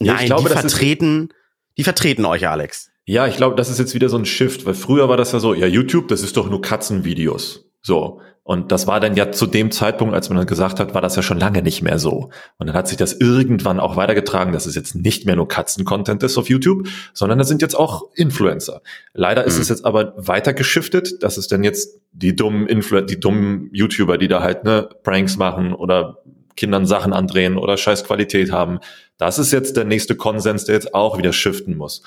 Ja, 0.00 0.14
nein, 0.14 0.26
glaube, 0.26 0.48
die 0.48 0.54
ist- 0.54 0.60
vertreten, 0.60 1.28
die 1.76 1.84
vertreten 1.84 2.24
euch, 2.24 2.48
Alex. 2.48 2.90
Ja, 3.04 3.26
ich 3.26 3.36
glaube, 3.36 3.56
das 3.56 3.70
ist 3.70 3.78
jetzt 3.78 3.94
wieder 3.94 4.08
so 4.08 4.18
ein 4.18 4.26
Shift, 4.26 4.66
weil 4.66 4.74
früher 4.74 5.08
war 5.08 5.16
das 5.16 5.32
ja 5.32 5.38
so, 5.40 5.54
ja, 5.54 5.66
YouTube, 5.66 6.08
das 6.08 6.22
ist 6.22 6.36
doch 6.36 6.50
nur 6.50 6.60
Katzenvideos. 6.60 7.64
So. 7.80 8.20
Und 8.42 8.72
das 8.72 8.86
war 8.86 8.98
dann 8.98 9.14
ja 9.14 9.30
zu 9.30 9.46
dem 9.46 9.70
Zeitpunkt, 9.70 10.14
als 10.14 10.30
man 10.30 10.38
dann 10.38 10.46
gesagt 10.46 10.80
hat, 10.80 10.94
war 10.94 11.02
das 11.02 11.16
ja 11.16 11.22
schon 11.22 11.38
lange 11.38 11.60
nicht 11.62 11.82
mehr 11.82 11.98
so. 11.98 12.30
Und 12.56 12.66
dann 12.66 12.74
hat 12.74 12.88
sich 12.88 12.96
das 12.96 13.12
irgendwann 13.12 13.78
auch 13.78 13.96
weitergetragen, 13.96 14.52
dass 14.54 14.64
es 14.64 14.74
jetzt 14.74 14.94
nicht 14.94 15.26
mehr 15.26 15.36
nur 15.36 15.48
Katzen-Content 15.48 16.22
ist 16.22 16.38
auf 16.38 16.48
YouTube, 16.48 16.88
sondern 17.12 17.38
das 17.38 17.48
sind 17.48 17.60
jetzt 17.60 17.74
auch 17.74 18.04
Influencer. 18.14 18.80
Leider 19.12 19.44
ist 19.44 19.56
Mhm. 19.56 19.62
es 19.62 19.68
jetzt 19.68 19.84
aber 19.84 20.14
weiter 20.16 20.54
geschiftet, 20.54 21.22
dass 21.22 21.36
es 21.36 21.46
dann 21.46 21.62
jetzt 21.62 22.00
die 22.12 22.34
dummen 22.34 22.66
Influ 22.66 23.02
die 23.02 23.20
dummen 23.20 23.68
YouTuber, 23.72 24.16
die 24.16 24.28
da 24.28 24.42
halt 24.42 24.64
ne 24.64 24.88
Pranks 25.02 25.36
machen 25.36 25.74
oder 25.74 26.22
Kindern 26.58 26.84
Sachen 26.86 27.12
andrehen 27.12 27.56
oder 27.56 27.76
scheiß 27.76 28.04
Qualität 28.04 28.52
haben. 28.52 28.80
Das 29.16 29.38
ist 29.38 29.52
jetzt 29.52 29.76
der 29.76 29.84
nächste 29.84 30.16
Konsens, 30.16 30.66
der 30.66 30.74
jetzt 30.74 30.94
auch 30.94 31.16
wieder 31.16 31.32
shiften 31.32 31.76
muss 31.76 32.02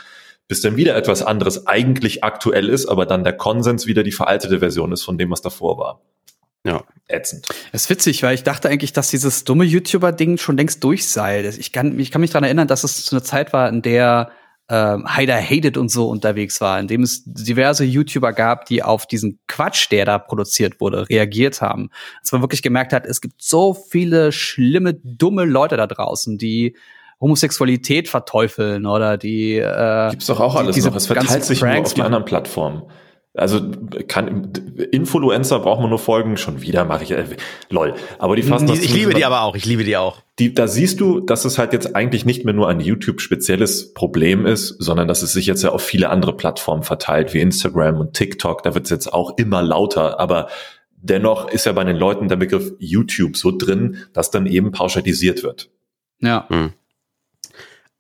bis 0.52 0.60
dann 0.60 0.76
wieder 0.76 0.98
etwas 0.98 1.24
anderes 1.24 1.66
eigentlich 1.66 2.26
aktuell 2.26 2.68
ist, 2.68 2.86
aber 2.88 3.06
dann 3.06 3.24
der 3.24 3.32
Konsens 3.32 3.88
wieder 3.88 4.04
die 4.04 4.12
veraltete 4.12 4.60
Version 4.60 4.92
ist 4.92 5.02
von 5.02 5.18
dem, 5.18 5.32
was 5.32 5.42
davor 5.42 5.78
war. 5.78 6.02
Ja. 6.66 6.84
Ätzend. 7.08 7.48
Das 7.72 7.84
ist 7.84 7.90
witzig, 7.90 8.22
weil 8.24 8.36
ich 8.36 8.44
dachte 8.44 8.68
eigentlich, 8.68 8.92
dass 8.92 9.10
dieses 9.10 9.46
dumme 9.46 9.64
YouTuber-Ding 9.64 10.38
schon 10.38 10.58
längst 10.58 10.84
durch 10.84 11.08
sei. 11.08 11.48
Ich 11.48 11.72
kann, 11.72 11.98
ich 11.98 12.12
kann 12.12 12.20
mich 12.20 12.32
daran 12.32 12.44
erinnern, 12.44 12.68
dass 12.68 12.84
es 12.84 13.06
zu 13.06 13.16
einer 13.16 13.24
Zeit 13.24 13.54
war, 13.54 13.70
in 13.70 13.82
der 13.82 14.32
ähm, 14.74 15.06
Heider 15.14 15.36
Hated 15.42 15.76
und 15.76 15.90
so 15.90 16.08
unterwegs 16.08 16.62
war, 16.62 16.80
in 16.80 16.88
dem 16.88 17.04
es 17.04 17.24
diverse 17.26 17.84
YouTuber 17.84 18.32
gab, 18.32 18.66
die 18.66 18.82
auf 18.84 19.06
diesen 19.06 19.40
Quatsch, 19.48 19.92
der 19.92 20.06
da 20.06 20.18
produziert 20.18 20.80
wurde, 20.80 21.10
reagiert 21.10 21.62
haben. 21.62 21.90
Dass 22.24 22.32
man 22.32 22.42
wirklich 22.42 22.62
gemerkt 22.62 22.94
hat, 22.94 23.06
es 23.06 23.20
gibt 23.20 23.42
so 23.44 23.74
viele 23.74 24.32
schlimme, 24.32 24.94
dumme 24.94 25.44
Leute 25.44 25.76
da 25.76 25.88
draußen, 25.88 26.38
die 26.38 26.78
Homosexualität 27.20 28.08
verteufeln 28.10 28.86
oder 28.86 29.18
die 29.18 29.58
äh, 29.58 30.10
Gibt's 30.12 30.28
doch 30.28 30.40
auch 30.40 30.54
die- 30.54 30.60
alles 30.60 30.76
diese 30.76 30.90
noch. 30.90 30.96
Es 30.96 31.08
verteilt 31.08 31.44
sich 31.44 31.62
nur 31.62 31.76
auf 31.76 31.94
die 31.94 32.02
anderen 32.02 32.26
Plattformen. 32.26 32.84
Also 33.34 33.62
kann 34.10 34.52
Influencer 34.92 35.60
braucht 35.60 35.80
man 35.80 35.90
nur 35.90 36.00
folgen. 36.00 36.36
Schon 36.36 36.62
wieder 36.62 36.84
mache 36.84 37.04
ich 37.04 37.12
äh, 37.12 37.24
lol. 37.70 37.94
Aber 38.20 38.36
die 38.36 38.44
fassen 38.44 38.68
das 38.68 38.80
Ich 38.80 38.94
liebe 38.94 39.14
die 39.14 39.24
aber 39.24 39.44
auch, 39.44 39.56
ich 39.56 39.66
liebe 39.66 39.86
die 39.86 39.96
auch. 39.96 40.18
die, 40.38 40.54
da 40.54 40.68
siehst 40.68 41.00
du, 41.00 41.22
dass 41.22 41.46
es 41.46 41.58
halt 41.58 41.72
jetzt 41.72 41.96
eigentlich 41.96 42.26
nicht 42.26 42.44
mehr 42.44 42.54
nur 42.54 42.68
ein 42.68 42.82
YouTube-spezielles 42.82 43.94
Problem 43.94 44.46
ist, 44.46 44.76
sondern 44.80 45.08
dass 45.08 45.22
es 45.22 45.32
sich 45.32 45.46
jetzt 45.46 45.64
ja 45.64 45.72
auf 45.72 45.82
viele 45.82 46.10
andere 46.10 46.36
Plattformen 46.36 46.84
verteilt, 46.84 47.34
wie 47.34 47.40
Instagram 47.40 48.00
und 48.02 48.14
TikTok. 48.14 48.64
Da 48.64 48.74
wird 48.76 48.86
es 48.86 48.90
jetzt 48.90 49.14
auch 49.14 49.38
immer 49.38 49.62
lauter, 49.62 50.20
aber 50.20 50.50
dennoch 50.98 51.50
ist 51.50 51.66
ja 51.66 51.72
bei 51.72 51.86
den 51.86 51.96
Leuten 51.96 52.28
der 52.28 52.36
Begriff 52.36 52.74
YouTube 52.80 53.38
so 53.38 53.56
drin, 53.58 53.98
dass 54.12 54.30
dann 54.30 54.46
eben 54.46 54.72
pauschalisiert 54.72 55.42
wird. 55.42 55.70
ja. 56.52 56.72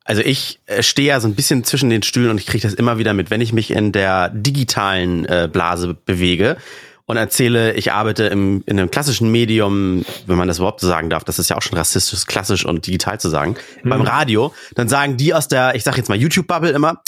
Also 0.03 0.21
ich 0.21 0.59
äh, 0.65 0.81
stehe 0.83 1.09
ja 1.09 1.19
so 1.19 1.27
ein 1.27 1.35
bisschen 1.35 1.63
zwischen 1.63 1.89
den 1.89 2.03
Stühlen 2.03 2.31
und 2.31 2.39
ich 2.39 2.47
kriege 2.47 2.63
das 2.63 2.73
immer 2.73 2.97
wieder 2.97 3.13
mit, 3.13 3.29
wenn 3.29 3.41
ich 3.41 3.53
mich 3.53 3.71
in 3.71 3.91
der 3.91 4.29
digitalen 4.29 5.25
äh, 5.25 5.47
Blase 5.51 5.93
bewege 5.93 6.57
und 7.05 7.17
erzähle, 7.17 7.73
ich 7.73 7.91
arbeite 7.91 8.23
im, 8.25 8.63
in 8.65 8.79
einem 8.79 8.89
klassischen 8.89 9.31
Medium, 9.31 10.05
wenn 10.25 10.37
man 10.37 10.47
das 10.47 10.57
überhaupt 10.57 10.79
so 10.79 10.87
sagen 10.87 11.09
darf, 11.09 11.23
das 11.23 11.39
ist 11.39 11.49
ja 11.49 11.57
auch 11.57 11.61
schon 11.61 11.77
rassistisch, 11.77 12.25
klassisch 12.25 12.65
und 12.65 12.87
digital 12.87 13.19
zu 13.19 13.29
sagen, 13.29 13.55
beim 13.83 14.01
Radio, 14.01 14.53
dann 14.75 14.87
sagen 14.87 15.17
die 15.17 15.33
aus 15.33 15.47
der, 15.47 15.75
ich 15.75 15.83
sag 15.83 15.97
jetzt 15.97 16.09
mal 16.09 16.17
YouTube-Bubble 16.17 16.71
immer, 16.71 17.01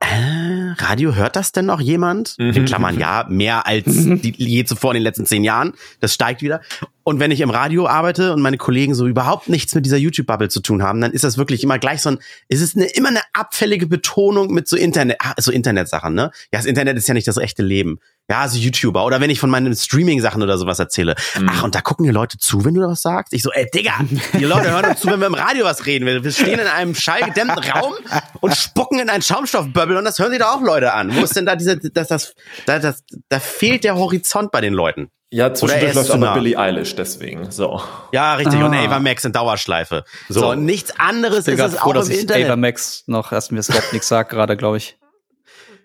äh, 0.00 0.72
Radio, 0.78 1.14
hört 1.14 1.36
das 1.36 1.52
denn 1.52 1.66
noch 1.66 1.80
jemand? 1.80 2.34
In 2.38 2.64
Klammern, 2.64 2.98
ja, 2.98 3.26
mehr 3.28 3.66
als 3.66 3.84
die, 3.86 4.34
je 4.36 4.64
zuvor 4.64 4.92
in 4.92 4.96
den 4.96 5.04
letzten 5.04 5.26
zehn 5.26 5.44
Jahren. 5.44 5.74
Das 6.00 6.14
steigt 6.14 6.42
wieder. 6.42 6.60
Und 7.04 7.20
wenn 7.20 7.30
ich 7.30 7.40
im 7.40 7.50
Radio 7.50 7.88
arbeite 7.88 8.32
und 8.32 8.40
meine 8.40 8.58
Kollegen 8.58 8.94
so 8.94 9.06
überhaupt 9.06 9.48
nichts 9.48 9.74
mit 9.74 9.84
dieser 9.84 9.96
YouTube-Bubble 9.96 10.48
zu 10.48 10.60
tun 10.60 10.82
haben, 10.82 11.00
dann 11.00 11.12
ist 11.12 11.24
das 11.24 11.36
wirklich 11.36 11.62
immer 11.64 11.78
gleich 11.78 12.02
so 12.02 12.10
ein, 12.10 12.18
ist 12.48 12.60
es 12.60 12.76
eine, 12.76 12.86
immer 12.86 13.08
eine 13.08 13.20
abfällige 13.32 13.86
Betonung 13.86 14.52
mit 14.52 14.68
so 14.68 14.76
Internet, 14.76 15.16
ah, 15.20 15.34
so 15.38 15.50
Internetsachen, 15.50 16.14
ne? 16.14 16.30
Ja, 16.52 16.58
das 16.58 16.66
Internet 16.66 16.96
ist 16.96 17.08
ja 17.08 17.14
nicht 17.14 17.26
das 17.26 17.36
echte 17.38 17.62
Leben. 17.62 17.98
Ja, 18.30 18.46
so 18.48 18.56
YouTuber. 18.56 19.04
Oder 19.04 19.20
wenn 19.20 19.30
ich 19.30 19.40
von 19.40 19.50
meinen 19.50 19.74
Streaming-Sachen 19.74 20.42
oder 20.42 20.56
sowas 20.56 20.78
erzähle. 20.78 21.16
Ach, 21.48 21.64
und 21.64 21.74
da 21.74 21.80
gucken 21.80 22.06
die 22.06 22.12
Leute 22.12 22.38
zu, 22.38 22.64
wenn 22.64 22.74
du 22.74 22.80
das 22.80 23.02
sagst? 23.02 23.32
Ich 23.32 23.42
so, 23.42 23.50
ey, 23.52 23.66
Digga, 23.74 23.94
die 24.38 24.44
Leute 24.44 24.70
hören 24.70 24.84
uns 24.86 25.00
zu, 25.00 25.08
wenn 25.08 25.20
wir 25.20 25.26
im 25.26 25.34
Radio 25.34 25.64
was 25.64 25.86
reden. 25.86 26.06
Wir 26.06 26.22
wir 26.22 26.30
stehen 26.30 26.58
in 26.58 26.66
einem 26.66 26.94
schallgedämmten 26.94 27.58
Raum 27.58 27.94
und 28.40 28.56
spucken 28.56 29.00
in 29.00 29.10
einen 29.10 29.22
Schaumstoffbubble 29.22 29.98
und 29.98 30.04
das 30.04 30.18
hören 30.18 30.30
sich 30.30 30.38
da 30.38 30.52
auch 30.52 30.62
Leute 30.62 30.92
an. 30.94 31.14
Wo 31.14 31.24
ist 31.24 31.36
denn 31.36 31.46
da 31.46 31.56
diese, 31.56 31.78
das, 31.78 32.08
das, 32.08 32.34
da, 32.64 32.78
das, 32.78 33.02
da 33.28 33.40
fehlt 33.40 33.84
der 33.84 33.96
Horizont 33.96 34.52
bei 34.52 34.60
den 34.60 34.72
Leuten. 34.72 35.10
Ja, 35.32 35.54
zwischendurch 35.54 35.94
läuft 35.94 36.08
noch 36.10 36.16
nah. 36.18 36.34
Billie 36.34 36.58
Eilish, 36.58 36.94
deswegen. 36.94 37.50
So. 37.50 37.82
Ja, 38.12 38.34
richtig. 38.34 38.60
Und 38.62 38.74
Ah. 38.74 38.84
Ava 38.84 39.00
Max 39.00 39.24
in 39.24 39.32
Dauerschleife. 39.32 40.04
So, 40.28 40.40
So. 40.40 40.54
nichts 40.54 40.92
anderes 41.00 41.48
Ich 41.48 41.56
bin 41.56 41.64
ist 41.64 41.72
es 41.72 41.78
froh, 41.80 41.90
auch 41.90 41.94
dass 41.94 42.08
im 42.08 42.14
ich 42.14 42.20
Internet. 42.20 42.46
Ava 42.46 42.56
Max 42.56 43.04
noch, 43.06 43.30
dass 43.30 43.50
mir 43.50 43.56
das 43.56 43.70
überhaupt 43.70 43.92
nichts 43.94 44.08
sagt 44.08 44.30
gerade, 44.30 44.56
glaube 44.58 44.76
ich. 44.76 44.98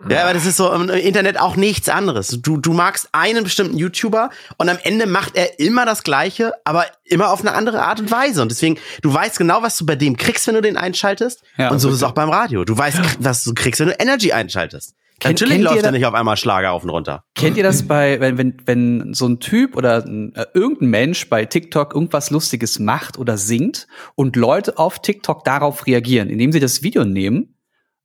Ja, 0.08 0.22
aber 0.22 0.34
das 0.34 0.46
ist 0.46 0.58
so 0.58 0.70
im 0.72 0.88
Internet 0.90 1.40
auch 1.40 1.56
nichts 1.56 1.88
anderes. 1.88 2.38
Du, 2.40 2.56
du 2.58 2.72
magst 2.72 3.08
einen 3.12 3.42
bestimmten 3.42 3.76
YouTuber 3.76 4.30
und 4.56 4.68
am 4.68 4.78
Ende 4.84 5.06
macht 5.06 5.34
er 5.34 5.58
immer 5.58 5.86
das 5.86 6.04
Gleiche, 6.04 6.52
aber 6.64 6.84
immer 7.04 7.30
auf 7.32 7.40
eine 7.40 7.52
andere 7.54 7.82
Art 7.82 7.98
und 7.98 8.10
Weise. 8.10 8.42
Und 8.42 8.50
deswegen, 8.52 8.78
du 9.02 9.12
weißt 9.12 9.38
genau, 9.38 9.62
was 9.62 9.76
du 9.76 9.86
bei 9.86 9.96
dem 9.96 10.16
kriegst, 10.16 10.46
wenn 10.46 10.54
du 10.54 10.60
den 10.60 10.76
einschaltest. 10.76 11.42
Ja, 11.56 11.70
und 11.70 11.80
so 11.80 11.88
ist 11.88 11.94
es 11.96 12.00
wirklich. 12.02 12.10
auch 12.10 12.14
beim 12.14 12.30
Radio. 12.30 12.64
Du 12.64 12.78
weißt, 12.78 13.00
was 13.18 13.42
du 13.42 13.54
kriegst, 13.54 13.80
wenn 13.80 13.88
du 13.88 13.94
Energy 13.98 14.30
einschaltest. 14.32 14.94
Kennt- 15.20 15.40
Natürlich 15.40 15.54
kennt 15.54 15.64
läuft 15.64 15.84
da- 15.84 15.90
nicht 15.90 16.06
auf 16.06 16.14
einmal 16.14 16.36
Schlager 16.36 16.70
auf 16.72 16.84
und 16.84 16.90
runter. 16.90 17.24
Kennt 17.34 17.56
ihr 17.56 17.64
das 17.64 17.82
bei, 17.88 18.20
wenn, 18.20 18.38
wenn, 18.38 18.56
wenn 18.66 19.14
so 19.14 19.26
ein 19.26 19.40
Typ 19.40 19.76
oder 19.76 20.04
ein, 20.04 20.32
äh, 20.36 20.46
irgendein 20.54 20.90
Mensch 20.90 21.28
bei 21.28 21.44
TikTok 21.44 21.92
irgendwas 21.94 22.30
Lustiges 22.30 22.78
macht 22.78 23.18
oder 23.18 23.36
singt 23.36 23.88
und 24.14 24.36
Leute 24.36 24.78
auf 24.78 25.00
TikTok 25.00 25.42
darauf 25.44 25.86
reagieren, 25.88 26.30
indem 26.30 26.52
sie 26.52 26.60
das 26.60 26.82
Video 26.82 27.04
nehmen 27.04 27.56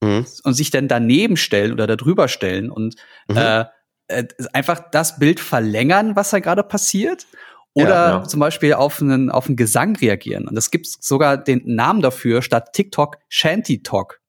Mhm. 0.03 0.25
und 0.43 0.53
sich 0.55 0.71
dann 0.71 0.87
daneben 0.87 1.37
stellen 1.37 1.71
oder 1.71 1.85
darüber 1.87 2.27
stellen 2.27 2.71
und 2.71 2.95
Mhm. 3.27 3.37
äh, 3.37 3.65
äh, 4.07 4.25
einfach 4.51 4.81
das 4.91 5.19
Bild 5.19 5.39
verlängern, 5.39 6.15
was 6.15 6.31
da 6.31 6.39
gerade 6.39 6.63
passiert. 6.63 7.27
Oder 7.75 7.89
Ja, 7.89 8.09
ja. 8.19 8.23
zum 8.23 8.39
Beispiel 8.39 8.73
auf 8.73 9.01
einen, 9.01 9.31
auf 9.31 9.47
einen 9.47 9.55
Gesang 9.55 9.95
reagieren. 9.95 10.47
Und 10.47 10.57
es 10.57 10.71
gibt 10.71 10.87
sogar 10.87 11.37
den 11.37 11.61
Namen 11.65 12.01
dafür 12.01 12.41
statt 12.41 12.73
TikTok 12.73 13.17
Shanty 13.29 13.81
Talk. 13.81 14.19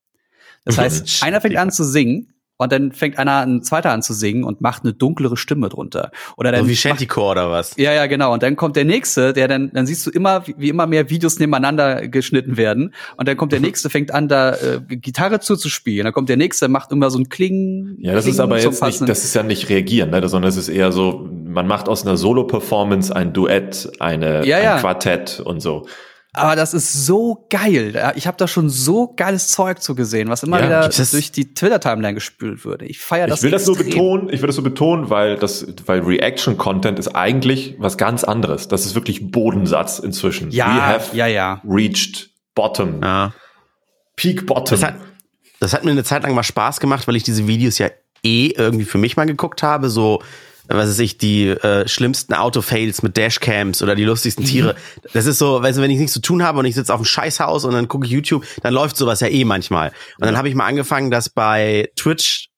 Das 0.64 0.76
Mhm. 0.76 0.80
heißt, 0.82 1.22
einer 1.22 1.40
fängt 1.40 1.56
an 1.56 1.70
zu 1.70 1.82
singen 1.84 2.33
und 2.56 2.72
dann 2.72 2.92
fängt 2.92 3.18
einer 3.18 3.40
ein 3.40 3.62
zweiter 3.62 3.90
an 3.90 4.02
zu 4.02 4.12
singen 4.12 4.44
und 4.44 4.60
macht 4.60 4.84
eine 4.84 4.92
dunklere 4.92 5.36
Stimme 5.36 5.68
drunter. 5.68 6.12
Oder 6.36 6.52
dann 6.52 6.62
So 6.62 6.68
wie 6.68 6.76
Shantycore 6.76 7.32
oder 7.32 7.50
was? 7.50 7.76
ja, 7.76 7.92
ja, 7.92 8.06
genau. 8.06 8.32
Und 8.32 8.42
dann 8.42 8.54
kommt 8.54 8.76
der 8.76 8.84
nächste, 8.84 9.32
der 9.32 9.48
dann, 9.48 9.72
dann 9.72 9.86
siehst 9.86 10.06
du 10.06 10.10
immer, 10.10 10.46
wie, 10.46 10.54
wie 10.58 10.68
immer 10.68 10.86
mehr 10.86 11.10
Videos 11.10 11.38
nebeneinander 11.38 12.06
geschnitten 12.06 12.56
werden. 12.56 12.94
Und 13.16 13.26
dann 13.26 13.36
kommt 13.36 13.52
der 13.52 13.60
nächste, 13.68 13.90
fängt 13.90 14.12
an, 14.12 14.28
da 14.28 14.54
äh, 14.54 14.80
Gitarre 14.88 15.40
zuzuspielen. 15.40 16.04
Dann 16.04 16.12
kommt 16.12 16.28
der 16.28 16.36
nächste, 16.36 16.68
macht 16.68 16.92
immer 16.92 17.10
so 17.10 17.18
ein 17.18 17.28
Kling. 17.28 17.96
Ja, 17.98 18.12
das 18.12 18.24
Kling 18.24 18.34
ist 18.34 18.40
aber 18.40 18.60
jetzt 18.60 18.82
nicht, 18.82 19.08
das 19.08 19.24
ist 19.24 19.34
ja 19.34 19.42
nicht 19.42 19.68
reagieren, 19.68 20.10
ne, 20.10 20.26
sondern 20.28 20.48
es 20.48 20.56
ist 20.56 20.68
eher 20.68 20.92
so, 20.92 21.28
man 21.30 21.66
macht 21.66 21.88
aus 21.88 22.06
einer 22.06 22.16
Solo-Performance 22.16 23.14
ein 23.14 23.32
Duett, 23.32 23.90
eine, 23.98 24.46
Ja, 24.46 24.60
ja. 24.60 24.74
ein 24.76 24.80
Quartett 24.80 25.40
und 25.40 25.60
so. 25.60 25.86
Aber 26.36 26.56
das 26.56 26.74
ist 26.74 27.06
so 27.06 27.46
geil. 27.48 28.12
Ich 28.16 28.26
habe 28.26 28.36
da 28.36 28.48
schon 28.48 28.68
so 28.68 29.12
geiles 29.16 29.48
Zeug 29.48 29.80
zu 29.80 29.94
gesehen, 29.94 30.28
was 30.28 30.42
immer 30.42 30.58
Ja, 30.58 30.66
wieder 30.66 30.88
das- 30.88 31.12
durch 31.12 31.30
die 31.32 31.54
Twitter-Timeline 31.54 32.14
gespült 32.14 32.64
würde. 32.64 32.84
Ich 32.86 32.98
feiere 32.98 33.28
das 33.28 33.38
ich 33.38 33.44
will 33.44 33.50
das 33.52 33.66
nur 33.66 33.76
extrem. 33.76 33.90
betonen, 33.92 34.28
ich 34.32 34.40
will 34.42 34.48
das 34.48 34.56
so 34.56 34.62
betonen, 34.62 35.10
weil 35.10 35.36
das, 35.36 35.66
weil 35.86 36.00
Reaction-Content 36.00 36.98
ist 36.98 37.14
eigentlich 37.14 37.76
was 37.78 37.96
ganz 37.96 38.24
anderes. 38.24 38.66
Das 38.68 38.84
ist 38.84 38.94
wirklich 38.96 39.30
Bodensatz 39.30 40.00
inzwischen. 40.00 40.50
Ja, 40.50 40.66
We 40.66 40.82
have 40.82 41.16
ja, 41.16 41.26
ja. 41.28 41.60
reached 41.64 42.30
bottom. 42.54 43.00
Ja. 43.02 43.32
Peak 44.16 44.46
Bottom. 44.46 44.78
Das 44.78 44.82
hat, 44.82 44.94
das 45.60 45.72
hat 45.72 45.84
mir 45.84 45.90
eine 45.92 46.04
Zeit 46.04 46.22
lang 46.24 46.34
mal 46.34 46.42
Spaß 46.42 46.80
gemacht, 46.80 47.06
weil 47.08 47.16
ich 47.16 47.22
diese 47.22 47.46
Videos 47.46 47.78
ja 47.78 47.88
eh 48.24 48.48
irgendwie 48.56 48.84
für 48.84 48.98
mich 48.98 49.16
mal 49.16 49.26
geguckt 49.26 49.62
habe, 49.62 49.88
so 49.90 50.22
was 50.68 50.88
weiß 50.88 50.98
ich, 51.00 51.18
die 51.18 51.48
äh, 51.48 51.87
schlimmsten 51.88 52.35
Autofails 52.35 53.03
mit 53.03 53.16
Dashcams 53.16 53.83
oder 53.83 53.94
die 53.94 54.05
lustigsten 54.05 54.44
Tiere. 54.44 54.77
Das 55.12 55.27
ist 55.27 55.38
so, 55.38 55.62
weißt 55.62 55.79
du, 55.79 55.83
wenn 55.83 55.90
ich 55.90 55.98
nichts 55.98 56.12
zu 56.12 56.20
tun 56.20 56.42
habe 56.42 56.59
und 56.59 56.64
ich 56.64 56.74
sitze 56.74 56.92
auf 56.92 57.00
dem 57.00 57.05
Scheißhaus 57.05 57.64
und 57.64 57.72
dann 57.72 57.88
gucke 57.88 58.07
ich 58.07 58.12
YouTube, 58.12 58.44
dann 58.62 58.72
läuft 58.72 58.96
sowas 58.96 59.20
ja 59.20 59.29
eh 59.29 59.44
manchmal. 59.44 59.88
Und 60.18 60.27
dann 60.27 60.37
habe 60.37 60.48
ich 60.48 60.55
mal 60.55 60.66
angefangen, 60.66 61.11
dass 61.11 61.29
bei 61.29 61.90
Twitch, 61.96 62.48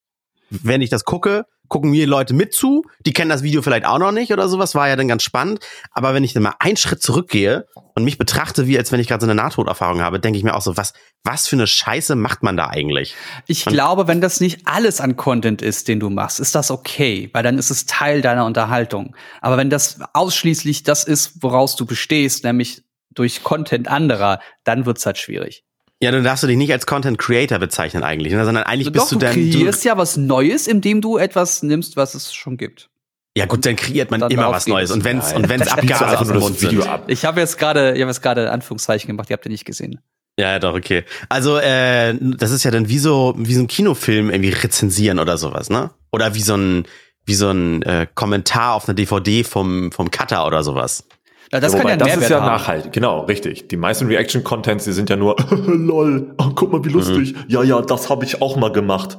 wenn 0.50 0.82
ich 0.82 0.90
das 0.90 1.04
gucke, 1.04 1.46
gucken 1.68 1.90
mir 1.90 2.06
Leute 2.06 2.34
mit 2.34 2.54
zu, 2.54 2.84
die 3.04 3.12
kennen 3.12 3.30
das 3.30 3.42
Video 3.42 3.62
vielleicht 3.62 3.86
auch 3.86 3.98
noch 3.98 4.12
nicht 4.12 4.32
oder 4.32 4.48
sowas, 4.48 4.74
war 4.74 4.88
ja 4.88 4.96
dann 4.96 5.08
ganz 5.08 5.22
spannend. 5.22 5.60
Aber 5.90 6.14
wenn 6.14 6.24
ich 6.24 6.32
dann 6.32 6.42
mal 6.42 6.54
einen 6.58 6.76
Schritt 6.76 7.02
zurückgehe 7.02 7.66
und 7.94 8.04
mich 8.04 8.18
betrachte, 8.18 8.66
wie 8.66 8.78
als 8.78 8.92
wenn 8.92 9.00
ich 9.00 9.08
gerade 9.08 9.24
so 9.24 9.30
eine 9.30 9.40
Nahtoderfahrung 9.40 10.00
habe, 10.00 10.20
denke 10.20 10.38
ich 10.38 10.44
mir 10.44 10.54
auch 10.54 10.62
so, 10.62 10.76
was, 10.76 10.92
was 11.24 11.48
für 11.48 11.56
eine 11.56 11.66
Scheiße 11.66 12.14
macht 12.14 12.42
man 12.42 12.56
da 12.56 12.68
eigentlich? 12.68 13.14
Ich 13.46 13.64
glaube, 13.64 14.06
wenn 14.08 14.20
das 14.20 14.40
nicht 14.40 14.66
alles 14.66 15.00
an 15.00 15.16
Content 15.16 15.62
ist, 15.62 15.88
den 15.88 16.00
du 16.00 16.10
machst, 16.10 16.40
ist 16.40 16.54
das 16.54 16.70
okay, 16.70 17.30
weil 17.32 17.42
dann 17.42 17.58
ist 17.58 17.70
es 17.70 17.86
Teil 17.86 18.22
deiner 18.22 18.46
Unterhaltung. 18.46 19.16
Aber 19.40 19.56
wenn 19.56 19.70
das 19.70 19.98
ausschließlich 20.12 20.82
das 20.84 21.04
ist, 21.04 21.42
woraus 21.42 21.76
du 21.76 21.86
bestehst, 21.86 22.44
nämlich 22.44 22.82
durch 23.10 23.42
Content 23.42 23.88
anderer, 23.88 24.40
dann 24.64 24.86
wird's 24.86 25.04
halt 25.04 25.18
schwierig. 25.18 25.65
Ja, 26.02 26.10
dann 26.10 26.24
darfst 26.24 26.42
du 26.42 26.46
dich 26.46 26.56
nicht 26.58 26.72
als 26.72 26.84
Content 26.86 27.18
Creator 27.18 27.58
bezeichnen 27.58 28.02
eigentlich, 28.04 28.32
ne, 28.34 28.44
sondern 28.44 28.64
eigentlich 28.64 28.92
bist 28.92 29.06
Doch, 29.06 29.08
du 29.10 29.14
du 29.18 29.26
dann. 29.26 29.34
kreierst 29.34 29.84
ja 29.84 29.96
was 29.96 30.16
Neues, 30.18 30.66
indem 30.66 31.00
du 31.00 31.16
etwas 31.16 31.62
nimmst, 31.62 31.96
was 31.96 32.14
es 32.14 32.34
schon 32.34 32.58
gibt. 32.58 32.90
ja 33.36 33.46
gut, 33.46 33.64
dann 33.64 33.76
kreiert 33.76 34.10
man 34.10 34.20
dann 34.20 34.30
immer 34.30 34.50
was 34.50 34.66
Neues. 34.66 34.90
Und 34.90 35.04
wenn's, 35.04 35.30
Nein, 35.32 35.36
und 35.42 35.48
wenn's 35.48 35.64
du 35.66 35.72
Abgase 35.72 36.18
aus 36.18 36.18
dem 36.28 36.34
nur 36.34 36.40
Mund 36.42 36.56
das 36.56 36.62
Video 36.62 36.82
sind. 36.82 36.90
ab. 36.90 37.04
Ich 37.06 37.24
habe 37.24 37.40
jetzt 37.40 37.56
gerade, 37.58 37.94
ich 37.94 38.00
habe 38.02 38.10
jetzt 38.10 38.20
gerade 38.22 38.50
Anführungszeichen 38.52 39.06
gemacht, 39.08 39.28
die 39.30 39.32
habt 39.32 39.46
ihr 39.46 39.50
nicht 39.50 39.64
gesehen. 39.64 40.00
Ja, 40.38 40.50
ja, 40.52 40.58
doch, 40.58 40.74
okay. 40.74 41.04
Also, 41.30 41.56
äh, 41.56 42.14
das 42.20 42.50
ist 42.50 42.62
ja 42.64 42.70
dann 42.70 42.90
wie 42.90 42.98
so, 42.98 43.34
wie 43.38 43.54
so 43.54 43.60
ein 43.62 43.66
Kinofilm 43.68 44.28
irgendwie 44.28 44.50
rezensieren 44.50 45.18
oder 45.18 45.38
sowas, 45.38 45.70
ne? 45.70 45.90
Oder 46.12 46.34
wie 46.34 46.42
so 46.42 46.56
ein, 46.56 46.84
wie 47.24 47.34
so 47.34 47.48
ein 47.50 47.80
äh, 47.84 48.06
Kommentar 48.14 48.74
auf 48.74 48.86
einer 48.86 48.94
DVD 48.94 49.44
vom, 49.44 49.90
vom 49.92 50.10
Cutter 50.10 50.46
oder 50.46 50.62
sowas. 50.62 51.04
Na, 51.52 51.60
das 51.60 51.72
Ja, 51.72 51.78
kann 51.78 51.88
ja 51.88 51.96
das 51.96 52.16
ist 52.16 52.28
ja 52.28 52.40
nachhaltig, 52.40 52.92
genau, 52.92 53.20
richtig. 53.24 53.68
Die 53.68 53.76
meisten 53.76 54.06
Reaction-Contents, 54.06 54.84
die 54.84 54.92
sind 54.92 55.08
ja 55.10 55.16
nur, 55.16 55.36
lol, 55.66 56.34
oh, 56.38 56.50
guck 56.54 56.72
mal, 56.72 56.84
wie 56.84 56.88
lustig. 56.88 57.34
Ja, 57.48 57.62
ja, 57.62 57.80
das 57.82 58.10
habe 58.10 58.24
ich 58.24 58.42
auch 58.42 58.56
mal 58.56 58.72
gemacht. 58.72 59.18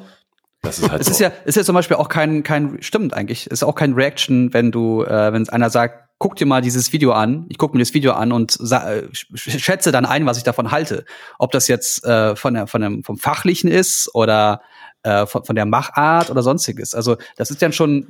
Das 0.61 0.79
ist 0.79 0.89
halt 0.91 1.01
Es 1.01 1.07
so. 1.07 1.11
ist 1.11 1.19
ja, 1.19 1.31
ist 1.45 1.55
ja 1.55 1.63
zum 1.63 1.75
Beispiel 1.75 1.97
auch 1.97 2.09
kein, 2.09 2.43
kein, 2.43 2.77
stimmt 2.81 3.13
eigentlich, 3.13 3.47
ist 3.47 3.63
auch 3.63 3.75
kein 3.75 3.93
Reaction, 3.93 4.53
wenn 4.53 4.71
du, 4.71 5.03
äh, 5.03 5.31
wenn 5.31 5.47
einer 5.49 5.69
sagt, 5.69 6.09
guck 6.19 6.35
dir 6.35 6.47
mal 6.47 6.61
dieses 6.61 6.91
Video 6.91 7.11
an, 7.13 7.45
ich 7.49 7.57
gucke 7.59 7.77
mir 7.77 7.81
das 7.83 7.93
Video 7.93 8.13
an 8.13 8.31
und 8.31 8.55
äh, 8.59 8.63
sch- 8.63 9.59
schätze 9.59 9.91
dann 9.91 10.05
ein, 10.05 10.25
was 10.25 10.37
ich 10.39 10.43
davon 10.43 10.71
halte. 10.71 11.05
Ob 11.37 11.51
das 11.51 11.67
jetzt 11.67 12.03
äh, 12.05 12.35
von 12.35 12.55
der, 12.55 12.65
von 12.67 12.81
dem, 12.81 13.03
vom 13.03 13.17
Fachlichen 13.19 13.69
ist 13.69 14.09
oder 14.15 14.61
äh, 15.03 15.27
von, 15.27 15.45
von 15.45 15.55
der 15.55 15.65
Machart 15.65 16.31
oder 16.31 16.41
sonstiges. 16.41 16.95
Also 16.95 17.17
das 17.37 17.51
ist 17.51 17.61
dann 17.61 17.71
schon, 17.71 18.07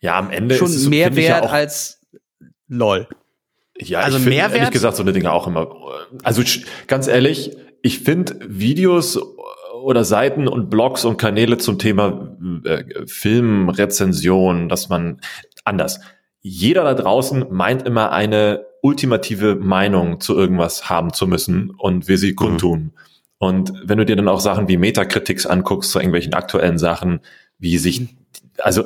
ja, 0.00 0.18
am 0.18 0.30
Ende 0.30 0.54
schon 0.56 0.68
ist 0.68 0.76
es, 0.76 0.88
mehr 0.88 1.10
ja 1.10 1.16
wert 1.16 1.44
auch, 1.44 1.52
als 1.52 2.00
LOL. 2.68 3.06
Ja, 3.80 4.00
Also 4.00 4.18
ich 4.18 4.24
finde 4.24 4.36
Mehrwert? 4.36 4.56
ehrlich 4.56 4.70
gesagt 4.72 4.96
so 4.96 5.02
eine 5.02 5.12
Dinge 5.12 5.32
auch 5.32 5.46
immer. 5.46 5.70
Also 6.22 6.42
ganz 6.86 7.06
ehrlich, 7.06 7.56
ich 7.82 8.00
finde 8.00 8.36
Videos 8.46 9.20
oder 9.82 10.04
Seiten 10.04 10.48
und 10.48 10.70
Blogs 10.70 11.04
und 11.04 11.16
Kanäle 11.16 11.58
zum 11.58 11.78
Thema 11.78 12.36
äh, 12.64 12.84
Filmrezension, 13.06 14.68
dass 14.68 14.88
man 14.88 15.20
anders. 15.64 16.00
Jeder 16.40 16.84
da 16.84 16.94
draußen 16.94 17.46
meint 17.50 17.82
immer 17.86 18.12
eine 18.12 18.64
ultimative 18.82 19.56
Meinung 19.56 20.20
zu 20.20 20.36
irgendwas 20.36 20.88
haben 20.88 21.12
zu 21.12 21.26
müssen 21.26 21.70
und 21.70 22.08
will 22.08 22.16
sie 22.16 22.34
kundtun. 22.34 22.92
Und 23.38 23.72
wenn 23.84 23.98
du 23.98 24.04
dir 24.06 24.16
dann 24.16 24.28
auch 24.28 24.40
Sachen 24.40 24.68
wie 24.68 24.76
Metakritiks 24.76 25.46
anguckst 25.46 25.90
zu 25.90 25.98
irgendwelchen 25.98 26.34
aktuellen 26.34 26.78
Sachen, 26.78 27.20
wie 27.58 27.78
sich, 27.78 28.08
also 28.58 28.84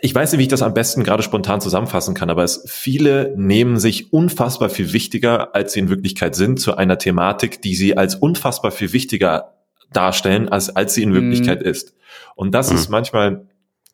ich 0.00 0.14
weiß 0.14 0.32
nicht, 0.32 0.38
wie 0.40 0.42
ich 0.44 0.48
das 0.48 0.62
am 0.62 0.74
besten 0.74 1.04
gerade 1.04 1.22
spontan 1.22 1.60
zusammenfassen 1.60 2.14
kann, 2.14 2.28
aber 2.28 2.42
es, 2.42 2.64
viele 2.66 3.32
nehmen 3.36 3.78
sich 3.78 4.12
unfassbar 4.12 4.68
viel 4.68 4.92
wichtiger, 4.92 5.54
als 5.54 5.72
sie 5.72 5.80
in 5.80 5.88
Wirklichkeit 5.88 6.34
sind, 6.34 6.58
zu 6.60 6.76
einer 6.76 6.98
Thematik, 6.98 7.62
die 7.62 7.74
sie 7.76 7.96
als 7.96 8.16
unfassbar 8.16 8.72
viel 8.72 8.92
wichtiger 8.92 9.54
darstellen, 9.92 10.48
als, 10.48 10.74
als 10.74 10.94
sie 10.94 11.04
in 11.04 11.14
Wirklichkeit 11.14 11.62
ist. 11.62 11.94
Und 12.34 12.52
das 12.52 12.70
Mhm. 12.70 12.76
ist 12.76 12.88
manchmal, 12.88 13.46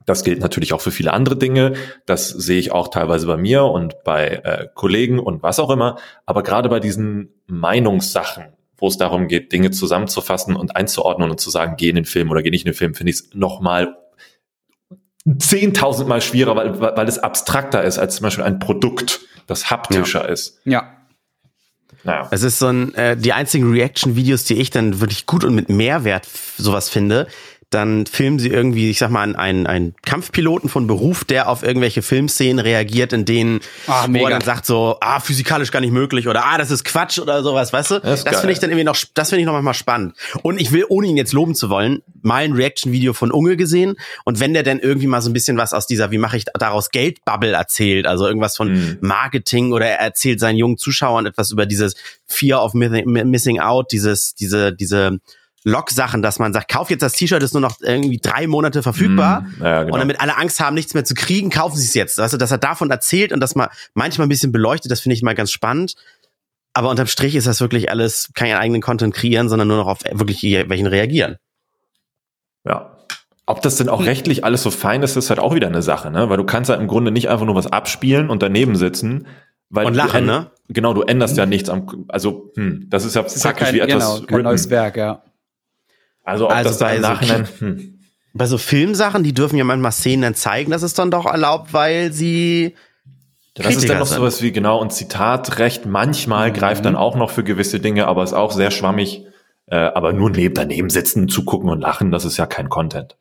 das 0.07 0.24
gilt 0.24 0.40
natürlich 0.40 0.72
auch 0.72 0.81
für 0.81 0.90
viele 0.90 1.12
andere 1.12 1.37
Dinge. 1.37 1.74
Das 2.07 2.28
sehe 2.28 2.59
ich 2.59 2.72
auch 2.72 2.88
teilweise 2.88 3.26
bei 3.26 3.37
mir 3.37 3.64
und 3.64 4.02
bei 4.02 4.28
äh, 4.28 4.68
Kollegen 4.74 5.18
und 5.18 5.42
was 5.42 5.61
auch 5.61 5.70
immer. 5.70 5.98
Aber 6.24 6.42
gerade 6.42 6.70
bei 6.70 6.81
diesen 6.81 7.35
Meinungssachen, 7.46 8.55
wo 8.78 8.88
es 8.88 8.96
darum 8.96 9.28
geht, 9.28 9.52
Dinge 9.52 9.70
zusammenzufassen 9.70 10.57
und 10.57 10.74
einzuordnen 10.74 11.31
und 11.31 11.38
zu 11.38 11.50
sagen, 11.50 11.74
geh 11.76 11.90
in 11.90 11.96
den 11.96 12.05
Film 12.07 12.31
oder 12.31 12.42
geh 12.42 12.50
nicht 12.50 12.64
in 12.64 12.72
den 12.72 12.76
Film, 12.76 12.94
finde 12.94 13.11
ich 13.11 13.16
es 13.16 13.31
nochmal 13.35 13.96
zehntausendmal 15.38 16.20
schwieriger, 16.20 16.56
weil, 16.56 16.80
weil 16.80 17.08
es 17.08 17.18
abstrakter 17.18 17.85
ist 17.85 17.98
als 17.98 18.16
zum 18.16 18.24
Beispiel 18.24 18.44
ein 18.44 18.58
Produkt, 18.58 19.20
das 19.46 19.70
haptischer 19.70 20.28
ist. 20.28 20.61
Ja. 20.64 20.96
Naja. 22.04 22.26
Es 22.30 22.42
ist 22.42 22.58
so 22.58 22.66
ein, 22.66 22.94
äh, 22.94 23.16
die 23.16 23.32
einzigen 23.32 23.70
Reaction-Videos, 23.70 24.44
die 24.44 24.54
ich 24.54 24.70
dann 24.70 25.00
wirklich 25.00 25.26
gut 25.26 25.44
und 25.44 25.54
mit 25.54 25.68
Mehrwert 25.68 26.26
sowas 26.56 26.88
finde, 26.88 27.28
dann 27.74 28.06
filmen 28.06 28.38
sie 28.38 28.48
irgendwie, 28.48 28.90
ich 28.90 28.98
sag 28.98 29.11
mal, 29.11 29.22
einen, 29.35 29.66
einen, 29.66 29.94
Kampfpiloten 30.04 30.68
von 30.68 30.87
Beruf, 30.87 31.24
der 31.24 31.48
auf 31.48 31.62
irgendwelche 31.62 32.02
Filmszenen 32.02 32.58
reagiert, 32.58 33.12
in 33.12 33.24
denen, 33.24 33.61
Ah, 33.87 34.06
wo 34.08 34.24
er 34.24 34.30
dann 34.30 34.42
sagt 34.42 34.66
so, 34.66 34.98
ah, 35.00 35.20
physikalisch 35.20 35.70
gar 35.70 35.80
nicht 35.80 35.92
möglich 35.92 36.28
oder 36.28 36.44
ah, 36.44 36.58
das 36.58 36.70
ist 36.70 36.85
Quatsch 36.85 37.18
oder 37.18 37.42
sowas, 37.42 37.72
weißt 37.72 37.90
du? 37.92 38.00
Das 38.00 38.24
Das, 38.24 38.40
finde 38.40 38.52
ich 38.52 38.58
dann 38.58 38.70
irgendwie 38.70 38.85
noch, 38.85 38.96
das 39.14 39.30
finde 39.30 39.40
ich 39.40 39.46
noch 39.46 39.52
manchmal 39.54 39.74
spannend. 39.74 40.14
Und 40.42 40.61
ich 40.61 40.72
will, 40.72 40.85
ohne 40.88 41.06
ihn 41.06 41.16
jetzt 41.16 41.32
loben 41.32 41.54
zu 41.54 41.70
wollen, 41.70 42.02
mal 42.20 42.44
ein 42.44 42.52
Reaction-Video 42.52 43.12
von 43.12 43.30
Unge 43.30 43.56
gesehen 43.56 43.96
und 44.24 44.40
wenn 44.40 44.54
der 44.54 44.62
dann 44.62 44.78
irgendwie 44.78 45.06
mal 45.06 45.20
so 45.20 45.30
ein 45.30 45.32
bisschen 45.32 45.56
was 45.56 45.72
aus 45.72 45.87
dieser, 45.87 46.11
wie 46.11 46.18
mache 46.18 46.37
ich 46.37 46.44
daraus 46.58 46.90
Geldbubble 46.90 47.52
erzählt, 47.52 48.06
also 48.06 48.26
irgendwas 48.26 48.56
von 48.56 48.72
Mhm. 48.72 48.98
Marketing 49.00 49.72
oder 49.72 49.87
er 49.87 49.98
erzählt 49.98 50.40
seinen 50.40 50.56
jungen 50.56 50.78
Zuschauern 50.78 51.26
etwas 51.26 51.50
über 51.50 51.66
dieses 51.66 51.94
Fear 52.26 52.64
of 52.64 52.74
Missing, 52.74 53.04
Missing 53.06 53.61
Out, 53.61 53.92
dieses, 53.92 54.35
diese, 54.35 54.72
diese 54.72 55.18
Log-Sachen, 55.64 56.22
dass 56.22 56.38
man 56.38 56.53
sagt, 56.53 56.68
kauf 56.68 56.90
jetzt 56.90 57.03
das 57.03 57.12
T-Shirt, 57.12 57.42
ist 57.42 57.55
nur 57.55 57.61
noch 57.61 57.77
irgendwie 57.81 58.18
drei 58.18 58.46
Monate 58.46 58.83
verfügbar. 58.83 59.42
Mhm. 59.42 59.64
Ja, 59.64 59.83
genau. 59.83 59.94
Und 59.94 60.01
damit 60.01 60.20
alle 60.20 60.37
Angst 60.37 60.59
haben, 60.61 60.75
nichts 60.75 60.94
mehr 60.94 61.05
zu 61.05 61.14
kriegen, 61.14 61.51
kaufen 61.51 61.77
sie 61.77 61.87
es 61.87 61.94
jetzt. 61.94 62.18
Weißt 62.18 62.35
du, 62.35 62.38
dass 62.38 62.51
er 62.51 62.59
davon 62.59 62.90
erzählt 62.90 63.33
und 63.33 63.40
das 63.40 63.55
mal 63.55 63.68
manchmal 63.94 64.27
ein 64.27 64.31
bisschen 64.31 64.53
beleuchtet, 64.53 64.90
das 64.90 65.01
finde 65.01 65.14
ich 65.14 65.22
mal 65.22 65.35
ganz 65.35 65.53
spannend. 65.53 65.94
Aber 66.75 66.90
unterm 66.90 67.07
Strich 67.07 67.37
ist 67.37 67.46
das 67.46 67.61
wirklich 67.61 67.90
alles 67.90 68.31
keinen 68.35 68.57
eigenen 68.57 68.81
Content 68.81 69.14
kreieren, 69.14 69.48
sondern 69.48 69.68
nur 69.68 69.77
noch 69.77 69.87
auf 69.87 69.98
wirklich 70.11 70.42
welchen 70.42 70.87
reagieren. 70.87 71.37
Ja. 72.64 72.96
Ob 73.44 73.61
das 73.61 73.77
denn 73.77 73.88
auch 73.88 74.05
rechtlich 74.05 74.44
alles 74.44 74.62
so 74.62 74.70
fein 74.70 75.03
ist, 75.03 75.16
ist 75.16 75.29
halt 75.29 75.40
auch 75.40 75.55
wieder 75.55 75.66
eine 75.66 75.83
Sache, 75.83 76.11
ne? 76.11 76.31
Weil 76.31 76.37
du 76.37 76.44
kannst 76.44 76.70
halt 76.70 76.81
im 76.81 76.87
Grunde 76.87 77.11
nicht 77.11 77.29
einfach 77.29 77.44
nur 77.44 77.57
was 77.57 77.66
abspielen 77.66 78.31
und 78.31 78.42
daneben 78.42 78.77
sitzen. 78.77 79.27
Weil 79.68 79.87
Und 79.87 79.94
lachen, 79.94 80.27
ne? 80.27 80.51
Genau, 80.68 80.94
du 80.94 81.03
änderst 81.03 81.37
ja 81.37 81.44
nichts 81.44 81.68
am, 81.68 82.07
also, 82.09 82.53
hm, 82.55 82.87
das 82.88 83.05
ist 83.05 83.16
ja 83.16 83.22
Das 83.22 83.37
ist 83.37 83.44
ja 83.44 83.51
praktisch 83.51 83.66
kein, 83.66 83.75
wie 83.75 83.81
etwas 83.81 84.14
genau, 84.14 84.27
kein 84.27 84.42
neues 84.42 84.70
Werk, 84.70 84.96
ja. 84.96 85.22
Also, 86.24 86.46
ob 86.46 86.52
Also 86.54 86.70
das 86.70 86.78
da 86.78 86.87
bei 86.87 86.96
im 86.96 87.46
so 87.46 87.61
hm. 87.66 87.98
Bei 88.35 88.46
so 88.46 88.56
Filmsachen, 88.56 89.22
die 89.24 89.35
dürfen 89.35 89.56
ja 89.58 89.64
manchmal 89.64 89.92
Szenen 89.92 90.22
dann 90.22 90.35
zeigen, 90.35 90.70
das 90.70 90.82
ist 90.82 90.98
dann 90.98 91.11
doch 91.11 91.26
erlaubt, 91.26 91.74
weil 91.74 92.12
sie 92.12 92.74
Das 93.54 93.66
ist 93.66 93.72
Kritiker 93.74 93.92
dann 93.94 94.00
noch 94.00 94.06
sind. 94.06 94.16
sowas 94.18 94.40
wie, 94.40 94.52
genau, 94.52 94.80
und 94.80 94.92
Zitatrecht 94.92 95.85
manchmal 95.85 96.48
Mhm. 96.50 96.54
greift 96.54 96.85
dann 96.87 96.96
auch 96.96 97.14
noch 97.16 97.30
für 97.30 97.44
gewisse 97.44 97.78
Dinge, 97.80 98.06
aber 98.08 98.22
ist 98.24 98.32
auch 98.32 98.52
sehr 98.52 98.70
schwammig. 98.70 99.26
Äh, 99.66 99.76
aber 99.76 100.12
nur 100.12 100.28
neben 100.30 100.54
daneben 100.54 100.90
sitzen, 100.90 101.28
zugucken 101.28 101.70
und 101.70 101.80
lachen, 101.80 102.11
das 102.11 102.24
ist 102.24 102.37
ja 102.37 102.46
kein 102.46 102.68
Content. 102.68 103.16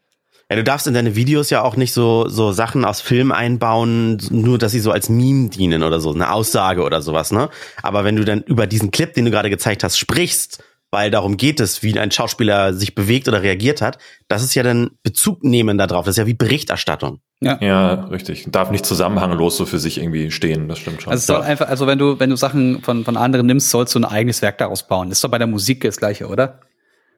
Ja, 0.49 0.55
du 0.57 0.63
darfst 0.63 0.85
in 0.87 0.93
deine 0.93 1.15
Videos 1.15 1.49
ja 1.49 1.61
auch 1.61 1.77
nicht 1.77 1.93
so, 1.93 2.27
so 2.27 2.51
Sachen 2.51 2.83
aus 2.83 2.99
Filmen 2.99 3.31
einbauen, 3.31 4.17
nur 4.31 4.57
dass 4.57 4.71
sie 4.73 4.79
so 4.81 4.91
als 4.91 5.07
Meme 5.07 5.49
dienen 5.49 5.81
oder 5.83 5.99
so, 6.01 6.13
eine 6.13 6.31
Aussage 6.31 6.81
oder 6.83 7.01
sowas, 7.01 7.31
ne? 7.31 7.49
Aber 7.83 8.03
wenn 8.03 8.15
du 8.17 8.25
dann 8.25 8.41
über 8.41 8.67
diesen 8.67 8.91
Clip, 8.91 9.13
den 9.13 9.25
du 9.25 9.31
gerade 9.31 9.49
gezeigt 9.49 9.83
hast, 9.83 9.97
sprichst, 9.97 10.61
weil 10.91 11.09
darum 11.09 11.37
geht 11.37 11.59
es, 11.59 11.81
wie 11.83 11.97
ein 11.97 12.11
Schauspieler 12.11 12.73
sich 12.73 12.93
bewegt 12.95 13.27
oder 13.27 13.41
reagiert 13.41 13.81
hat, 13.81 13.97
das 14.27 14.43
ist 14.43 14.53
ja 14.55 14.61
dann 14.63 14.91
Bezug 15.03 15.43
nehmen 15.43 15.77
darauf. 15.77 16.05
Das 16.05 16.13
ist 16.13 16.17
ja 16.17 16.27
wie 16.27 16.33
Berichterstattung. 16.33 17.19
Ja, 17.43 17.93
richtig. 18.11 18.45
Darf 18.51 18.69
nicht 18.69 18.85
zusammenhanglos 18.85 19.57
so 19.57 19.65
für 19.65 19.79
sich 19.79 19.97
irgendwie 19.97 20.29
stehen, 20.29 20.67
das 20.67 20.77
stimmt 20.77 21.01
schon. 21.01 21.11
Also 21.11 21.21
es 21.21 21.25
soll 21.27 21.41
einfach, 21.41 21.67
also 21.69 21.87
wenn 21.87 21.97
du, 21.97 22.19
wenn 22.19 22.29
du 22.29 22.35
Sachen 22.35 22.81
von, 22.83 23.03
von 23.03 23.17
anderen 23.17 23.47
nimmst, 23.47 23.71
sollst 23.71 23.95
du 23.95 23.99
ein 23.99 24.05
eigenes 24.05 24.43
Werk 24.43 24.59
daraus 24.59 24.87
bauen. 24.87 25.09
Das 25.09 25.17
ist 25.17 25.23
doch 25.23 25.31
bei 25.31 25.39
der 25.39 25.47
Musik 25.47 25.81
das 25.81 25.97
gleiche, 25.97 26.27
oder? 26.27 26.59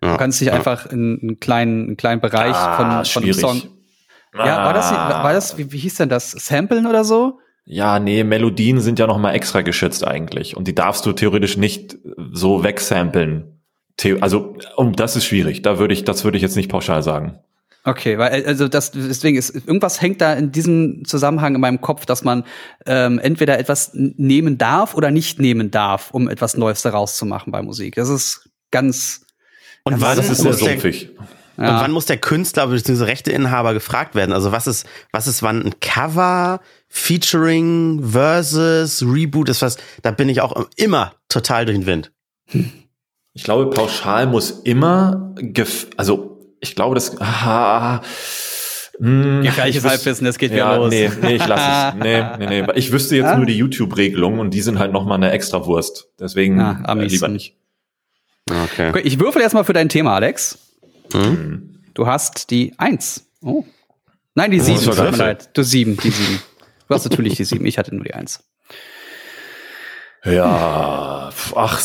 Ja. 0.02 0.14
Du 0.14 0.18
kannst 0.18 0.40
dich 0.40 0.48
Ja. 0.48 0.54
einfach 0.54 0.86
in 0.86 1.20
einen 1.22 1.40
kleinen, 1.42 1.88
einen 1.88 1.98
kleinen 1.98 2.22
Bereich 2.22 2.56
Ah, 2.56 3.04
von, 3.04 3.06
von 3.06 3.24
einem. 3.24 3.34
Song. 3.34 3.62
Ja, 4.34 4.64
war 4.66 4.74
das, 4.74 4.92
Ah. 4.92 5.24
war 5.24 5.34
das, 5.34 5.58
wie, 5.58 5.72
wie 5.74 5.78
hieß 5.78 5.96
denn 5.96 6.10
das? 6.10 6.32
Samplen 6.32 6.88
oder 6.88 7.04
so? 7.04 7.40
Ja, 7.66 8.00
nee, 8.00 8.24
Melodien 8.24 8.80
sind 8.80 9.00
ja 9.00 9.08
noch 9.08 9.18
mal 9.18 9.34
extra 9.34 9.62
geschützt 9.62 10.06
eigentlich 10.08 10.56
und 10.58 10.68
die 10.68 10.76
darfst 10.76 11.06
du 11.06 11.12
theoretisch 11.14 11.56
nicht 11.58 11.98
so 12.32 12.64
wegsamplen. 12.64 13.53
The 14.02 14.22
also, 14.22 14.58
und 14.76 15.00
das 15.00 15.16
ist 15.16 15.26
schwierig. 15.26 15.62
Da 15.62 15.80
würde 15.80 15.94
ich, 15.94 16.04
das 16.04 16.24
würde 16.24 16.38
ich 16.38 16.42
jetzt 16.42 16.56
nicht 16.56 16.70
pauschal 16.70 17.04
sagen. 17.04 17.40
Okay, 17.86 18.18
weil 18.18 18.46
also 18.46 18.70
das 18.70 18.92
deswegen 18.92 19.38
ist 19.38 19.54
irgendwas 19.54 20.02
hängt 20.02 20.22
da 20.22 20.34
in 20.34 20.54
diesem 20.54 21.04
Zusammenhang 21.04 21.54
in 21.56 21.62
meinem 21.62 21.82
Kopf, 21.82 22.06
dass 22.06 22.24
man 22.24 22.46
ähm, 22.86 23.20
entweder 23.20 23.60
etwas 23.60 23.92
nehmen 23.94 24.58
darf 24.58 24.96
oder 24.96 25.12
nicht 25.12 25.40
nehmen 25.40 25.70
darf, 25.70 26.12
um 26.12 26.30
etwas 26.30 26.56
Neues 26.56 26.82
daraus 26.82 27.18
zu 27.18 27.26
machen 27.26 27.52
bei 27.52 27.62
Musik. 27.62 27.96
Das 27.96 28.08
ist 28.08 28.50
ganz 28.72 29.26
Und 29.84 30.00
wann, 30.00 30.16
Das 30.16 30.30
ist 30.30 30.38
sehr 30.38 30.52
muss 30.52 30.60
der, 30.60 30.70
sumpfig. 30.70 31.10
und 31.58 31.66
wann 31.66 31.92
muss 31.92 32.06
der 32.06 32.18
Künstler 32.18 32.68
bzw. 32.68 33.04
Rechteinhaber 33.04 33.74
gefragt 33.74 34.16
werden? 34.16 34.32
Also 34.32 34.54
was 34.54 34.66
ist, 34.66 34.88
was 35.12 35.28
ist 35.28 35.44
wann 35.44 35.66
ein 35.66 35.80
Cover, 35.82 36.62
Featuring, 36.88 38.02
Versus, 38.12 39.04
Reboot 39.06 39.50
ist 39.50 39.62
was, 39.62 39.76
da 40.04 40.12
bin 40.12 40.30
ich 40.30 40.40
auch 40.40 40.70
immer 40.78 41.16
total 41.28 41.66
durch 41.66 41.78
den 41.78 41.86
Wind. 41.86 42.12
Ich 43.34 43.44
glaube, 43.44 43.70
pauschal 43.70 44.28
muss 44.28 44.52
immer, 44.52 45.34
gef 45.38 45.88
also 45.98 46.40
ich 46.60 46.76
glaube, 46.76 46.96
das. 46.96 47.20
Ah, 47.20 48.02
mh, 49.00 49.42
Gefährliches 49.42 49.84
ich 49.84 49.90
wüs- 49.90 49.92
Halbwissen, 49.92 50.26
das 50.26 50.38
geht 50.38 50.52
wieder 50.52 50.60
ja, 50.66 50.76
los. 50.76 50.90
Nee, 50.92 51.10
nee, 51.22 51.36
ich 51.36 51.48
lasse 51.48 51.98
es. 51.98 52.04
Nee, 52.04 52.24
nee, 52.38 52.62
nee. 52.62 52.68
Ich 52.76 52.92
wüsste 52.92 53.16
jetzt 53.16 53.26
Ah. 53.28 53.38
nur 53.38 53.46
die 53.46 53.58
YouTube-Regelung 53.58 54.40
und 54.40 54.52
die 54.52 54.62
sind 54.62 54.78
halt 54.80 54.92
nochmal 54.92 55.18
eine 55.18 55.32
extra 55.32 55.66
Wurst. 55.66 56.08
Deswegen 56.20 56.60
Ah, 56.62 56.96
äh, 56.96 57.06
lieber 57.06 57.28
nicht. 57.28 57.56
Okay. 58.50 58.90
Okay, 58.90 59.02
ich 59.04 59.20
würfel 59.20 59.42
erstmal 59.42 59.64
für 59.64 59.74
dein 59.74 59.90
Thema, 59.90 60.16
Alex. 60.16 60.58
Hm? 61.14 61.80
Du 61.94 62.06
hast 62.08 62.50
die 62.52 62.74
Eins. 62.78 63.26
Oh. 63.42 63.64
Nein, 64.36 64.52
die 64.52 64.58
das 64.58 64.68
Sieben. 64.68 64.86
war 64.86 64.96
Tut 64.96 65.12
mir 65.12 65.18
leid. 65.18 65.50
Du 65.54 65.64
Sieben, 65.64 65.98
die 65.98 66.10
Sieben. 66.10 66.40
Du 66.88 66.96
hast 66.96 67.04
natürlich 67.10 67.36
die 67.36 67.46
Sieben. 67.46 67.66
Ich 67.66 67.78
hatte 67.78 67.94
nur 67.96 68.04
die 68.04 68.14
Eins. 68.14 68.44
Ja, 70.26 71.32
ach, 71.56 71.82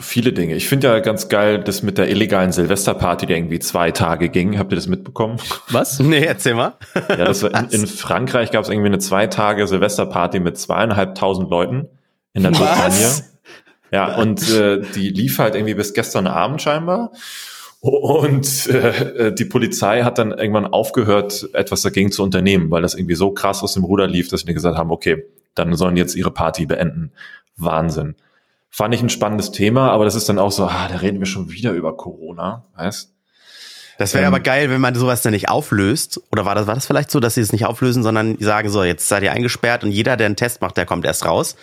viele 0.00 0.32
Dinge. 0.32 0.54
Ich 0.54 0.68
finde 0.68 0.86
ja 0.86 1.00
ganz 1.00 1.28
geil, 1.28 1.58
das 1.58 1.82
mit 1.82 1.98
der 1.98 2.08
illegalen 2.08 2.52
Silvesterparty, 2.52 3.26
die 3.26 3.32
irgendwie 3.32 3.58
zwei 3.58 3.90
Tage 3.90 4.28
ging. 4.28 4.56
Habt 4.56 4.72
ihr 4.72 4.76
das 4.76 4.86
mitbekommen? 4.86 5.38
Was? 5.68 5.98
Nee, 6.10 6.24
erzähl 6.24 6.54
mal. 6.54 6.74
Ja, 7.08 7.24
das 7.24 7.42
war 7.42 7.50
in, 7.50 7.68
in 7.70 7.86
Frankreich 7.86 8.52
gab 8.52 8.64
es 8.64 8.70
irgendwie 8.70 8.86
eine 8.86 8.98
zwei 8.98 9.26
Tage 9.26 9.66
Silvesterparty 9.66 10.40
mit 10.40 10.58
zweieinhalbtausend 10.58 11.50
Leuten 11.50 11.88
in 12.34 12.44
der? 12.44 12.50
Bretagne. 12.50 13.24
Ja, 13.92 14.16
und 14.16 14.48
äh, 14.50 14.82
die 14.94 15.08
lief 15.08 15.38
halt 15.40 15.56
irgendwie 15.56 15.74
bis 15.74 15.92
gestern 15.92 16.28
Abend 16.28 16.62
scheinbar. 16.62 17.12
Und 17.80 18.66
äh, 18.68 19.28
äh, 19.28 19.34
die 19.34 19.46
Polizei 19.46 20.02
hat 20.02 20.18
dann 20.18 20.32
irgendwann 20.32 20.66
aufgehört, 20.66 21.48
etwas 21.54 21.82
dagegen 21.82 22.12
zu 22.12 22.22
unternehmen, 22.22 22.70
weil 22.70 22.82
das 22.82 22.94
irgendwie 22.94 23.14
so 23.14 23.32
krass 23.32 23.62
aus 23.62 23.74
dem 23.74 23.84
Ruder 23.84 24.06
lief, 24.06 24.28
dass 24.28 24.46
wir 24.46 24.54
gesagt 24.54 24.76
haben, 24.76 24.90
okay, 24.90 25.24
dann 25.54 25.74
sollen 25.74 25.94
die 25.94 26.00
jetzt 26.00 26.14
ihre 26.14 26.30
Party 26.30 26.66
beenden. 26.66 27.12
Wahnsinn. 27.62 28.16
Fand 28.70 28.94
ich 28.94 29.02
ein 29.02 29.08
spannendes 29.08 29.50
Thema, 29.50 29.90
aber 29.90 30.04
das 30.04 30.14
ist 30.14 30.28
dann 30.28 30.38
auch 30.38 30.52
so, 30.52 30.64
ah, 30.66 30.88
da 30.88 30.96
reden 30.96 31.18
wir 31.18 31.26
schon 31.26 31.50
wieder 31.50 31.72
über 31.72 31.96
Corona, 31.96 32.66
weißt? 32.76 33.12
Das 33.98 34.14
wäre 34.14 34.24
Ähm. 34.24 34.32
aber 34.32 34.40
geil, 34.40 34.70
wenn 34.70 34.80
man 34.80 34.94
sowas 34.94 35.22
dann 35.22 35.32
nicht 35.32 35.48
auflöst. 35.50 36.20
Oder 36.32 36.46
war 36.46 36.54
das, 36.54 36.66
war 36.66 36.74
das 36.74 36.86
vielleicht 36.86 37.10
so, 37.10 37.20
dass 37.20 37.34
sie 37.34 37.42
es 37.42 37.52
nicht 37.52 37.66
auflösen, 37.66 38.02
sondern 38.02 38.38
sagen 38.38 38.70
so, 38.70 38.82
jetzt 38.82 39.08
seid 39.08 39.22
ihr 39.22 39.32
eingesperrt 39.32 39.84
und 39.84 39.90
jeder, 39.90 40.16
der 40.16 40.26
einen 40.26 40.36
Test 40.36 40.62
macht, 40.62 40.76
der 40.76 40.86
kommt 40.86 41.04
erst 41.04 41.26
raus. 41.26 41.56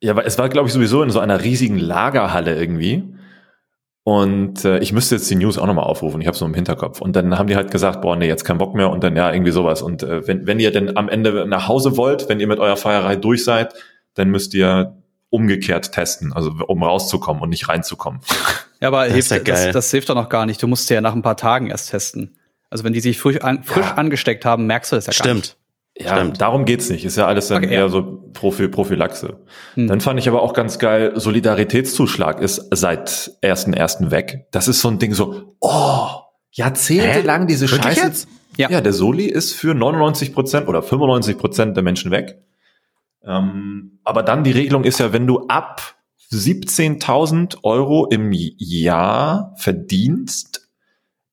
Ja, 0.00 0.12
aber 0.12 0.24
es 0.24 0.38
war, 0.38 0.48
glaube 0.48 0.68
ich, 0.68 0.72
sowieso 0.72 1.02
in 1.02 1.10
so 1.10 1.18
einer 1.20 1.42
riesigen 1.42 1.78
Lagerhalle 1.78 2.54
irgendwie. 2.54 3.04
Und 4.02 4.64
äh, 4.64 4.78
ich 4.78 4.92
müsste 4.92 5.16
jetzt 5.16 5.30
die 5.30 5.34
News 5.34 5.58
auch 5.58 5.66
nochmal 5.66 5.84
aufrufen, 5.84 6.20
ich 6.20 6.26
habe 6.26 6.34
es 6.34 6.40
nur 6.40 6.48
im 6.48 6.54
Hinterkopf. 6.54 7.00
Und 7.00 7.16
dann 7.16 7.38
haben 7.38 7.48
die 7.48 7.56
halt 7.56 7.70
gesagt, 7.70 8.00
boah, 8.00 8.16
nee, 8.16 8.28
jetzt 8.28 8.44
kein 8.44 8.58
Bock 8.58 8.74
mehr 8.74 8.90
und 8.90 9.04
dann 9.04 9.16
ja, 9.16 9.32
irgendwie 9.32 9.52
sowas. 9.52 9.82
Und 9.82 10.02
äh, 10.02 10.26
wenn, 10.26 10.46
wenn 10.46 10.60
ihr 10.60 10.70
denn 10.70 10.96
am 10.96 11.08
Ende 11.08 11.46
nach 11.46 11.68
Hause 11.68 11.96
wollt, 11.96 12.28
wenn 12.28 12.40
ihr 12.40 12.46
mit 12.46 12.60
eurer 12.60 12.76
Feierei 12.76 13.16
durch 13.16 13.44
seid, 13.44 13.74
dann 14.14 14.30
müsst 14.30 14.54
ihr 14.54 14.99
umgekehrt 15.30 15.92
testen, 15.92 16.32
also 16.32 16.52
um 16.66 16.82
rauszukommen 16.82 17.42
und 17.42 17.48
nicht 17.50 17.68
reinzukommen. 17.68 18.20
Ja, 18.80 18.88
aber 18.88 19.04
Das 19.04 19.12
hilft, 19.14 19.30
ja 19.30 19.38
das, 19.38 19.72
das 19.72 19.90
hilft 19.90 20.08
doch 20.08 20.14
noch 20.14 20.28
gar 20.28 20.46
nicht. 20.46 20.62
Du 20.62 20.66
musst 20.66 20.90
ja 20.90 21.00
nach 21.00 21.14
ein 21.14 21.22
paar 21.22 21.36
Tagen 21.36 21.68
erst 21.68 21.90
testen. 21.90 22.36
Also 22.70 22.84
wenn 22.84 22.92
die 22.92 23.00
sich 23.00 23.18
frisch, 23.18 23.40
an, 23.40 23.62
frisch 23.64 23.86
angesteckt 23.96 24.44
haben, 24.44 24.66
merkst 24.66 24.92
du 24.92 24.96
das 24.96 25.06
ja 25.06 25.12
gar 25.12 25.34
nicht. 25.34 25.46
Stimmt. 25.46 25.56
Ja, 25.98 26.16
Stimmt. 26.16 26.40
darum 26.40 26.64
geht's 26.64 26.88
nicht. 26.88 27.04
Ist 27.04 27.16
ja 27.16 27.26
alles 27.26 27.48
dann 27.48 27.64
Okay, 27.64 27.74
eher 27.74 27.80
ja. 27.80 27.88
so 27.88 28.30
Profi 28.32 28.68
Prophylaxe. 28.68 29.38
Hm. 29.74 29.86
Dann 29.88 30.00
fand 30.00 30.18
ich 30.18 30.28
aber 30.28 30.40
auch 30.40 30.54
ganz 30.54 30.78
geil, 30.78 31.12
Solidaritätszuschlag 31.16 32.40
ist 32.40 32.68
seit 32.70 33.10
1.1. 33.42 34.10
weg. 34.10 34.46
Das 34.50 34.66
ist 34.68 34.80
so 34.80 34.88
ein 34.88 34.98
Ding 34.98 35.12
so, 35.14 35.56
oh, 35.60 36.06
jahrzehntelang 36.52 37.46
diese 37.46 37.68
Scheiße. 37.68 38.00
jetzt? 38.00 38.28
Ja. 38.56 38.70
Ja. 38.70 38.80
der 38.80 38.92
Soli 38.92 39.26
ist 39.26 39.54
für 39.54 39.74
99 39.74 40.32
Prozent 40.32 40.68
oder 40.68 40.82
95 40.82 41.38
Prozent 41.38 41.76
der 41.76 41.82
Menschen 41.84 42.10
weg. 42.10 42.38
Ähm, 43.24 43.98
aber 44.04 44.22
dann 44.22 44.44
die 44.44 44.50
Regelung 44.52 44.84
ist 44.84 44.98
ja, 45.00 45.12
wenn 45.12 45.26
du 45.26 45.46
ab 45.48 45.96
17.000 46.32 47.58
Euro 47.64 48.06
im 48.06 48.30
Jahr 48.32 49.54
verdienst, 49.56 50.68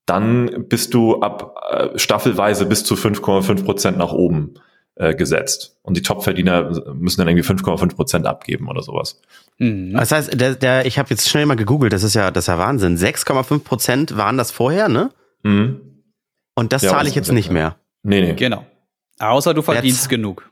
dann 0.05 0.67
bist 0.69 0.93
du 0.93 1.19
ab 1.21 1.55
äh, 1.69 1.99
staffelweise 1.99 2.65
bis 2.65 2.83
zu 2.83 2.95
5,5 2.95 3.63
Prozent 3.65 3.97
nach 3.97 4.11
oben 4.13 4.55
äh, 4.95 5.13
gesetzt. 5.15 5.77
Und 5.83 5.97
die 5.97 6.01
Topverdiener 6.01 6.93
müssen 6.93 7.19
dann 7.21 7.27
irgendwie 7.27 7.47
5,5 7.47 7.95
Prozent 7.95 8.25
abgeben 8.25 8.69
oder 8.69 8.81
sowas. 8.81 9.21
Mhm. 9.57 9.93
Das 9.93 10.11
heißt, 10.11 10.39
der, 10.39 10.55
der, 10.55 10.85
ich 10.85 10.97
habe 10.97 11.09
jetzt 11.09 11.29
schnell 11.29 11.45
mal 11.45 11.55
gegoogelt, 11.55 11.93
das 11.93 12.03
ist 12.03 12.13
ja, 12.15 12.31
das 12.31 12.45
ist 12.45 12.47
ja 12.47 12.57
Wahnsinn. 12.57 12.97
6,5 12.97 13.59
Prozent 13.63 14.17
waren 14.17 14.37
das 14.37 14.51
vorher, 14.51 14.87
ne? 14.89 15.11
Mhm. 15.43 15.81
Und 16.55 16.73
das 16.73 16.81
Ja, 16.81 16.91
zahle 16.91 17.09
ich 17.09 17.15
jetzt 17.15 17.31
nicht 17.31 17.51
mehr. 17.51 17.75
Nee, 18.03 18.21
nee, 18.21 18.33
Genau. 18.33 18.65
Außer 19.19 19.53
du 19.53 19.61
verdienst 19.61 20.01
Jetzt- 20.01 20.09
genug. 20.09 20.49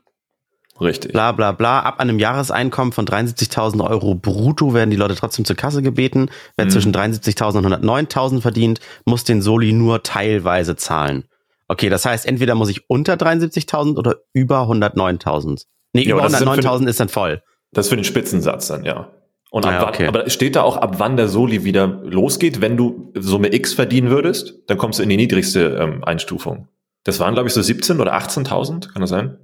Richtig. 0.80 1.12
Bla 1.12 1.32
bla 1.32 1.52
bla. 1.52 1.80
Ab 1.80 2.00
einem 2.00 2.18
Jahreseinkommen 2.18 2.92
von 2.92 3.06
73.000 3.06 3.80
Euro 3.88 4.14
brutto 4.14 4.74
werden 4.74 4.90
die 4.90 4.96
Leute 4.96 5.14
trotzdem 5.14 5.44
zur 5.44 5.56
Kasse 5.56 5.82
gebeten. 5.82 6.28
Wer 6.56 6.66
Mhm. 6.66 6.70
zwischen 6.70 6.92
73.000 6.92 7.58
und 7.58 7.66
109.000 7.66 8.40
verdient, 8.40 8.80
muss 9.04 9.24
den 9.24 9.42
Soli 9.42 9.72
nur 9.72 10.02
teilweise 10.02 10.76
zahlen. 10.76 11.24
Okay, 11.68 11.88
das 11.88 12.04
heißt, 12.04 12.26
entweder 12.26 12.54
muss 12.54 12.68
ich 12.70 12.88
unter 12.88 13.14
73.000 13.16 13.96
oder 13.98 14.16
über 14.32 14.66
109.000. 14.68 15.66
Nee, 15.92 16.02
Ja, 16.02 16.10
über 16.14 16.22
aber 16.22 16.30
das 16.30 16.38
sind 16.38 16.48
für- 16.48 16.60
109.000 16.62 16.88
ist 16.88 17.00
dann 17.00 17.08
voll. 17.08 17.42
Das 17.72 17.86
ist 17.86 17.90
für 17.90 17.96
den 17.96 18.04
Spitzensatz 18.04 18.68
dann, 18.68 18.84
ja. 18.84 19.10
Und 19.50 19.64
ab 19.64 19.72
ja, 19.72 19.80
wann, 19.82 19.88
okay. 19.88 20.06
aber 20.08 20.28
steht 20.28 20.56
da 20.56 20.62
auch, 20.62 20.76
ab 20.76 20.96
wann 20.98 21.16
der 21.16 21.28
Soli 21.28 21.64
wieder 21.64 21.86
losgeht? 21.86 22.60
Wenn 22.60 22.76
du 22.76 23.12
Summe 23.18 23.54
X 23.54 23.74
verdienen 23.74 24.10
würdest, 24.10 24.54
dann 24.66 24.76
kommst 24.76 24.98
du 24.98 25.02
in 25.02 25.08
die 25.08 25.16
niedrigste 25.16 25.78
ähm, 25.80 26.04
Einstufung. 26.04 26.68
Das 27.04 27.20
waren, 27.20 27.34
glaube 27.34 27.48
ich, 27.48 27.54
so 27.54 27.62
17 27.62 28.00
oder 28.00 28.14
18.000, 28.14 28.92
kann 28.92 29.00
das 29.00 29.10
sein? 29.10 29.38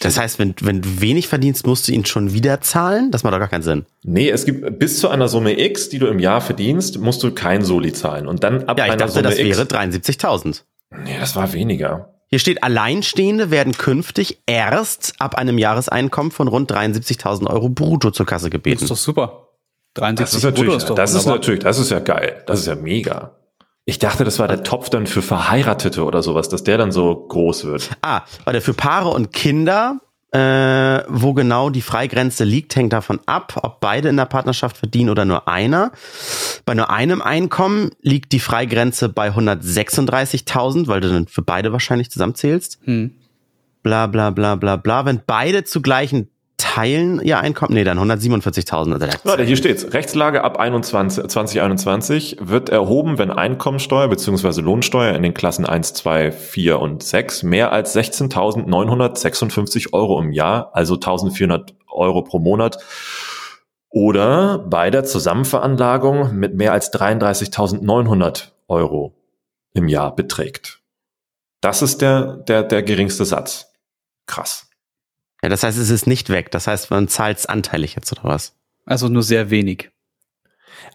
Das 0.00 0.18
heißt, 0.18 0.38
wenn, 0.38 0.54
wenn 0.60 0.82
du 0.82 1.00
wenig 1.00 1.26
verdienst, 1.26 1.66
musst 1.66 1.88
du 1.88 1.92
ihn 1.92 2.04
schon 2.04 2.32
wieder 2.32 2.60
zahlen? 2.60 3.10
Das 3.10 3.24
macht 3.24 3.34
doch 3.34 3.40
gar 3.40 3.48
keinen 3.48 3.62
Sinn. 3.62 3.86
Nee, 4.04 4.30
es 4.30 4.44
gibt 4.44 4.78
bis 4.78 5.00
zu 5.00 5.08
einer 5.08 5.26
Summe 5.28 5.58
X, 5.58 5.88
die 5.88 5.98
du 5.98 6.06
im 6.06 6.20
Jahr 6.20 6.40
verdienst, 6.40 6.98
musst 7.00 7.22
du 7.24 7.32
kein 7.32 7.64
Soli 7.64 7.92
zahlen. 7.92 8.28
Und 8.28 8.44
dann 8.44 8.64
ab 8.68 8.78
Ja, 8.78 8.84
ich 8.86 8.92
einer 8.92 8.98
dachte, 8.98 9.12
Summe 9.14 9.22
das 9.24 9.38
X. 9.38 9.58
wäre 9.58 9.62
73.000. 9.66 10.62
Nee, 11.02 11.16
das 11.18 11.34
war 11.34 11.52
weniger. 11.52 12.14
Hier 12.28 12.38
steht, 12.38 12.62
Alleinstehende 12.62 13.50
werden 13.50 13.72
künftig 13.76 14.38
erst 14.46 15.14
ab 15.18 15.34
einem 15.34 15.58
Jahreseinkommen 15.58 16.30
von 16.30 16.46
rund 16.48 16.70
73.000 16.72 17.48
Euro 17.48 17.68
brutto 17.68 18.10
zur 18.12 18.26
Kasse 18.26 18.46
Das 18.46 18.52
gebeten. 18.52 18.82
ist 18.84 18.90
doch 18.90 18.96
super. 18.96 19.48
73 19.94 20.24
Das 20.24 20.34
ist 20.34 20.44
natürlich, 20.44 20.72
brutto 20.72 20.86
doch 20.88 20.94
das 20.94 21.14
ist 21.14 21.26
natürlich, 21.26 21.60
das 21.60 21.78
ist 21.78 21.90
ja 21.90 21.98
geil. 21.98 22.42
Das 22.46 22.60
ist 22.60 22.66
ja 22.66 22.74
mega. 22.76 23.32
Ich 23.86 23.98
dachte, 23.98 24.24
das 24.24 24.38
war 24.38 24.48
der 24.48 24.62
Topf 24.62 24.88
dann 24.88 25.06
für 25.06 25.20
Verheiratete 25.20 26.04
oder 26.04 26.22
sowas, 26.22 26.48
dass 26.48 26.64
der 26.64 26.78
dann 26.78 26.90
so 26.90 27.14
groß 27.14 27.64
wird. 27.66 27.90
Ah, 28.00 28.22
warte, 28.44 28.62
für 28.62 28.72
Paare 28.72 29.10
und 29.10 29.32
Kinder, 29.32 30.00
äh, 30.32 31.04
wo 31.08 31.34
genau 31.34 31.68
die 31.68 31.82
Freigrenze 31.82 32.44
liegt, 32.44 32.74
hängt 32.76 32.94
davon 32.94 33.20
ab, 33.26 33.60
ob 33.62 33.80
beide 33.80 34.08
in 34.08 34.16
der 34.16 34.24
Partnerschaft 34.24 34.78
verdienen 34.78 35.10
oder 35.10 35.26
nur 35.26 35.48
einer. 35.48 35.92
Bei 36.64 36.74
nur 36.74 36.88
einem 36.90 37.20
Einkommen 37.20 37.90
liegt 38.00 38.32
die 38.32 38.40
Freigrenze 38.40 39.10
bei 39.10 39.28
136.000, 39.28 40.86
weil 40.88 41.00
du 41.02 41.10
dann 41.10 41.28
für 41.28 41.42
beide 41.42 41.72
wahrscheinlich 41.72 42.10
zusammenzählst. 42.10 42.78
Hm. 42.84 43.12
Bla 43.82 44.06
bla 44.06 44.30
bla 44.30 44.54
bla 44.54 44.76
bla. 44.76 45.04
Wenn 45.04 45.20
beide 45.26 45.64
zu 45.64 45.82
gleichen 45.82 46.30
Teilen 46.64 47.20
ihr 47.20 47.38
Einkommen, 47.38 47.74
nee, 47.74 47.84
dann 47.84 47.98
147.000. 47.98 48.94
Also 48.94 49.18
Warte, 49.24 49.42
hier 49.42 49.56
steht's. 49.56 49.92
Rechtslage 49.92 50.42
ab 50.42 50.58
21, 50.58 51.28
2021 51.28 52.38
wird 52.40 52.70
erhoben, 52.70 53.18
wenn 53.18 53.30
Einkommensteuer 53.30 54.08
bzw. 54.08 54.62
Lohnsteuer 54.62 55.14
in 55.14 55.22
den 55.22 55.34
Klassen 55.34 55.66
1, 55.66 55.92
2, 55.92 56.32
4 56.32 56.80
und 56.80 57.02
6 57.02 57.42
mehr 57.42 57.70
als 57.70 57.94
16.956 57.94 59.92
Euro 59.92 60.18
im 60.18 60.32
Jahr, 60.32 60.70
also 60.72 60.94
1.400 60.94 61.74
Euro 61.90 62.22
pro 62.22 62.38
Monat, 62.38 62.78
oder 63.90 64.58
bei 64.58 64.88
der 64.88 65.04
Zusammenveranlagung 65.04 66.34
mit 66.34 66.54
mehr 66.54 66.72
als 66.72 66.94
33.900 66.94 68.52
Euro 68.68 69.14
im 69.74 69.86
Jahr 69.86 70.16
beträgt. 70.16 70.80
Das 71.60 71.82
ist 71.82 72.00
der, 72.00 72.38
der, 72.38 72.62
der 72.62 72.82
geringste 72.82 73.26
Satz. 73.26 73.70
Krass. 74.24 74.70
Ja, 75.44 75.50
das 75.50 75.62
heißt, 75.62 75.76
es 75.76 75.90
ist 75.90 76.06
nicht 76.06 76.30
weg. 76.30 76.50
Das 76.50 76.66
heißt, 76.66 76.90
man 76.90 77.06
zahlt 77.06 77.36
es 77.36 77.44
anteilig 77.44 77.94
jetzt 77.96 78.10
oder 78.12 78.24
was? 78.24 78.54
Also 78.86 79.08
nur 79.08 79.22
sehr 79.22 79.50
wenig. 79.50 79.90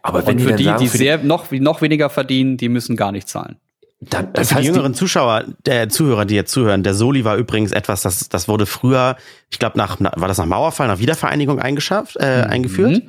Aber 0.02 0.26
Und 0.26 0.41
für 0.41 0.54
die, 0.54 0.64
sagen, 0.64 0.80
die 0.82 0.88
für 0.89 0.97
sehr 0.97 1.20
noch, 1.20 1.52
noch 1.52 1.84
weniger 1.84 2.10
verdienen, 2.10 2.58
die 2.58 2.68
müssen 2.68 2.95
gar 2.95 3.12
nicht 3.12 3.28
zahlen. 3.30 3.58
dann, 4.00 4.34
Das 4.34 4.50
Für 4.50 4.56
heißt, 4.56 4.64
die 4.64 4.70
die, 4.70 4.74
jüngeren 4.74 4.95
Zuschauer, 4.95 5.45
der 5.68 5.88
Zuhörer, 5.89 6.26
die 6.26 6.34
jetzt 6.34 6.52
zuhören, 6.52 6.82
der 6.82 6.95
Soli 6.95 7.26
war 7.26 7.36
übrigens 7.38 7.72
etwas, 7.72 8.02
das, 8.02 8.28
das 8.28 8.47
wurde 8.47 8.66
früher, 8.66 9.18
ich 9.52 9.60
glaube, 9.60 9.78
nach, 9.78 10.00
war 10.00 10.28
das 10.28 10.39
nach 10.39 10.47
Mauerfall, 10.47 10.88
nach 10.88 10.97
Wiedervereinigung 10.97 11.60
eingeschafft, 11.60 12.16
äh, 12.18 12.39
Mhm. 12.45 12.52
eingeführt, 12.52 13.04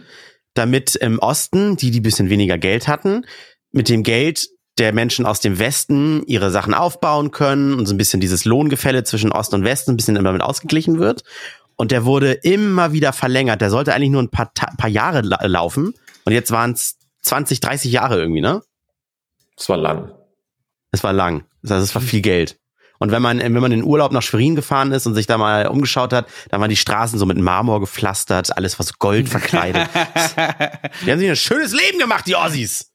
damit 0.52 0.94
im 0.96 1.18
Osten, 1.20 1.76
die, 1.78 1.90
die 1.90 2.00
bisschen 2.02 2.28
weniger 2.28 2.58
Geld 2.58 2.86
hatten, 2.86 3.24
mit 3.72 3.88
dem 3.88 4.02
Geld 4.02 4.46
der 4.80 4.92
Menschen 4.94 5.26
aus 5.26 5.40
dem 5.40 5.58
Westen 5.58 6.24
ihre 6.26 6.50
Sachen 6.50 6.72
aufbauen 6.74 7.30
können 7.30 7.74
und 7.74 7.84
so 7.86 7.94
ein 7.94 7.98
bisschen 7.98 8.20
dieses 8.20 8.44
Lohngefälle 8.46 9.04
zwischen 9.04 9.30
Ost 9.30 9.52
und 9.54 9.62
Westen 9.62 9.92
ein 9.92 9.96
bisschen 9.96 10.14
damit 10.16 10.42
ausgeglichen 10.42 10.98
wird. 10.98 11.22
Und 11.76 11.92
der 11.92 12.04
wurde 12.04 12.32
immer 12.32 12.92
wieder 12.92 13.12
verlängert. 13.12 13.60
Der 13.60 13.70
sollte 13.70 13.94
eigentlich 13.94 14.10
nur 14.10 14.22
ein 14.22 14.30
paar, 14.30 14.52
Ta- 14.54 14.72
paar 14.76 14.88
Jahre 14.90 15.20
la 15.20 15.44
laufen. 15.46 15.94
Und 16.24 16.32
jetzt 16.32 16.50
waren 16.50 16.72
es 16.72 16.96
20, 17.22 17.60
30 17.60 17.92
Jahre 17.92 18.18
irgendwie, 18.20 18.40
ne? 18.40 18.62
Das 19.56 19.68
war 19.68 19.76
lang. 19.76 20.12
Es 20.92 21.04
war 21.04 21.12
lang. 21.12 21.44
Also 21.62 21.76
es 21.76 21.94
war 21.94 22.02
viel 22.02 22.22
Geld. 22.22 22.58
Und 22.98 23.12
wenn 23.12 23.22
man, 23.22 23.38
wenn 23.38 23.52
man 23.52 23.72
in 23.72 23.84
Urlaub 23.84 24.12
nach 24.12 24.22
Schwerin 24.22 24.56
gefahren 24.56 24.92
ist 24.92 25.06
und 25.06 25.14
sich 25.14 25.26
da 25.26 25.38
mal 25.38 25.66
umgeschaut 25.68 26.12
hat, 26.12 26.26
dann 26.50 26.60
waren 26.60 26.68
die 26.70 26.76
Straßen 26.76 27.18
so 27.18 27.24
mit 27.26 27.38
Marmor 27.38 27.80
gepflastert, 27.80 28.54
alles 28.56 28.78
was 28.78 28.98
Gold 28.98 29.28
verkleidet. 29.28 29.88
die 31.06 31.10
haben 31.10 31.18
sich 31.18 31.28
ein 31.30 31.36
schönes 31.36 31.72
Leben 31.72 31.98
gemacht, 31.98 32.26
die 32.26 32.36
Ossis. 32.36 32.92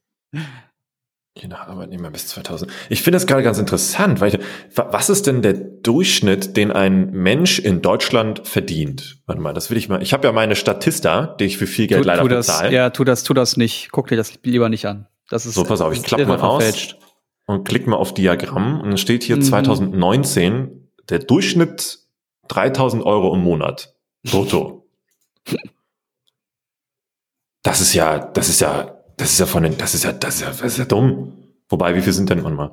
Je 1.38 1.49
nach 1.49 1.67
Arbeitnehmer 1.67 2.11
bis 2.11 2.27
2000. 2.27 2.71
Ich 2.88 3.01
finde 3.01 3.17
das 3.17 3.27
gerade 3.27 3.43
ganz 3.43 3.57
interessant, 3.57 4.21
weil 4.21 4.36
ich, 4.36 4.39
was 4.73 5.09
ist 5.09 5.27
denn 5.27 5.41
der 5.41 5.53
Durchschnitt, 5.53 6.55
den 6.55 6.71
ein 6.71 7.11
Mensch 7.11 7.59
in 7.59 7.81
Deutschland 7.81 8.47
verdient? 8.47 9.17
Warte 9.25 9.41
mal, 9.41 9.53
das 9.53 9.69
will 9.69 9.77
ich 9.77 9.89
mal. 9.89 10.01
Ich 10.01 10.13
habe 10.13 10.25
ja 10.25 10.31
meine 10.31 10.55
Statista, 10.55 11.36
die 11.38 11.43
ich 11.43 11.57
für 11.57 11.67
viel 11.67 11.88
Geld 11.88 12.03
tu, 12.03 12.07
leider 12.07 12.21
tu 12.21 12.29
das, 12.29 12.47
bezahle. 12.47 12.71
Ja, 12.73 12.89
tu 12.89 13.03
das, 13.03 13.23
tu 13.23 13.33
das 13.33 13.57
nicht. 13.57 13.89
Guck 13.91 14.07
dir 14.07 14.15
das 14.15 14.33
lieber 14.43 14.69
nicht 14.69 14.86
an. 14.86 15.07
Das 15.29 15.45
ist 15.45 15.55
so, 15.55 15.65
pass 15.65 15.81
auf, 15.81 15.91
ich 15.93 16.03
klappe 16.03 16.25
mal 16.25 16.39
aus 16.39 16.95
und 17.47 17.67
klick 17.67 17.86
mal 17.86 17.97
auf 17.97 18.13
Diagramm 18.13 18.79
und 18.79 18.89
dann 18.89 18.97
steht 18.97 19.23
hier 19.23 19.36
mhm. 19.36 19.41
2019 19.41 20.89
der 21.09 21.19
Durchschnitt 21.19 21.99
3000 22.47 23.03
Euro 23.05 23.36
im 23.36 23.41
Monat 23.41 23.93
brutto. 24.23 24.88
das 27.63 27.81
ist 27.81 27.93
ja, 27.93 28.19
das 28.19 28.47
ist 28.47 28.61
ja, 28.61 28.94
das 29.18 29.32
ist 29.32 29.39
ja 29.39 29.45
von 29.45 29.63
den, 29.63 29.78
das 29.78 29.93
ist 29.93 30.03
ja, 30.03 30.11
das 30.11 30.36
ist 30.36 30.41
ja, 30.41 30.47
das 30.47 30.61
ist 30.61 30.78
ja 30.78 30.86
dumm. 30.86 31.34
Wobei, 31.70 31.95
wie 31.95 32.01
viel 32.01 32.13
sind 32.13 32.30
denn 32.30 32.41
mal? 32.41 32.72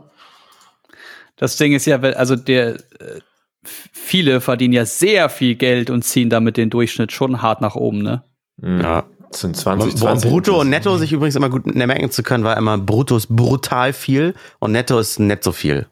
Das 1.36 1.56
Ding 1.56 1.72
ist 1.72 1.86
ja, 1.86 1.98
also 1.98 2.36
der, 2.36 2.74
äh, 2.74 3.20
viele 3.64 4.40
verdienen 4.40 4.74
ja 4.74 4.84
sehr 4.84 5.28
viel 5.28 5.54
Geld 5.54 5.90
und 5.90 6.02
ziehen 6.02 6.30
damit 6.30 6.56
den 6.56 6.70
Durchschnitt 6.70 7.12
schon 7.12 7.42
hart 7.42 7.60
nach 7.60 7.74
oben, 7.74 8.02
ne? 8.02 8.22
Mhm. 8.56 8.80
Ja. 8.80 9.04
Das 9.30 9.40
sind 9.40 9.56
20, 9.56 9.96
20 9.96 10.30
Brutto 10.30 10.60
und 10.60 10.68
Netto 10.68 10.98
sich 10.98 11.10
übrigens 11.10 11.36
immer 11.36 11.48
gut 11.48 11.64
merken 11.64 12.10
zu 12.10 12.22
können, 12.22 12.44
war 12.44 12.54
immer 12.58 12.76
Brutto 12.76 13.16
ist 13.16 13.34
brutal 13.34 13.94
viel 13.94 14.34
und 14.58 14.72
Netto 14.72 14.98
ist 14.98 15.18
nicht 15.20 15.42
so 15.42 15.52
viel. 15.52 15.86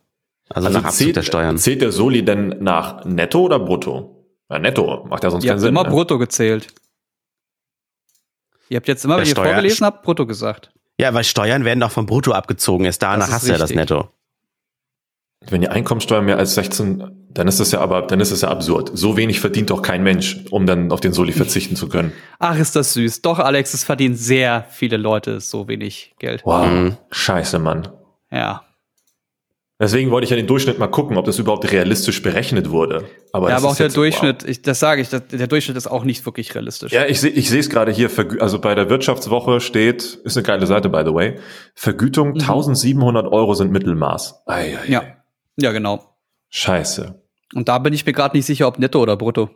Also, 0.51 0.67
also 0.67 0.79
nach 0.79 0.89
Abzug 0.89 1.15
der 1.15 1.23
Steuern. 1.23 1.57
Zählt 1.57 1.81
der 1.81 1.91
Soli 1.91 2.23
denn 2.23 2.57
nach 2.61 3.05
Netto 3.07 3.41
oder 3.41 3.59
Brutto? 3.59 4.27
Ja, 4.51 4.59
Netto 4.59 5.07
macht 5.09 5.25
ja 5.25 5.31
sonst 5.31 5.45
ihr 5.45 5.53
keinen 5.53 5.61
Sinn. 5.61 5.71
immer 5.71 5.85
ne? 5.85 5.89
Brutto 5.91 6.19
gezählt. 6.19 6.67
Ihr 8.71 8.77
habt 8.77 8.89
jetzt 8.89 9.05
immer, 9.05 9.19
wenn 9.19 9.27
ihr 9.27 9.35
vorgelesen 9.35 9.85
habt, 9.85 10.03
Brutto 10.03 10.27
gesagt. 10.27 10.73
Ja, 10.99 11.13
weil 11.13 11.25
Steuern 11.25 11.65
werden 11.65 11.81
doch 11.81 11.91
vom 11.91 12.07
Brutto 12.07 12.33
abgezogen. 12.33 12.85
Erst 12.85 13.03
danach 13.03 13.31
hast 13.31 13.47
du 13.47 13.53
ja 13.53 13.59
das 13.59 13.75
Netto. 13.75 14.09
Wenn 15.49 15.61
die 15.61 15.69
Einkommensteuer 15.69 16.23
mehr 16.23 16.37
als 16.37 16.55
16, 16.55 17.27
dann 17.31 17.49
ist 17.49 17.59
das 17.59 17.73
ja 17.73 17.81
aber, 17.81 18.03
dann 18.03 18.21
ist 18.21 18.31
das 18.31 18.43
ja 18.43 18.49
absurd. 18.49 18.93
So 18.95 19.17
wenig 19.17 19.41
verdient 19.41 19.71
doch 19.71 19.83
kein 19.83 20.03
Mensch, 20.03 20.45
um 20.51 20.67
dann 20.67 20.93
auf 20.93 21.01
den 21.01 21.13
Soli 21.13 21.33
verzichten 21.33 21.75
zu 21.75 21.89
können. 21.89 22.13
Ach, 22.39 22.57
ist 22.57 22.77
das 22.77 22.93
süß. 22.93 23.23
Doch, 23.23 23.39
Alex, 23.39 23.75
es 23.75 23.83
verdienen 23.83 24.15
sehr 24.15 24.67
viele 24.71 24.99
Leute 24.99 25.41
so 25.41 25.67
wenig 25.67 26.15
Geld. 26.19 26.43
Wow. 26.45 26.67
Mhm. 26.67 26.97
Scheiße, 27.11 27.59
Mann. 27.59 27.89
Ja. 28.31 28.63
Deswegen 29.81 30.11
wollte 30.11 30.25
ich 30.25 30.31
ja 30.31 30.37
den 30.37 30.47
Durchschnitt 30.47 30.79
mal 30.79 30.89
gucken, 30.89 31.17
ob 31.17 31.25
das 31.25 31.39
überhaupt 31.39 31.73
realistisch 31.73 32.23
berechnet 32.23 32.71
wurde. 32.71 33.07
Aber 33.33 33.49
ja, 33.49 33.57
aber 33.57 33.69
auch 33.69 33.77
der 33.77 33.89
Durchschnitt, 33.89 34.43
wow. 34.43 34.51
ich, 34.51 34.61
das 34.61 34.79
sage 34.79 35.01
ich, 35.01 35.09
das, 35.09 35.27
der 35.29 35.47
Durchschnitt 35.47 35.79
ist 35.79 35.87
auch 35.87 36.05
nicht 36.05 36.27
wirklich 36.27 36.55
realistisch. 36.55 36.93
Ja, 36.93 37.07
ich 37.07 37.19
sehe 37.19 37.31
ich 37.31 37.49
sehe 37.49 37.61
es 37.61 37.71
gerade 37.71 37.91
hier, 37.91 38.11
also 38.41 38.59
bei 38.59 38.75
der 38.75 38.91
Wirtschaftswoche 38.91 39.61
steht, 39.61 40.03
ist 40.23 40.37
eine 40.37 40.45
geile 40.45 40.67
Seite, 40.67 40.91
by 40.91 41.03
the 41.07 41.15
way, 41.15 41.39
Vergütung 41.75 42.33
mhm. 42.33 42.41
1700 42.41 43.33
Euro 43.33 43.55
sind 43.55 43.73
Mittelmaß. 43.73 44.43
Ei, 44.45 44.77
ei, 44.77 44.91
ja. 44.91 45.03
Ja, 45.57 45.73
genau. 45.73 46.15
Scheiße. 46.51 47.23
Und 47.55 47.69
da 47.69 47.79
bin 47.79 47.95
ich 47.95 48.05
mir 48.05 48.13
gerade 48.13 48.37
nicht 48.37 48.47
sicher, 48.47 48.69
ob 48.69 48.79
netto 48.79 49.01
oder 49.01 49.17
brutto. 49.17 49.49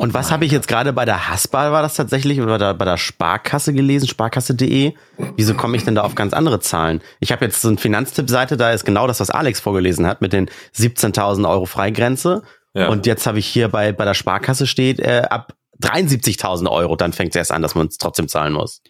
Und 0.00 0.14
was 0.14 0.30
habe 0.30 0.46
ich 0.46 0.50
jetzt 0.50 0.66
gerade 0.66 0.94
bei 0.94 1.04
der 1.04 1.28
Haspa, 1.28 1.72
war 1.72 1.82
das 1.82 1.94
tatsächlich, 1.94 2.40
oder 2.40 2.52
bei 2.52 2.56
der, 2.56 2.72
bei 2.72 2.84
der 2.86 2.96
Sparkasse 2.96 3.74
gelesen, 3.74 4.08
sparkasse.de? 4.08 4.94
Wieso 5.36 5.52
komme 5.52 5.76
ich 5.76 5.84
denn 5.84 5.94
da 5.94 6.00
auf 6.04 6.14
ganz 6.14 6.32
andere 6.32 6.58
Zahlen? 6.58 7.02
Ich 7.20 7.32
habe 7.32 7.44
jetzt 7.44 7.60
so 7.60 7.68
eine 7.68 7.76
Finanztipp-Seite, 7.76 8.56
da 8.56 8.70
ist 8.70 8.86
genau 8.86 9.06
das, 9.06 9.20
was 9.20 9.28
Alex 9.28 9.60
vorgelesen 9.60 10.06
hat, 10.06 10.22
mit 10.22 10.32
den 10.32 10.48
17.000 10.74 11.46
Euro 11.46 11.66
Freigrenze. 11.66 12.44
Ja. 12.72 12.88
Und 12.88 13.04
jetzt 13.04 13.26
habe 13.26 13.40
ich 13.40 13.46
hier 13.46 13.68
bei, 13.68 13.92
bei 13.92 14.06
der 14.06 14.14
Sparkasse 14.14 14.66
steht, 14.66 15.00
äh, 15.00 15.24
ab 15.28 15.52
73.000 15.82 16.70
Euro, 16.70 16.96
dann 16.96 17.12
fängt 17.12 17.32
es 17.32 17.36
erst 17.36 17.52
an, 17.52 17.60
dass 17.60 17.74
man 17.74 17.88
es 17.88 17.98
trotzdem 17.98 18.26
zahlen 18.26 18.54
muss. 18.54 18.80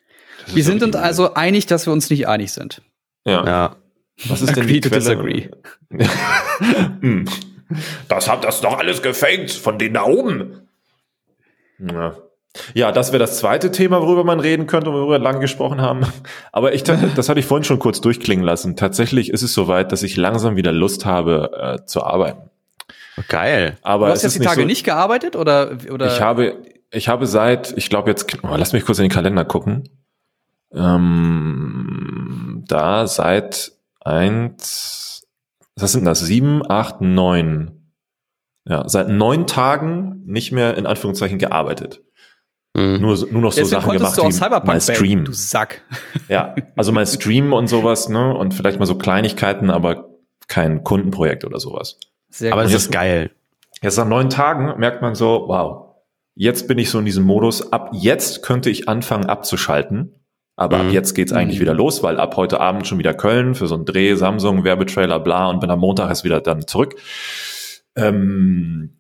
Wir 0.47 0.63
sind 0.63 0.81
uns 0.81 0.95
also 0.95 1.35
einig, 1.35 1.67
dass 1.67 1.87
wir 1.87 1.93
uns 1.93 2.09
nicht 2.09 2.29
einig 2.29 2.53
sind. 2.53 2.83
Ja. 3.25 3.45
ja. 3.45 3.77
Was 4.27 4.43
ist 4.43 4.55
denn 4.55 4.63
Agree 4.63 4.79
die 4.79 4.89
Quelle? 4.89 5.01
disagree. 5.01 5.49
Hm. 7.01 7.25
das 8.09 8.29
hat 8.29 8.45
das 8.45 8.61
doch 8.61 8.79
alles 8.79 9.03
gefängt 9.03 9.51
von 9.51 9.77
denen 9.77 9.95
da 9.95 10.05
oben. 10.05 10.69
Ja. 11.81 12.15
Ja, 12.75 12.91
das 12.91 13.13
wäre 13.13 13.21
das 13.21 13.39
zweite 13.39 13.71
Thema, 13.71 14.03
worüber 14.03 14.25
man 14.25 14.41
reden 14.41 14.67
könnte, 14.67 14.93
worüber 14.93 15.13
wir 15.13 15.19
lang 15.21 15.41
gesprochen 15.41 15.81
haben. 15.81 16.01
Aber 16.53 16.75
ich, 16.75 16.83
das 16.83 17.29
hatte 17.29 17.39
ich 17.39 17.47
vorhin 17.47 17.65
schon 17.65 17.79
kurz 17.79 18.01
durchklingen 18.01 18.45
lassen. 18.45 18.75
Tatsächlich 18.75 19.31
ist 19.31 19.43
es 19.43 19.55
soweit, 19.55 19.93
dass 19.93 20.03
ich 20.03 20.17
langsam 20.17 20.57
wieder 20.57 20.73
Lust 20.73 21.07
habe 21.07 21.79
äh, 21.81 21.87
zu 21.87 22.03
arbeiten. 22.03 22.51
Geil. 23.29 23.77
Aber 23.83 24.07
du 24.07 24.13
hast 24.13 24.23
jetzt 24.23 24.35
die 24.35 24.41
Tage 24.41 24.63
so, 24.63 24.67
nicht 24.67 24.85
gearbeitet 24.85 25.37
oder, 25.37 25.79
oder? 25.91 26.07
Ich 26.09 26.21
habe, 26.21 26.57
ich 26.91 27.09
habe 27.09 27.27
seit, 27.27 27.77
ich 27.77 27.89
glaube 27.89 28.11
jetzt, 28.11 28.27
oh, 28.43 28.57
lass 28.57 28.73
mich 28.73 28.85
kurz 28.85 28.99
in 28.99 29.05
den 29.05 29.13
Kalender 29.13 29.45
gucken. 29.45 29.89
Ähm, 30.73 32.65
da 32.67 33.07
seit 33.07 33.73
eins, 34.01 35.27
was 35.77 35.93
sind 35.93 36.05
das? 36.05 36.21
Sieben, 36.21 36.69
acht, 36.69 37.01
neun. 37.01 37.80
Ja, 38.67 38.89
seit 38.89 39.09
neun 39.09 39.47
Tagen 39.47 40.23
nicht 40.27 40.53
mehr 40.53 40.77
in 40.77 40.87
Anführungszeichen 40.87 41.39
gearbeitet. 41.39 42.03
Mhm. 42.75 42.99
Nur, 43.01 43.17
nur 43.31 43.43
noch 43.43 43.53
so 43.53 43.61
Deswegen 43.61 43.81
Sachen 43.81 43.93
gemacht 43.93 44.19
du 44.19 44.23
wie 44.23 44.67
mein 44.67 44.81
Stream. 44.81 45.25
Du 45.25 45.33
Sack. 45.33 45.83
Ja, 46.29 46.55
also 46.77 46.93
mein 46.93 47.07
Stream 47.07 47.53
und 47.53 47.67
sowas, 47.67 48.09
ne? 48.09 48.35
Und 48.35 48.55
vielleicht 48.55 48.79
mal 48.79 48.87
so 48.87 48.97
Kleinigkeiten, 48.97 49.71
aber 49.71 50.11
kein 50.47 50.85
Kundenprojekt 50.85 51.45
oder 51.45 51.59
sowas. 51.59 51.99
Sehr 52.29 52.53
aber 52.53 52.65
es 52.65 52.73
ist 52.73 52.93
geil. 52.93 53.31
Jetzt 53.83 53.97
nach 53.97 54.07
neun 54.07 54.31
Tagen 54.31 54.79
merkt 54.79 55.03
man 55.03 55.15
so, 55.15 55.45
wow, 55.49 55.97
jetzt 56.35 56.69
bin 56.69 56.79
ich 56.79 56.91
so 56.91 56.99
in 56.99 57.07
diesem 57.07 57.25
Modus. 57.25 57.73
Ab 57.73 57.91
jetzt 57.93 58.43
könnte 58.43 58.71
ich 58.71 58.89
anfangen 58.89 59.27
abzuschalten 59.27 60.15
aber 60.61 60.77
mhm. 60.77 60.89
ab 60.89 60.93
jetzt 60.93 61.15
geht's 61.15 61.33
eigentlich 61.33 61.57
mhm. 61.57 61.63
wieder 61.63 61.75
los, 61.75 62.03
weil 62.03 62.21
ab 62.21 62.37
heute 62.37 62.61
Abend 62.61 62.87
schon 62.87 62.99
wieder 62.99 63.15
Köln 63.15 63.55
für 63.55 63.67
so 63.67 63.77
einen 63.77 63.87
Dreh, 63.87 64.15
Samsung, 64.15 64.63
Werbetrailer, 64.63 65.19
bla 65.19 65.49
und 65.49 65.59
bin 65.61 65.71
am 65.71 65.81
Montag 65.81 66.11
erst 66.11 66.23
wieder 66.23 66.43
dann 66.43 66.67
zurück. 66.67 66.97
Ähm, 67.97 68.99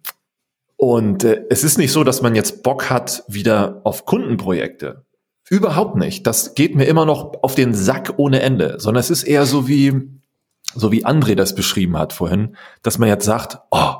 und 0.77 1.25
äh, 1.25 1.45
es 1.51 1.63
ist 1.65 1.79
nicht 1.79 1.93
so, 1.93 2.05
dass 2.05 2.23
man 2.23 2.35
jetzt 2.35 2.63
Bock 2.63 2.89
hat 2.89 3.25
wieder 3.29 3.81
auf 3.85 4.07
Kundenprojekte. 4.07 5.05
Überhaupt 5.51 5.97
nicht. 5.97 6.27
Das 6.27 6.55
geht 6.55 6.75
mir 6.75 6.85
immer 6.85 7.05
noch 7.05 7.43
auf 7.43 7.55
den 7.55 7.75
Sack 7.75 8.15
ohne 8.17 8.41
Ende, 8.41 8.77
sondern 8.79 9.01
es 9.01 9.11
ist 9.11 9.25
eher 9.25 9.47
so 9.47 9.67
wie, 9.69 10.09
so 10.75 10.93
wie 10.93 11.05
André 11.05 11.35
das 11.35 11.55
beschrieben 11.55 11.99
hat 11.99 12.13
vorhin, 12.13 12.57
dass 12.83 12.99
man 12.99 13.09
jetzt 13.09 13.25
sagt, 13.25 13.59
oh, 13.71 13.95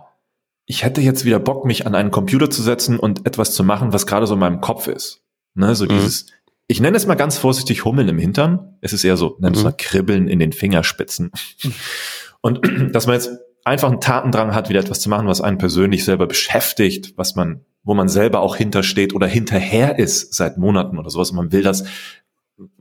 ich 0.67 0.85
hätte 0.85 1.01
jetzt 1.01 1.25
wieder 1.25 1.41
Bock, 1.41 1.65
mich 1.65 1.87
an 1.87 1.97
einen 1.97 2.13
Computer 2.13 2.49
zu 2.49 2.63
setzen 2.63 2.99
und 2.99 3.27
etwas 3.27 3.53
zu 3.53 3.65
machen, 3.65 3.93
was 3.93 4.07
gerade 4.07 4.29
so 4.29 4.35
in 4.35 4.41
meinem 4.41 4.61
Kopf 4.61 4.87
ist. 4.87 5.23
Ne, 5.55 5.75
so 5.75 5.85
mhm. 5.85 5.89
dieses, 5.89 6.27
ich 6.69 6.81
nenne 6.81 6.97
es 6.97 7.07
mal 7.07 7.17
ganz 7.17 7.37
vorsichtig 7.37 7.85
Hummeln 7.85 8.09
im 8.09 8.19
Hintern. 8.19 8.79
Es 8.81 8.93
ist 8.93 9.03
eher 9.03 9.17
so, 9.17 9.37
nenn 9.41 9.53
es 9.53 9.59
mhm. 9.59 9.65
mal 9.65 9.75
Kribbeln 9.77 10.29
in 10.29 10.39
den 10.39 10.53
Fingerspitzen. 10.53 11.33
Und 12.41 12.61
dass 12.95 13.07
man 13.07 13.17
jetzt 13.17 13.33
einfach 13.71 13.89
einen 13.89 14.01
Tatendrang 14.01 14.55
hat, 14.55 14.69
wieder 14.69 14.81
etwas 14.81 15.01
zu 15.01 15.09
machen, 15.09 15.29
was 15.29 15.41
einen 15.41 15.59
persönlich 15.59 16.05
selber 16.05 16.27
beschäftigt, 16.27 17.15
was 17.17 17.37
man, 17.37 17.65
wo 17.85 17.95
man 17.95 18.09
selber 18.09 18.41
auch 18.41 18.57
hintersteht 18.57 19.15
oder 19.15 19.27
hinterher 19.27 19.99
ist 19.99 20.35
seit 20.35 20.59
Monaten 20.59 20.99
oder 20.99 21.09
sowas. 21.09 21.31
Und 21.31 21.37
man 21.37 21.53
will 21.53 21.63
das 21.63 21.85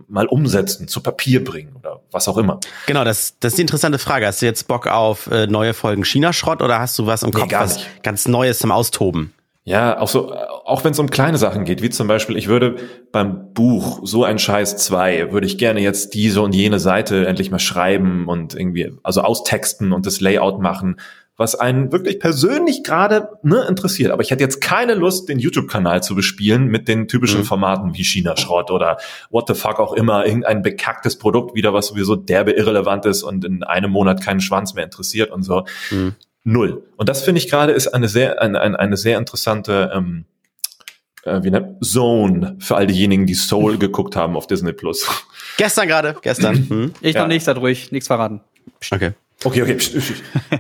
mal 0.07 0.25
umsetzen, 0.25 0.87
zu 0.87 1.01
Papier 1.01 1.43
bringen 1.43 1.75
oder 1.77 2.01
was 2.11 2.27
auch 2.27 2.37
immer. 2.37 2.59
Genau, 2.87 3.03
das, 3.03 3.35
das 3.39 3.53
ist 3.53 3.57
die 3.57 3.61
interessante 3.61 3.99
Frage. 3.99 4.25
Hast 4.25 4.41
du 4.41 4.47
jetzt 4.47 4.67
Bock 4.67 4.87
auf 4.87 5.27
äh, 5.27 5.47
neue 5.47 5.73
Folgen 5.73 6.03
China-Schrott 6.03 6.61
oder 6.61 6.79
hast 6.79 6.97
du 6.97 7.05
was 7.05 7.23
im 7.23 7.29
nee, 7.29 7.39
Kopf, 7.39 7.53
was 7.53 7.79
ganz 8.03 8.27
Neues 8.27 8.59
zum 8.59 8.71
Austoben? 8.71 9.33
Ja, 9.69 9.99
auch 9.99 10.07
so, 10.07 10.33
auch 10.33 10.83
wenn 10.83 10.93
es 10.93 10.99
um 10.99 11.11
kleine 11.11 11.37
Sachen 11.37 11.63
geht, 11.63 11.83
wie 11.83 11.91
zum 11.91 12.07
Beispiel, 12.07 12.35
ich 12.37 12.47
würde 12.47 12.77
beim 13.11 13.53
Buch 13.53 13.99
so 14.01 14.23
ein 14.23 14.39
Scheiß 14.39 14.77
2, 14.77 15.31
würde 15.31 15.45
ich 15.45 15.59
gerne 15.59 15.79
jetzt 15.79 16.15
diese 16.15 16.41
und 16.41 16.55
jene 16.55 16.79
Seite 16.79 17.27
endlich 17.27 17.51
mal 17.51 17.59
schreiben 17.59 18.27
und 18.27 18.55
irgendwie, 18.55 18.91
also 19.03 19.21
austexten 19.21 19.91
und 19.91 20.07
das 20.07 20.21
Layout 20.21 20.59
machen, 20.59 20.95
was 21.37 21.53
einen 21.53 21.91
wirklich 21.91 22.19
persönlich 22.19 22.83
gerade 22.83 23.29
ne, 23.43 23.63
interessiert. 23.69 24.11
Aber 24.11 24.23
ich 24.23 24.31
hätte 24.31 24.43
jetzt 24.43 24.59
keine 24.59 24.95
Lust, 24.95 25.29
den 25.29 25.37
YouTube-Kanal 25.37 26.01
zu 26.01 26.15
bespielen 26.15 26.65
mit 26.65 26.87
den 26.87 27.07
typischen 27.07 27.41
mhm. 27.41 27.45
Formaten 27.45 27.93
wie 27.93 28.03
China-Schrott 28.03 28.71
oder 28.71 28.97
what 29.29 29.47
the 29.47 29.53
fuck 29.53 29.79
auch 29.79 29.93
immer, 29.93 30.25
irgendein 30.25 30.63
bekacktes 30.63 31.19
Produkt 31.19 31.53
wieder, 31.53 31.75
was 31.75 31.89
sowieso 31.89 32.15
derbe 32.15 32.53
irrelevant 32.53 33.05
ist 33.05 33.21
und 33.21 33.45
in 33.45 33.61
einem 33.61 33.91
Monat 33.91 34.23
keinen 34.23 34.41
Schwanz 34.41 34.73
mehr 34.73 34.85
interessiert 34.85 35.29
und 35.29 35.43
so. 35.43 35.65
Mhm. 35.91 36.15
Null. 36.51 36.83
Und 36.97 37.09
das 37.09 37.23
finde 37.23 37.39
ich 37.39 37.49
gerade 37.49 37.73
ist 37.73 37.87
eine 37.87 38.07
sehr, 38.07 38.41
eine, 38.41 38.59
eine, 38.59 38.79
eine 38.79 38.97
sehr 38.97 39.17
interessante 39.17 39.91
ähm, 39.93 40.25
äh, 41.23 41.43
wie 41.43 41.51
nennt, 41.51 41.83
Zone 41.83 42.55
für 42.59 42.75
all 42.75 42.87
diejenigen, 42.87 43.25
die 43.25 43.35
Soul 43.35 43.77
geguckt 43.79 44.15
haben 44.15 44.35
auf 44.35 44.47
Disney 44.47 44.73
Plus. 44.73 45.07
Gestern 45.57 45.87
gerade, 45.87 46.15
gestern. 46.21 46.69
Hm. 46.69 46.93
Ich 47.01 47.15
ja. 47.15 47.21
noch 47.21 47.27
nicht, 47.27 47.43
seid 47.43 47.57
ruhig, 47.57 47.91
nichts 47.91 48.07
verraten. 48.07 48.41
Okay. 48.91 49.11
Okay, 49.45 49.61
okay. 49.61 49.77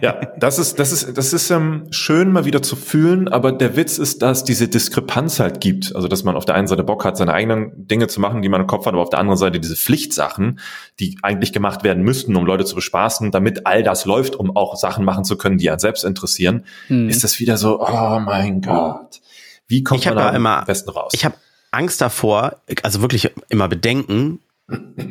Ja, 0.01 0.21
das 0.37 0.57
ist, 0.57 0.79
das 0.79 0.93
ist, 0.93 1.17
das 1.17 1.33
ist 1.33 1.49
ähm, 1.49 1.87
schön 1.91 2.31
mal 2.31 2.45
wieder 2.45 2.61
zu 2.61 2.77
fühlen, 2.77 3.27
aber 3.27 3.51
der 3.51 3.75
Witz 3.75 3.97
ist, 3.97 4.21
dass 4.21 4.45
diese 4.45 4.69
Diskrepanz 4.69 5.41
halt 5.41 5.59
gibt. 5.59 5.93
Also, 5.95 6.07
dass 6.07 6.23
man 6.23 6.37
auf 6.37 6.45
der 6.45 6.55
einen 6.55 6.67
Seite 6.67 6.85
Bock 6.85 7.03
hat, 7.03 7.17
seine 7.17 7.33
eigenen 7.33 7.87
Dinge 7.87 8.07
zu 8.07 8.21
machen, 8.21 8.41
die 8.41 8.47
man 8.47 8.61
im 8.61 8.67
Kopf 8.67 8.85
hat, 8.85 8.93
aber 8.93 9.01
auf 9.01 9.09
der 9.09 9.19
anderen 9.19 9.37
Seite 9.37 9.59
diese 9.59 9.75
Pflichtsachen, 9.75 10.61
die 11.01 11.17
eigentlich 11.23 11.51
gemacht 11.51 11.83
werden 11.83 12.03
müssten, 12.03 12.37
um 12.37 12.45
Leute 12.45 12.63
zu 12.63 12.75
bespaßen, 12.75 13.31
damit 13.31 13.67
all 13.67 13.83
das 13.83 14.05
läuft, 14.05 14.37
um 14.37 14.55
auch 14.55 14.77
Sachen 14.77 15.03
machen 15.03 15.25
zu 15.25 15.37
können, 15.37 15.57
die 15.57 15.69
einen 15.69 15.79
selbst 15.79 16.05
interessieren, 16.05 16.63
hm. 16.87 17.09
ist 17.09 17.25
das 17.25 17.39
wieder 17.39 17.57
so, 17.57 17.81
oh 17.85 18.19
mein 18.19 18.61
Gott. 18.61 19.19
Wie 19.67 19.83
kommt 19.83 19.99
ich 19.99 20.05
man 20.05 20.15
da 20.15 20.29
immer, 20.29 20.59
am 20.59 20.65
besten 20.65 20.91
raus? 20.91 21.11
Ich 21.13 21.25
habe 21.25 21.35
Angst 21.71 21.99
davor, 21.99 22.55
also 22.83 23.01
wirklich 23.01 23.29
immer 23.49 23.67
Bedenken, 23.67 24.39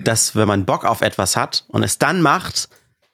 dass 0.04 0.36
wenn 0.36 0.48
man 0.48 0.64
Bock 0.64 0.86
auf 0.86 1.02
etwas 1.02 1.36
hat 1.36 1.64
und 1.68 1.82
es 1.82 1.98
dann 1.98 2.22
macht, 2.22 2.68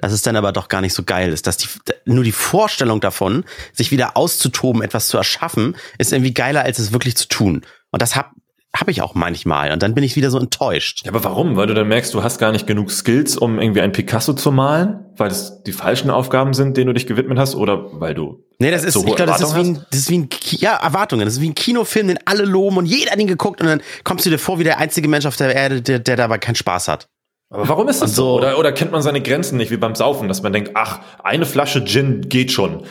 dass 0.05 0.13
es 0.13 0.21
dann 0.21 0.37
aber 0.37 0.53
doch 0.53 0.69
gar 0.69 0.83
nicht 0.83 0.93
so 0.93 1.03
geil 1.03 1.33
ist. 1.33 1.47
Dass 1.47 1.57
die, 1.57 1.67
nur 2.05 2.25
die 2.25 2.33
Vorstellung 2.33 3.01
davon, 3.01 3.45
sich 3.73 3.91
wieder 3.91 4.19
auszutoben, 4.19 4.83
etwas 4.83 5.09
zu 5.09 5.17
erschaffen, 5.17 5.77
ist 5.97 6.13
irgendwie 6.13 6.35
geiler, 6.35 6.63
als 6.63 6.79
es 6.79 6.93
wirklich 6.93 7.17
zu 7.17 7.27
tun. 7.27 7.63
Und 7.91 8.03
das 8.03 8.15
hab, 8.15 8.33
habe 8.77 8.91
ich 8.91 9.01
auch 9.01 9.15
manchmal. 9.15 9.73
Und 9.73 9.83
dann 9.83 9.95
bin 9.95 10.05
ich 10.05 10.15
wieder 10.15 10.31
so 10.31 10.39
enttäuscht. 10.39 11.07
Ja, 11.07 11.11
aber 11.11 11.25
warum? 11.25 11.57
Weil 11.57 11.69
du 11.69 11.73
dann 11.73 11.89
merkst, 11.89 12.13
du 12.13 12.23
hast 12.23 12.37
gar 12.37 12.53
nicht 12.53 12.67
genug 12.67 12.91
Skills, 12.91 13.39
um 13.39 13.59
irgendwie 13.59 13.81
ein 13.81 13.93
Picasso 13.93 14.35
zu 14.35 14.53
malen? 14.53 15.07
Weil 15.17 15.31
es 15.31 15.63
die 15.63 15.73
falschen 15.73 16.11
Aufgaben 16.11 16.53
sind, 16.53 16.77
denen 16.77 16.89
du 16.89 16.93
dich 16.93 17.07
gewidmet 17.07 17.39
hast? 17.39 17.55
Oder 17.55 17.99
weil 17.99 18.13
du. 18.13 18.45
Nee, 18.59 18.71
das 18.71 18.85
ist, 18.85 18.93
so 18.93 19.07
ich 19.07 19.17
glaube, 19.17 19.33
das 19.33 19.41
ist 19.41 19.55
wie 19.55 19.61
ein, 19.61 19.87
das 19.91 20.01
ist 20.01 20.11
wie 20.11 20.19
ein, 20.19 20.29
ja, 20.51 20.75
Erwartungen. 20.77 21.25
Das 21.25 21.37
ist 21.37 21.41
wie 21.41 21.49
ein 21.49 21.55
Kinofilm, 21.55 22.09
den 22.09 22.19
alle 22.27 22.45
loben 22.45 22.77
und 22.77 22.85
jeder 22.85 23.13
hat 23.13 23.19
ihn 23.19 23.27
geguckt 23.27 23.63
und 23.63 23.69
dann 23.69 23.81
kommst 24.05 24.27
du 24.27 24.31
dir 24.31 24.39
vor 24.39 24.59
wie 24.59 24.65
der 24.65 24.77
einzige 24.77 25.09
Mensch 25.09 25.25
auf 25.25 25.37
der 25.37 25.55
Erde, 25.55 25.81
der, 25.81 25.99
der 25.99 26.17
dabei 26.17 26.37
keinen 26.37 26.57
Spaß 26.57 26.89
hat. 26.89 27.09
Aber 27.51 27.69
warum 27.69 27.89
ist 27.89 28.03
das 28.03 28.15
so? 28.15 28.23
so? 28.23 28.37
Oder, 28.37 28.59
oder 28.59 28.73
kennt 28.73 28.93
man 28.93 29.03
seine 29.03 29.21
Grenzen 29.21 29.57
nicht, 29.57 29.71
wie 29.71 29.77
beim 29.77 29.95
Saufen, 29.95 30.29
dass 30.29 30.43
man 30.43 30.53
denkt, 30.53 30.73
ach, 30.75 31.01
eine 31.23 31.47
Flasche 31.47 31.85
Gin 31.85 32.29
geht 32.29 32.51
schon. 32.53 32.85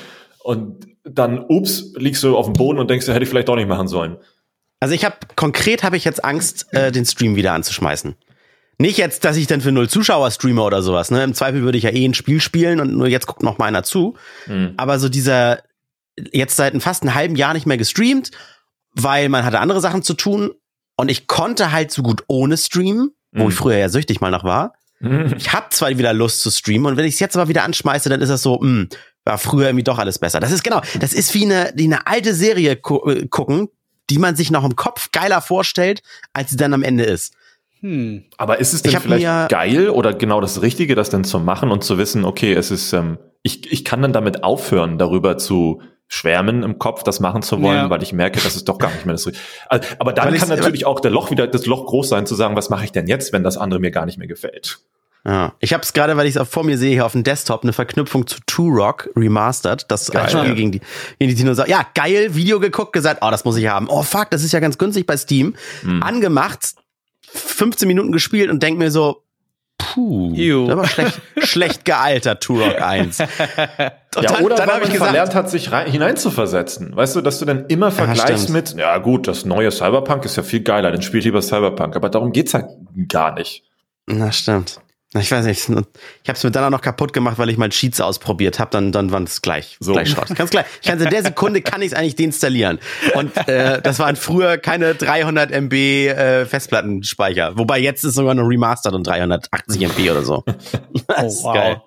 Und 0.44 0.88
dann, 1.04 1.46
ups, 1.48 1.94
liegst 1.96 2.24
du 2.24 2.38
auf 2.38 2.46
dem 2.46 2.54
Boden 2.54 2.80
und 2.80 2.90
denkst, 2.90 3.08
hätte 3.08 3.24
ich 3.24 3.30
vielleicht 3.30 3.50
doch 3.50 3.56
nicht 3.56 3.68
machen 3.68 3.88
sollen. 3.88 4.18
Also 4.80 4.96
ich 4.96 5.06
habe 5.06 5.16
konkret 5.36 5.84
habe 5.84 5.98
ich 5.98 6.04
jetzt 6.06 6.24
Angst, 6.24 6.68
äh, 6.72 6.92
den 6.92 7.06
Stream 7.06 7.36
wieder 7.36 7.54
anzuschmeißen. 7.54 8.16
Nicht 8.80 8.98
jetzt, 8.98 9.24
dass 9.24 9.38
ich 9.38 9.48
dann 9.48 9.62
für 9.62 9.72
null 9.72 9.88
Zuschauer 9.88 10.32
streame 10.32 10.62
oder 10.62 10.82
sowas. 10.82 11.12
Ne? 11.12 11.24
Im 11.24 11.34
Zweifel 11.34 11.62
würde 11.62 11.78
ich 11.78 11.86
ja 11.86 11.92
eh 11.92 12.06
ein 12.06 12.14
Spiel 12.14 12.42
spielen 12.42 12.80
und 12.80 12.96
nur 12.96 13.08
jetzt 13.08 13.28
guckt 13.28 13.44
noch 13.44 13.58
mal 13.58 13.68
einer 13.68 13.84
zu. 13.84 14.16
Mhm. 14.48 14.74
Aber 14.78 15.00
so 15.00 15.10
dieser 15.10 15.60
jetzt 16.32 16.56
seit 16.56 16.80
fast 16.82 17.04
einem 17.04 17.16
halben 17.16 17.36
Jahr 17.36 17.54
nicht 17.54 17.66
mehr 17.66 17.78
gestreamt, 17.78 18.32
weil 18.94 19.30
man 19.30 19.46
hatte 19.46 19.60
andere 19.60 19.82
Sachen 19.82 20.04
zu 20.04 20.14
tun 20.14 20.52
und 20.96 21.10
ich 21.10 21.28
konnte 21.28 21.72
halt 21.72 21.92
so 21.92 22.04
gut 22.04 22.24
ohne 22.28 22.58
streamen 22.58 23.12
wo 23.34 23.44
mhm. 23.44 23.50
ich 23.50 23.56
früher 23.56 23.78
ja 23.78 23.90
süchtig 23.90 24.22
mal 24.22 24.32
noch 24.32 24.44
war. 24.44 24.74
Mhm. 25.00 25.36
Ich 25.38 25.52
habe 25.52 25.68
zwar 25.70 25.90
wieder 25.98 26.14
Lust 26.14 26.42
zu 26.42 26.50
streamen 26.50 26.88
und 26.88 26.98
wenn 26.98 27.06
ich 27.06 27.16
es 27.16 27.20
jetzt 27.20 27.36
aber 27.36 27.50
wieder 27.50 27.64
anschmeiße, 27.64 28.10
dann 28.10 28.22
ist 28.22 28.30
das 28.30 28.42
so, 28.42 28.60
mh, 28.60 28.62
hm, 28.62 28.90
war 29.26 29.38
früher 29.38 29.68
irgendwie 29.68 29.84
doch 29.84 30.00
alles 30.00 30.20
besser. 30.20 30.40
Das 30.40 30.52
ist 30.52 30.64
genau, 30.64 30.82
das 31.00 31.14
ist 31.14 31.34
wie 31.34 31.46
eine, 31.46 31.72
wie 31.76 31.86
eine 31.86 32.08
alte 32.08 32.34
Serie 32.34 32.76
gu 32.76 33.10
äh, 33.10 33.28
gucken, 33.28 33.70
die 34.10 34.18
man 34.18 34.36
sich 34.36 34.52
noch 34.52 34.64
im 34.64 34.76
Kopf 34.76 35.12
geiler 35.12 35.42
vorstellt, 35.42 36.02
als 36.34 36.52
sie 36.52 36.58
dann 36.58 36.74
am 36.74 36.84
Ende 36.84 37.04
ist. 37.04 37.34
Hm. 37.80 38.24
Aber 38.38 38.60
ist 38.60 38.74
es 38.74 38.82
denn 38.82 39.00
vielleicht 39.00 39.50
geil 39.50 39.90
oder 39.90 40.14
genau 40.14 40.40
das 40.40 40.62
Richtige, 40.62 40.96
das 40.96 41.10
denn 41.10 41.26
zu 41.26 41.40
machen 41.40 41.70
und 41.70 41.84
zu 41.84 41.98
wissen, 41.98 42.24
okay, 42.24 42.54
es 42.54 42.72
ist, 42.72 42.94
ähm, 42.94 43.18
ich, 43.42 43.72
ich 43.72 43.84
kann 43.84 44.02
dann 44.02 44.14
damit 44.14 44.44
aufhören, 44.44 44.98
darüber 44.98 45.38
zu 45.38 45.82
schwärmen 46.14 46.62
im 46.62 46.78
Kopf, 46.78 47.02
das 47.02 47.20
machen 47.20 47.42
zu 47.42 47.62
wollen, 47.64 47.78
ja. 47.78 47.90
weil 47.90 48.04
ich 48.04 48.14
merke, 48.14 48.40
das 48.40 48.56
ist 48.56 48.70
doch 48.70 48.78
gar 48.78 48.92
nicht 48.92 49.06
mehr 49.06 49.16
das. 49.16 49.32
Also, 49.68 49.96
aber 49.98 50.14
dann 50.14 50.32
weil 50.32 50.38
kann 50.38 50.48
natürlich 50.48 50.86
auch 50.86 51.00
der 51.00 51.10
Loch 51.10 51.32
wieder 51.32 51.48
das 51.48 51.66
Loch 51.66 51.88
groß 51.88 52.10
sein, 52.10 52.28
zu 52.28 52.36
sagen, 52.36 52.56
was 52.56 52.70
mache 52.70 52.86
ich 52.86 52.92
denn 52.92 53.08
jetzt, 53.08 53.34
wenn 53.34 53.44
das 53.44 53.58
andere 53.58 53.80
mir 53.80 53.90
gar 53.90 54.06
nicht 54.06 54.20
mehr 54.20 54.28
gefällt. 54.28 54.80
Ja. 55.26 55.54
Ich 55.60 55.74
habe 55.74 55.82
es 55.82 55.94
gerade, 55.94 56.16
weil 56.16 56.28
ich 56.28 56.36
es 56.36 56.48
vor 56.50 56.64
mir 56.64 56.78
sehe, 56.78 56.92
hier 56.92 57.06
auf 57.06 57.14
dem 57.14 57.24
Desktop 57.24 57.64
eine 57.64 57.74
Verknüpfung 57.74 58.28
zu 58.28 58.38
Two 58.46 58.68
Rock 58.68 59.10
Remastered, 59.16 59.86
das 59.90 60.12
geil, 60.12 60.30
Spiel 60.30 60.50
ja. 60.50 60.54
gegen 60.54 60.72
die 60.74 60.82
gegen 61.18 61.30
die 61.30 61.36
Dinosaurier. 61.36 61.72
Ja, 61.72 61.88
geil, 61.96 62.36
Video 62.36 62.60
geguckt, 62.60 62.94
gesagt, 62.94 63.22
oh, 63.24 63.32
das 63.32 63.44
muss 63.44 63.58
ich 63.58 63.68
haben. 63.68 63.88
Oh 63.90 64.04
fuck, 64.04 64.30
das 64.30 64.44
ist 64.44 64.52
ja 64.52 64.60
ganz 64.60 64.78
günstig 64.78 65.08
bei 65.08 65.18
Steam. 65.18 65.56
Mhm. 65.82 66.04
Angemacht, 66.04 66.76
15 67.22 67.88
Minuten 67.88 68.12
gespielt 68.12 68.52
und 68.52 68.62
denk 68.62 68.78
mir 68.78 68.92
so, 68.92 69.24
Puh, 69.78 70.34
Ew. 70.36 70.68
das 70.68 70.78
war 70.78 70.88
schlecht, 70.88 71.22
schlecht 71.38 71.86
gealtert, 71.86 72.44
Turok 72.44 72.82
1. 72.82 73.20
Und 74.16 74.24
ja, 74.24 74.32
dann, 74.32 74.44
oder 74.44 74.56
dann 74.56 74.68
weil 74.68 74.80
man 74.82 74.92
gesagt, 74.92 75.04
verlernt 75.04 75.36
hat, 75.36 75.50
sich 75.50 75.72
rein, 75.72 75.90
hineinzuversetzen. 75.90 76.96
Weißt 76.96 77.16
du, 77.16 77.22
dass 77.22 77.40
du 77.40 77.46
dann 77.46 77.66
immer 77.68 77.92
vergleichst 77.92 78.50
ja, 78.50 78.54
mit, 78.54 78.76
ja 78.76 78.98
gut, 79.00 79.28
das 79.28 79.46
neue 79.46 79.72
Cyberpunk 79.72 80.26
ist 80.26 80.36
ja 80.36 80.44
viel 80.44 80.62
geiler, 80.62 80.92
dann 80.92 81.02
spielt 81.02 81.24
lieber 81.24 81.42
Cyberpunk. 81.42 81.96
Aber 81.96 82.10
darum 82.10 82.32
geht's 82.32 82.54
halt 82.54 82.68
gar 83.08 83.34
nicht. 83.34 83.64
Na, 84.06 84.32
stimmt. 84.32 84.80
Ich 85.16 85.32
weiß 85.32 85.46
nicht, 85.46 85.70
ich 85.70 85.70
habe 85.70 85.88
es 86.38 86.44
mir 86.44 86.50
dann 86.50 86.64
auch 86.64 86.70
noch 86.72 86.82
kaputt 86.82 87.14
gemacht, 87.14 87.38
weil 87.38 87.50
ich 87.50 87.58
mal 87.58 87.70
Cheats 87.70 88.02
ausprobiert 88.02 88.58
habe, 88.58 88.72
dann 88.72 88.92
dann 88.92 89.12
war 89.12 89.22
es 89.22 89.44
gleich 89.44 89.78
so. 89.80 89.94
gleich 89.94 90.10
Schrott. 90.10 90.34
Ganz 90.36 90.50
gleich. 90.50 90.66
Ich 90.82 90.88
kann 90.88 91.00
in 91.00 91.10
der 91.10 91.24
Sekunde 91.24 91.62
kann 91.62 91.82
ich 91.82 91.92
es 91.92 91.94
eigentlich 91.94 92.16
deinstallieren. 92.16 92.80
Und 93.14 93.36
äh, 93.48 93.80
das 93.82 94.00
waren 94.00 94.16
früher 94.16 94.58
keine 94.58 94.96
300 94.96 95.52
MB 95.52 95.74
äh, 95.74 96.46
Festplattenspeicher, 96.46 97.58
wobei 97.58 97.80
jetzt 97.80 98.04
ist 98.04 98.16
sogar 98.16 98.34
noch 98.34 98.48
remastered 98.48 98.96
und 98.96 99.06
380 99.06 99.82
MB 99.82 100.12
oder 100.12 100.24
so. 100.24 100.44
Das 101.08 101.34
ist 101.34 101.42
oh, 101.42 101.48
wow. 101.48 101.54
geil. 101.54 101.82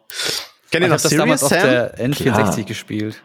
Kennt 0.71 0.85
ihr 0.85 0.89
noch 0.89 1.01
das 1.01 1.11
damals 1.11 1.41
Sam? 1.41 1.53
auf 1.53 1.65
der 1.65 1.99
N64 1.99 2.59
ja. 2.59 2.65
gespielt. 2.65 3.23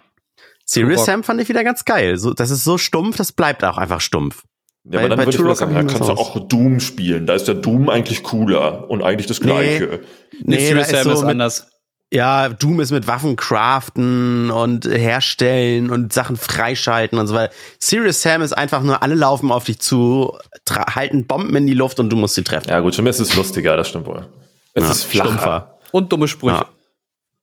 Serious 0.66 1.06
Sam 1.06 1.24
fand 1.24 1.42
ich 1.42 1.50
wieder 1.50 1.64
ganz 1.64 1.84
geil. 1.86 2.18
So, 2.18 2.34
das 2.34 2.50
ist 2.50 2.64
so 2.64 2.78
stumpf, 2.78 3.18
das 3.18 3.34
bleibt 3.34 3.64
auch 3.64 3.78
einfach 3.78 4.00
stumpf. 4.00 4.44
Ja, 4.84 5.00
aber 5.00 5.10
dann 5.10 5.20
würde 5.20 5.30
ich 5.30 5.58
sagen, 5.58 5.76
ja, 5.76 5.84
kannst 5.84 6.10
du 6.10 6.14
auch 6.14 6.48
Doom 6.48 6.80
spielen. 6.80 7.28
Da 7.28 7.36
ist 7.36 7.48
der 7.48 7.56
Doom 7.56 7.90
eigentlich 7.90 8.24
cooler 8.24 8.90
und 8.90 9.04
eigentlich 9.04 9.28
das 9.28 9.40
Gleiche. 9.40 10.02
Nee, 10.44 10.56
nee 10.58 10.74
da 10.74 10.82
ist, 10.82 11.04
so 11.04 11.12
ist 11.12 11.24
anders. 11.24 11.68
Ja, 12.14 12.50
Doom 12.50 12.82
ist 12.82 12.92
mit 12.92 13.08
Waffen 13.08 13.36
craften 13.38 14.52
und 14.52 14.86
herstellen 14.86 15.92
und 15.92 16.12
Sachen 16.12 16.36
freischalten 16.36 17.18
und 17.20 17.28
so 17.28 17.36
weiter. 17.36 17.54
Serious 17.80 18.22
Sam 18.22 18.42
ist 18.42 18.52
einfach 18.52 18.82
nur, 18.82 19.02
alle 19.02 19.16
laufen 19.16 19.52
auf 19.52 19.64
dich 19.64 19.80
zu, 19.80 20.38
halten 20.70 21.26
Bomben 21.26 21.56
in 21.56 21.68
die 21.68 21.74
Luft 21.74 22.00
und 22.02 22.10
du 22.10 22.18
musst 22.18 22.36
sie 22.36 22.44
treffen. 22.44 22.68
Ja 22.68 22.80
gut, 22.82 22.96
schon 22.96 23.06
ist 23.08 23.20
es 23.20 23.36
lustiger, 23.36 23.78
das 23.78 23.88
stimmt 23.88 24.08
wohl. 24.08 24.28
Es 24.74 24.84
ja, 24.84 24.92
ist 24.92 25.04
flacher. 25.04 25.80
Und 25.92 26.12
dumme 26.12 26.28
Sprüche. 26.28 26.56
Ja. 26.56 26.70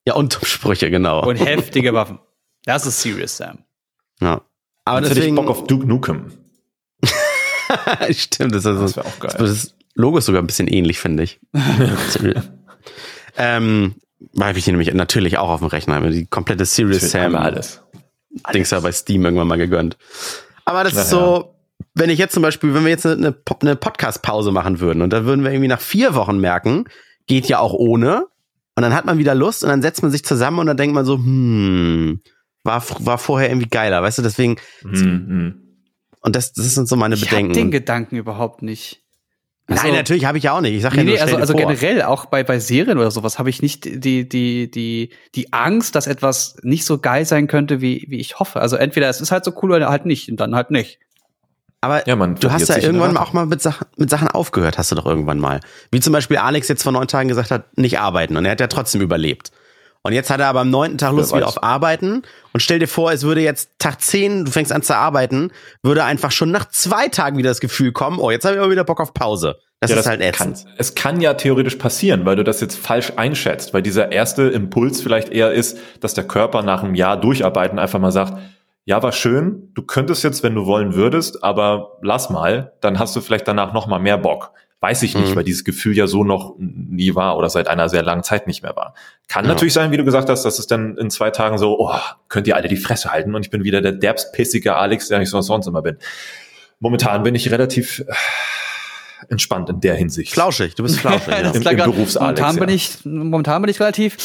ja, 0.09 0.15
und 0.15 0.35
dumme 0.35 0.47
Sprüche, 0.47 0.91
genau. 0.91 1.27
Und 1.27 1.37
heftige 1.37 1.95
Waffen. 1.95 2.19
Das 2.65 2.85
ist 2.85 3.01
Serious 3.01 3.39
Sam. 3.39 3.65
Ja. 4.21 4.43
Aber 4.85 4.99
Jetzt 4.99 5.11
deswegen, 5.11 5.37
hätte 5.37 5.41
ich 5.41 5.47
Bock 5.47 5.49
auf 5.49 5.67
Duke 5.67 5.87
Nukem. 5.87 6.33
Stimmt, 8.11 8.55
das, 8.55 8.65
ist, 8.65 8.81
das 8.81 8.97
wäre 8.97 9.07
auch 9.07 9.19
geil. 9.19 9.35
Das 9.39 9.75
Logo 9.95 10.19
ist 10.19 10.27
sogar 10.27 10.43
ein 10.43 10.47
bisschen 10.47 10.69
ähnlich, 10.69 11.01
finde 11.01 11.25
ich. 11.25 11.41
ähm, 13.37 13.95
habe 14.41 14.59
ich 14.59 14.65
hier 14.65 14.73
nämlich 14.73 14.93
natürlich 14.95 15.39
auch 15.39 15.49
auf 15.49 15.61
dem 15.61 15.69
Rechner. 15.69 16.01
Die 16.11 16.27
komplette 16.27 16.65
Serious 16.65 17.11
Sam. 17.11 17.35
Alles. 17.35 17.83
Dings 18.53 18.71
ja 18.71 18.81
bei 18.81 18.93
Steam 18.93 19.25
irgendwann 19.25 19.49
mal 19.49 19.59
gegönnt. 19.59 19.97
Aber 20.65 20.85
das 20.85 20.95
Na, 20.95 21.03
ist 21.03 21.11
so, 21.11 21.19
ja. 21.19 21.45
wenn 21.95 22.11
ich 22.11 22.19
jetzt 22.19 22.35
zum 22.35 22.43
Beispiel, 22.43 22.75
wenn 22.75 22.85
wir 22.85 22.91
jetzt 22.91 23.07
eine, 23.07 23.35
eine 23.61 23.77
Podcast-Pause 23.77 24.53
machen 24.53 24.81
würden 24.81 25.03
und 25.03 25.13
dann 25.13 25.25
würden 25.25 25.45
wir 25.45 25.51
irgendwie 25.51 25.69
nach 25.69 25.81
vier 25.81 26.15
Wochen 26.15 26.39
merken, 26.39 26.85
geht 27.27 27.47
ja 27.47 27.59
auch 27.59 27.73
ohne. 27.73 28.27
Und 28.77 28.83
dann 28.83 28.95
hat 28.95 29.07
man 29.07 29.19
wieder 29.19 29.35
Lust 29.35 29.65
und 29.65 29.71
dann 29.71 29.83
setzt 29.83 30.03
man 30.03 30.13
sich 30.13 30.25
zusammen 30.25 30.61
und 30.61 30.67
dann 30.67 30.77
denkt 30.77 30.95
man 30.95 31.05
so, 31.05 31.17
hm, 31.17 32.21
war, 32.63 32.85
war 33.01 33.19
vorher 33.19 33.49
irgendwie 33.49 33.69
geiler, 33.69 34.03
weißt 34.03 34.19
du, 34.19 34.23
deswegen, 34.23 34.57
mhm. 34.85 35.68
Und 36.29 36.37
das, 36.37 36.53
das 36.53 36.75
sind 36.75 36.87
so 36.87 36.95
meine 36.95 37.15
ich 37.15 37.23
Bedenken. 37.23 37.53
Ich 37.53 37.57
den 37.57 37.71
Gedanken 37.71 38.17
überhaupt 38.17 38.61
nicht. 38.61 39.03
Also, 39.67 39.83
Nein, 39.83 39.95
natürlich 39.95 40.27
habe 40.27 40.37
ich 40.37 40.45
ja 40.45 40.53
auch 40.53 40.61
nicht. 40.61 40.75
Ich 40.75 40.83
sag 40.83 40.93
nee, 40.93 40.99
ja 40.99 41.05
nur, 41.05 41.15
nee, 41.15 41.21
also, 41.21 41.37
also 41.37 41.55
generell 41.55 42.03
auch 42.03 42.27
bei 42.27 42.45
bei 42.45 42.59
Serien 42.59 42.99
oder 42.99 43.11
sowas 43.11 43.39
habe 43.39 43.49
ich 43.49 43.63
nicht 43.63 43.87
die 43.87 44.29
die 44.29 44.71
die 44.71 45.09
die 45.35 45.53
Angst, 45.55 45.95
dass 45.95 46.07
etwas 46.07 46.59
nicht 46.63 46.85
so 46.85 46.99
geil 46.99 47.25
sein 47.25 47.47
könnte, 47.47 47.81
wie 47.81 48.05
wie 48.11 48.19
ich 48.19 48.39
hoffe. 48.39 48.61
Also 48.61 48.77
entweder 48.77 49.09
es 49.09 49.23
ist 49.23 49.31
halt 49.31 49.43
so 49.43 49.55
cool 49.63 49.73
oder 49.73 49.89
halt 49.89 50.05
nicht 50.05 50.31
und 50.31 50.39
dann 50.39 50.55
halt 50.55 50.71
nicht. 50.71 50.99
Aber 51.81 52.07
ja, 52.07 52.15
man 52.15 52.35
du 52.35 52.53
hast 52.53 52.69
ja 52.69 52.77
irgendwann 52.77 53.17
auch 53.17 53.33
mal 53.33 53.47
mit 53.47 53.63
Sachen, 53.63 53.87
mit 53.97 54.11
Sachen 54.11 54.29
aufgehört, 54.29 54.77
hast 54.77 54.93
du 54.93 54.97
doch 54.97 55.07
irgendwann 55.07 55.39
mal. 55.39 55.61
Wie 55.91 56.01
zum 56.01 56.13
Beispiel 56.13 56.37
Alex 56.37 56.69
jetzt 56.69 56.83
vor 56.83 56.93
neun 56.93 57.09
Tagen 57.09 57.29
gesagt 57.29 57.51
hat, 57.51 57.79
nicht 57.79 58.01
arbeiten 58.01 58.37
und 58.37 58.45
er 58.45 58.51
hat 58.51 58.61
ja 58.61 58.67
trotzdem 58.67 59.01
überlebt. 59.01 59.51
Und 60.03 60.13
jetzt 60.13 60.31
hat 60.31 60.41
er 60.41 60.47
aber 60.47 60.61
am 60.61 60.71
neunten 60.71 60.99
Tag 60.99 61.13
Lust 61.13 61.35
wieder 61.35 61.49
auf 61.49 61.63
Arbeiten. 61.63 62.23
Und 62.53 62.61
stell 62.61 62.79
dir 62.79 62.87
vor, 62.87 63.13
es 63.13 63.25
würde 63.25 63.41
jetzt 63.41 63.71
Tag 63.79 64.01
zehn, 64.01 64.45
du 64.45 64.51
fängst 64.51 64.73
an 64.73 64.83
zu 64.83 64.97
arbeiten, 64.97 65.51
würde 65.83 66.05
einfach 66.05 66.31
schon 66.31 66.51
nach 66.51 66.69
zwei 66.69 67.09
Tagen 67.09 67.37
wieder 67.37 67.51
das 67.51 67.61
Gefühl 67.61 67.93
kommen, 67.93 68.19
oh, 68.19 68.31
jetzt 68.31 68.45
habe 68.45 68.55
ich 68.55 68.61
aber 68.61 68.71
wieder 68.71 68.85
Bock 68.85 69.01
auf 69.01 69.13
Pause. 69.13 69.59
Das 69.81 69.91
ja, 69.91 69.97
ist 69.97 70.07
das 70.07 70.11
halt 70.11 70.21
ätzend. 70.21 70.65
Kann, 70.65 70.75
es 70.77 70.95
kann 70.95 71.21
ja 71.21 71.35
theoretisch 71.35 71.77
passieren, 71.77 72.25
weil 72.25 72.37
du 72.37 72.43
das 72.43 72.61
jetzt 72.61 72.77
falsch 72.77 73.13
einschätzt, 73.17 73.75
weil 73.75 73.83
dieser 73.83 74.11
erste 74.11 74.43
Impuls 74.49 75.01
vielleicht 75.01 75.29
eher 75.29 75.53
ist, 75.53 75.79
dass 76.01 76.15
der 76.15 76.25
Körper 76.25 76.63
nach 76.63 76.83
einem 76.83 76.95
Jahr 76.95 77.21
durcharbeiten 77.21 77.79
einfach 77.79 78.01
mal 78.01 78.11
sagt, 78.11 78.35
ja, 78.87 79.03
war 79.03 79.13
schön, 79.13 79.71
du 79.75 79.83
könntest 79.83 80.25
jetzt, 80.25 80.43
wenn 80.43 80.55
du 80.55 80.65
wollen 80.65 80.95
würdest, 80.95 81.45
aber 81.45 81.99
lass 82.01 82.31
mal, 82.31 82.73
dann 82.81 82.99
hast 82.99 83.15
du 83.15 83.21
vielleicht 83.21 83.47
danach 83.47 83.73
noch 83.73 83.87
mal 83.87 83.99
mehr 83.99 84.19
Bock. 84.19 84.53
Weiß 84.81 85.03
ich 85.03 85.17
nicht, 85.17 85.31
mhm. 85.31 85.37
weil 85.37 85.45
dieses 85.45 85.65
Gefühl 85.65 85.97
ja 85.97 86.07
so 86.07 86.23
noch 86.23 86.55
nie 86.59 87.17
war 87.17 87.37
oder 87.37 87.51
seit 87.51 87.67
einer 87.67 87.89
sehr 87.89 88.05
langen 88.05 88.23
Zeit 88.23 88.47
nicht 88.47 88.63
mehr 88.63 88.77
war. 88.77 88.95
Kann 89.27 89.45
ja. 89.45 89.49
natürlich 89.51 89.75
sein, 89.75 89.91
wie 89.91 89.97
du 89.97 90.05
gesagt 90.05 90.29
hast, 90.29 90.45
dass 90.45 90.61
es 90.61 90.69
dann 90.69 90.97
in 90.97 91.11
zwei 91.11 91.31
Tagen 91.31 91.59
so, 91.59 91.79
oh, 91.81 91.99
könnt 92.29 92.47
ihr 92.47 92.55
alle 92.55 92.69
die 92.69 92.77
Fresse 92.77 93.11
halten 93.11 93.35
und 93.35 93.45
ich 93.45 93.51
bin 93.51 93.65
wieder 93.65 93.81
der 93.81 93.93
derbstpissige 93.93 94.77
Alex, 94.77 95.09
der 95.09 95.21
ich 95.21 95.31
sonst 95.31 95.67
immer 95.67 95.83
bin. 95.83 95.97
Momentan 96.79 97.25
bin 97.25 97.35
ich 97.35 97.51
relativ 97.51 98.05
äh, 98.07 98.13
entspannt 99.29 99.69
in 99.69 99.81
der 99.81 99.97
Hinsicht. 99.97 100.33
Flauschig, 100.33 100.77
du 100.77 100.85
bist 100.85 101.01
flauschig. 101.01 101.27
ja. 101.27 101.39
Im, 101.53 101.63
im 101.63 101.77
Berufs-Alex. 101.77 102.41
Momentan, 102.41 102.55
ja. 102.55 102.65
bin 102.65 102.75
ich, 102.75 103.05
momentan 103.05 103.63
bin 103.63 103.71
ich 103.71 103.81
relativ 103.81 104.17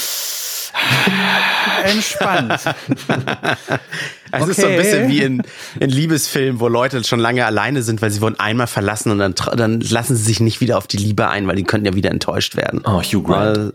Entspannt. 1.83 2.61
Es 4.41 4.47
ist 4.47 4.61
so 4.61 4.67
ein 4.67 4.75
bisschen 4.77 5.09
wie 5.09 5.21
in, 5.21 5.43
in 5.79 5.89
Liebesfilmen, 5.89 6.59
wo 6.59 6.67
Leute 6.67 7.03
schon 7.03 7.19
lange 7.19 7.45
alleine 7.45 7.83
sind, 7.83 8.01
weil 8.01 8.09
sie 8.11 8.21
wurden 8.21 8.39
einmal 8.39 8.67
verlassen 8.67 9.11
und 9.11 9.19
dann, 9.19 9.35
dann 9.55 9.79
lassen 9.81 10.15
sie 10.15 10.23
sich 10.23 10.39
nicht 10.39 10.59
wieder 10.61 10.77
auf 10.77 10.87
die 10.87 10.97
Liebe 10.97 11.27
ein, 11.29 11.47
weil 11.47 11.55
die 11.55 11.63
könnten 11.63 11.85
ja 11.85 11.93
wieder 11.93 12.11
enttäuscht 12.11 12.55
werden. 12.55 12.81
Oh, 12.85 13.01
Hugh 13.01 13.21
Grant. 13.23 13.57
Weil, 13.57 13.73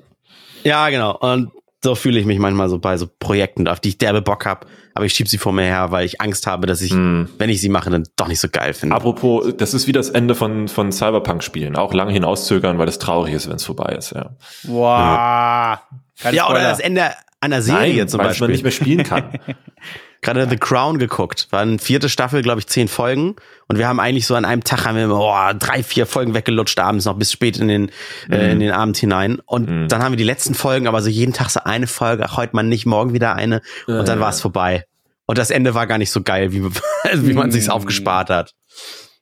ja, 0.65 0.89
genau. 0.91 1.17
Und 1.17 1.51
so 1.83 1.95
fühle 1.95 2.19
ich 2.19 2.27
mich 2.27 2.41
manchmal 2.41 2.69
so 2.69 2.79
bei 2.79 2.97
so 2.97 3.09
Projekten, 3.21 3.69
auf 3.69 3.79
die 3.79 3.91
ich 3.91 3.99
derbe 3.99 4.21
Bock 4.21 4.47
hab, 4.47 4.67
aber 4.95 5.05
ich 5.05 5.13
schieb 5.13 5.29
sie 5.29 5.39
vor 5.39 5.53
mir 5.53 5.63
her, 5.63 5.93
weil 5.93 6.05
ich 6.05 6.21
Angst 6.21 6.49
habe, 6.49 6.67
dass 6.67 6.81
ich, 6.83 6.91
Hm. 6.91 7.29
wenn 7.39 7.51
ich 7.51 7.61
sie 7.61 7.69
mache, 7.69 7.89
dann 7.89 8.05
doch 8.17 8.27
nicht 8.27 8.41
so 8.41 8.49
geil 8.51 8.75
finde. 8.75 8.97
Apropos, 8.97 9.55
das 9.57 9.75
ist 9.75 9.87
wie 9.87 9.93
das 9.93 10.11
Ende 10.11 10.35
von, 10.35 10.67
von 10.67 10.91
Cyberpunk-Spielen. 10.91 11.77
Auch 11.77 11.95
lange 11.95 12.13
hinauszögern, 12.13 12.79
weil 12.79 12.89
es 12.89 12.99
traurig 12.99 13.33
ist, 13.33 13.49
wenn 13.49 13.57
es 13.57 13.65
vorbei 13.65 13.95
ist. 13.97 14.11
Ja. 14.13 14.31
Wow. 14.65 15.79
Keine 16.21 16.37
ja, 16.37 16.51
oder 16.51 16.63
das 16.63 16.81
Ende 16.81 17.13
einer 17.41 17.63
Serie 17.63 17.99
Nein, 17.99 18.09
zum 18.09 18.19
weil 18.19 18.29
Beispiel. 18.29 18.47
man 18.47 18.53
nicht 18.53 18.63
mehr 18.63 18.73
spielen 18.73 19.05
kann. 19.05 19.39
gerade 20.21 20.49
The 20.49 20.57
Crown 20.57 20.99
geguckt. 20.99 21.49
War 21.51 21.61
eine 21.61 21.79
vierte 21.79 22.09
Staffel, 22.09 22.43
glaube 22.43 22.61
ich, 22.61 22.67
zehn 22.67 22.89
Folgen. 22.89 23.37
Und 23.69 23.79
wir 23.79 23.87
haben 23.87 24.01
eigentlich 24.01 24.27
so 24.27 24.35
an 24.35 24.45
einem 24.45 24.65
Tag 24.65 24.85
haben 24.85 24.97
wir 24.97 25.05
immer, 25.05 25.21
oh, 25.21 25.57
drei, 25.59 25.83
vier 25.83 26.07
Folgen 26.07 26.35
weggelutscht 26.35 26.79
abends 26.81 27.05
noch 27.05 27.17
bis 27.17 27.33
spät 27.33 27.59
in 27.59 27.69
den, 27.69 27.91
äh, 28.31 28.53
in 28.53 28.61
den 28.61 28.73
Abend 28.73 28.97
hinein. 28.97 29.41
Und 29.47 29.89
dann 29.89 30.03
haben 30.03 30.13
wir 30.13 30.17
die 30.17 30.25
letzten 30.25 30.55
Folgen, 30.55 30.89
aber 30.89 31.01
so 31.03 31.09
jeden 31.09 31.33
Tag 31.33 31.51
so 31.51 31.61
eine 31.65 31.87
Folge, 31.87 32.25
ach, 32.27 32.37
heute 32.37 32.57
mal 32.57 32.63
nicht, 32.63 32.87
morgen 32.87 33.13
wieder 33.13 33.35
eine. 33.37 33.63
Und 33.87 34.09
dann 34.09 34.21
war 34.21 34.31
es 34.31 34.41
vorbei. 34.41 34.85
Und 35.27 35.39
das 35.39 35.51
Ende 35.51 35.75
war 35.75 35.87
gar 35.87 35.99
nicht 35.99 36.11
so 36.11 36.23
geil, 36.23 36.53
wie, 36.53 36.65
wie 37.15 37.35
man 37.35 37.51
sich's 37.53 37.69
aufgespart 37.69 38.31
hat. 38.31 38.55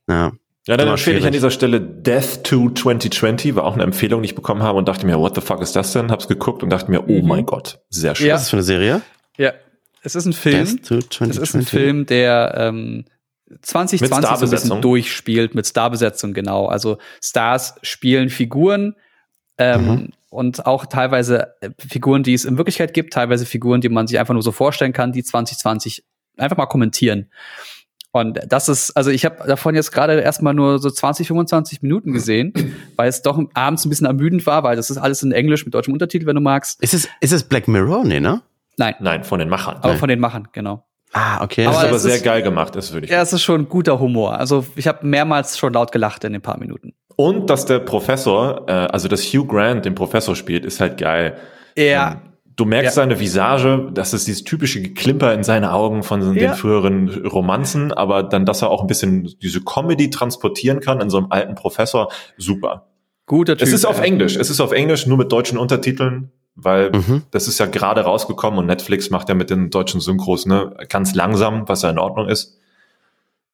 Ja. 0.09 0.33
Ja, 0.67 0.77
dann 0.77 0.89
empfehle 0.89 1.19
ich 1.19 1.27
an 1.27 1.33
dieser 1.33 1.51
Stelle 1.51 1.81
Death 1.81 2.43
to 2.43 2.71
2020, 2.71 3.55
war 3.55 3.65
auch 3.65 3.75
eine 3.75 3.85
Empfehlung, 3.85 4.23
die 4.23 4.27
ich 4.27 4.35
bekommen 4.35 4.63
habe 4.63 4.79
und 4.79 4.89
dachte 4.89 5.07
mir, 5.07 5.19
what 5.19 5.35
the 5.37 5.41
fuck 5.41 5.63
ist 5.63 5.77
das 5.77 5.93
denn? 5.93 6.11
Hab's 6.11 6.27
geguckt 6.27 6.63
und 6.65 6.71
dachte 6.71 6.91
mir, 6.91 7.09
oh 7.09 7.23
mein 7.23 7.47
Gott, 7.47 7.79
sehr 7.89 8.15
schön. 8.17 8.27
Ja. 8.27 8.35
Was 8.35 8.43
ist 8.43 8.47
das 8.47 8.51
für 8.51 8.57
eine 8.57 8.63
Serie? 8.65 9.03
Ja, 9.39 9.53
es 10.03 10.17
ist 10.17 10.27
ein 10.27 10.33
Film. 10.33 10.65
Death 10.65 10.87
to 10.87 10.95
Es 10.97 11.37
ist 11.37 11.55
ein 11.55 11.63
2020. 11.63 11.69
Film, 11.69 12.07
der 12.07 12.55
ähm, 12.57 13.05
2020 13.63 14.01
Mit 14.01 14.11
so 14.11 14.45
ein 14.45 14.51
bisschen 14.51 14.83
durchspielt, 14.83 15.55
mit 15.55 15.67
Starbesetzung, 15.67 16.35
genau. 16.35 16.67
Also 16.67 16.99
Stars 17.23 17.77
spielen 17.83 18.29
Figuren 18.29 18.97
ähm, 19.59 19.87
Mhm. 19.87 20.09
und 20.31 20.67
auch 20.67 20.87
teilweise 20.87 21.55
äh, 21.61 21.71
Figuren, 21.79 22.25
die 22.25 22.35
es 22.35 22.45
in 22.45 22.57
Wirklichkeit 22.59 22.93
gibt, 22.93 23.13
teilweise 23.13 23.47
Figuren, 23.47 23.81
die 23.81 23.89
man 23.89 24.09
sich 24.09 24.19
einfach 24.19 24.35
nur 24.35 24.43
so 24.43 24.51
vorstellen 24.53 24.93
kann, 24.93 25.13
die 25.13 25.23
2020 25.23 26.05
einfach 26.37 26.57
mal 26.57 26.67
kommentieren. 26.67 27.31
Und 28.21 28.41
das 28.49 28.69
ist, 28.69 28.97
also 28.97 29.11
ich 29.11 29.25
habe 29.25 29.47
davon 29.47 29.75
jetzt 29.75 29.93
gerade 29.93 30.21
erstmal 30.21 30.55
nur 30.55 30.79
so 30.79 30.91
20, 30.91 31.27
25 31.29 31.83
Minuten 31.83 32.13
gesehen, 32.13 32.53
weil 32.97 33.09
es 33.09 33.23
doch 33.23 33.39
abends 33.55 33.85
ein 33.85 33.91
bisschen 33.91 34.07
ermüdend 34.07 34.47
war, 34.47 34.63
weil 34.63 34.77
das 34.77 34.91
ist 34.91 34.99
alles 34.99 35.23
in 35.23 35.33
Englisch 35.33 35.65
mit 35.65 35.75
deutschem 35.75 35.93
Untertitel, 35.93 36.27
wenn 36.27 36.35
du 36.37 36.41
magst. 36.41 36.83
Ist 36.83 36.95
es, 36.95 37.09
ist 37.21 37.33
es 37.33 37.45
Black 37.45 37.69
Mirror? 37.69 38.05
Nee, 38.05 38.21
ne? 38.21 38.43
Nein, 38.79 38.95
Nein, 39.01 39.25
von 39.25 39.39
den 39.39 39.49
Machern. 39.49 39.77
aber 39.83 39.95
von 39.97 40.09
den 40.09 40.21
Machern, 40.21 40.49
genau. 40.53 40.85
Ah, 41.13 41.43
okay. 41.43 41.65
das 41.65 41.77
aber 41.77 41.85
ist 41.85 41.91
aber 41.91 41.99
sehr 41.99 42.17
ist- 42.17 42.25
geil 42.25 42.43
gemacht, 42.43 42.75
das 42.77 42.93
würde 42.93 43.07
ich. 43.07 43.13
Ja, 43.13 43.23
es 43.23 43.33
ist 43.33 43.43
schon 43.43 43.69
guter 43.69 44.01
Humor. 44.01 44.39
Also 44.39 44.67
ich 44.77 44.87
habe 44.87 45.07
mehrmals 45.07 45.57
schon 45.57 45.73
laut 45.73 45.93
gelacht 45.93 46.25
in 46.25 46.33
den 46.33 46.43
paar 46.43 46.59
Minuten. 46.59 46.93
Und 47.17 47.49
dass 47.49 47.65
der 47.65 47.79
Professor, 47.79 48.65
äh, 48.69 48.73
also 48.73 49.09
dass 49.09 49.23
Hugh 49.23 49.47
Grant 49.47 49.85
den 49.87 49.95
Professor 49.95 50.37
spielt, 50.37 50.65
ist 50.67 50.81
halt 50.81 50.99
geil. 50.99 51.37
Ja. 51.79 52.13
Ähm, 52.13 52.19
Du 52.57 52.65
merkst 52.65 52.97
Ja. 52.97 53.03
seine 53.03 53.21
Visage, 53.21 53.91
das 53.93 54.15
ist 54.15 54.27
dieses 54.27 54.43
typische 54.45 54.81
Geklimper 54.81 55.35
in 55.35 55.45
seine 55.45 55.73
Augen 55.73 56.03
von 56.03 56.23
so 56.23 56.33
Ja. 56.33 56.53
den 56.53 56.55
früheren 56.55 57.27
Romanzen, 57.27 57.93
aber 57.93 58.23
dann, 58.23 58.47
dass 58.47 58.63
er 58.63 58.71
auch 58.71 58.81
ein 58.81 58.87
bisschen 58.87 59.31
diese 59.43 59.61
Comedy 59.63 60.09
transportieren 60.11 60.81
kann 60.81 61.01
in 61.03 61.11
so 61.11 61.19
einem 61.19 61.27
alten 61.31 61.55
Professor, 61.55 62.11
super. 62.39 62.87
Guter 63.27 63.57
Typ. 63.59 63.67
Es 63.69 63.75
ist 63.75 63.85
auf. 63.85 64.01
Englisch, 64.01 64.37
es 64.37 64.49
ist 64.51 64.61
auf 64.61 64.73
Englisch, 64.73 65.07
nur 65.07 65.19
mit 65.19 65.31
deutschen 65.33 65.59
Untertiteln, 65.59 66.31
weil 66.55 66.93
Mhm. 66.93 67.23
das 67.31 67.47
ist 67.49 67.59
ja 67.59 67.67
gerade 67.67 68.01
rausgekommen 68.03 68.59
und 68.59 68.67
Netflix 68.67 69.11
macht 69.11 69.29
ja 69.29 69.35
mit 69.35 69.51
den 69.51 69.69
deutschen 69.69 70.01
Synchros 70.01 70.47
ne, 70.47 70.75
ganz 70.89 71.15
langsam, 71.15 71.69
was 71.69 71.83
ja 71.83 71.91
in 71.91 71.99
Ordnung 71.99 72.29
ist. 72.29 72.57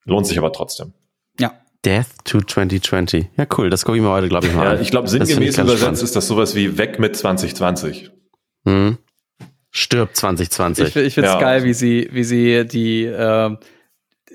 Lohnt 0.05 0.27
sich 0.27 0.37
aber 0.37 0.53
trotzdem. 0.53 0.93
Ja. 1.39 1.51
Death 1.83 2.05
to 2.23 2.39
2020. 2.41 3.27
Ja, 3.35 3.45
cool. 3.57 3.69
Das 3.69 3.83
gucke 3.83 3.97
ich 3.97 4.03
mir 4.03 4.09
heute, 4.11 4.29
glaube 4.29 4.47
ich, 4.47 4.53
mal 4.53 4.63
Ja, 4.63 4.71
an. 4.73 4.81
ich 4.81 4.91
glaube, 4.91 5.09
sinngemäß 5.09 5.57
übersetzt 5.57 6.01
ist 6.03 6.15
das 6.15 6.27
sowas 6.27 6.55
wie 6.55 6.77
weg 6.77 6.99
mit 6.99 7.17
2020. 7.17 8.09
Mhm. 8.63 8.97
Stirb 9.71 10.15
2020. 10.15 10.87
Ich, 10.87 10.95
ich 10.95 11.13
finde 11.15 11.29
es 11.29 11.33
Ja. 11.35 11.39
geil, 11.39 11.63
wie 11.63 11.73
sie, 11.73 12.09
wie 12.11 12.23
sie 12.23 12.65
die 12.67 13.05
ähm, 13.05 13.57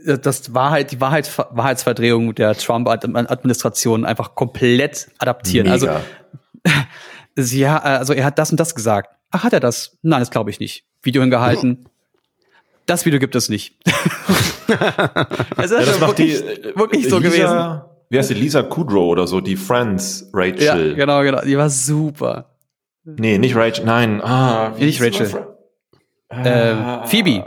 das 0.05 0.55
Wahrheit, 0.55 0.93
die 0.93 1.01
Wahrheit, 1.01 1.31
Wahrheitsverdrehung 1.51 2.35
der 2.35 2.55
Trump-Administration 2.55 4.05
einfach 4.05 4.35
komplett 4.35 5.09
adaptieren. 5.19 5.69
Mega. 5.71 5.97
Also 5.97 6.01
sie, 7.37 7.69
ha- 7.69 7.79
also 7.79 8.13
er 8.13 8.25
hat 8.25 8.39
das 8.39 8.51
und 8.51 8.59
das 8.61 8.75
gesagt. 8.75 9.11
Ach, 9.31 9.45
hat 9.45 9.53
er 9.53 9.61
das? 9.61 9.99
Nein, 10.03 10.21
das 10.21 10.31
glaube 10.31 10.51
ich 10.51 10.61
nicht. 10.61 10.85
Video 11.03 11.21
hingehalten. 11.23 11.87
Das 12.87 13.05
Video 13.07 13.19
gibt 13.21 13.35
es 13.35 13.49
nicht. 13.49 13.77
es 13.87 15.71
ist 15.71 15.71
Ja, 15.71 15.85
das 15.85 16.01
macht 16.01 16.19
die 16.19 16.33
wirklich, 16.33 16.65
äh, 16.65 16.77
wirklich 16.77 17.09
so 17.09 17.19
Lisa, 17.19 17.29
gewesen. 17.37 17.81
Wie 18.11 18.19
heißt 18.19 18.31
die? 18.31 18.35
Lisa 18.35 18.63
Kudrow 18.63 19.09
oder 19.09 19.27
so, 19.27 19.41
die 19.41 19.57
Friends 19.57 20.31
Ja, 20.33 20.41
Rachel. 20.41 20.95
genau, 20.95 21.21
genau. 21.23 21.43
Die 21.43 21.57
war 21.59 21.69
super. 21.71 22.57
Nee, 23.17 23.39
nicht 23.39 23.57
Rachel, 23.57 23.85
nein. 23.85 24.21
Ah, 24.23 24.75
wie 24.77 24.85
Nicht 24.85 25.01
Rachel. 25.01 25.47
Ähm, 26.31 27.01
Phoebe. 27.07 27.45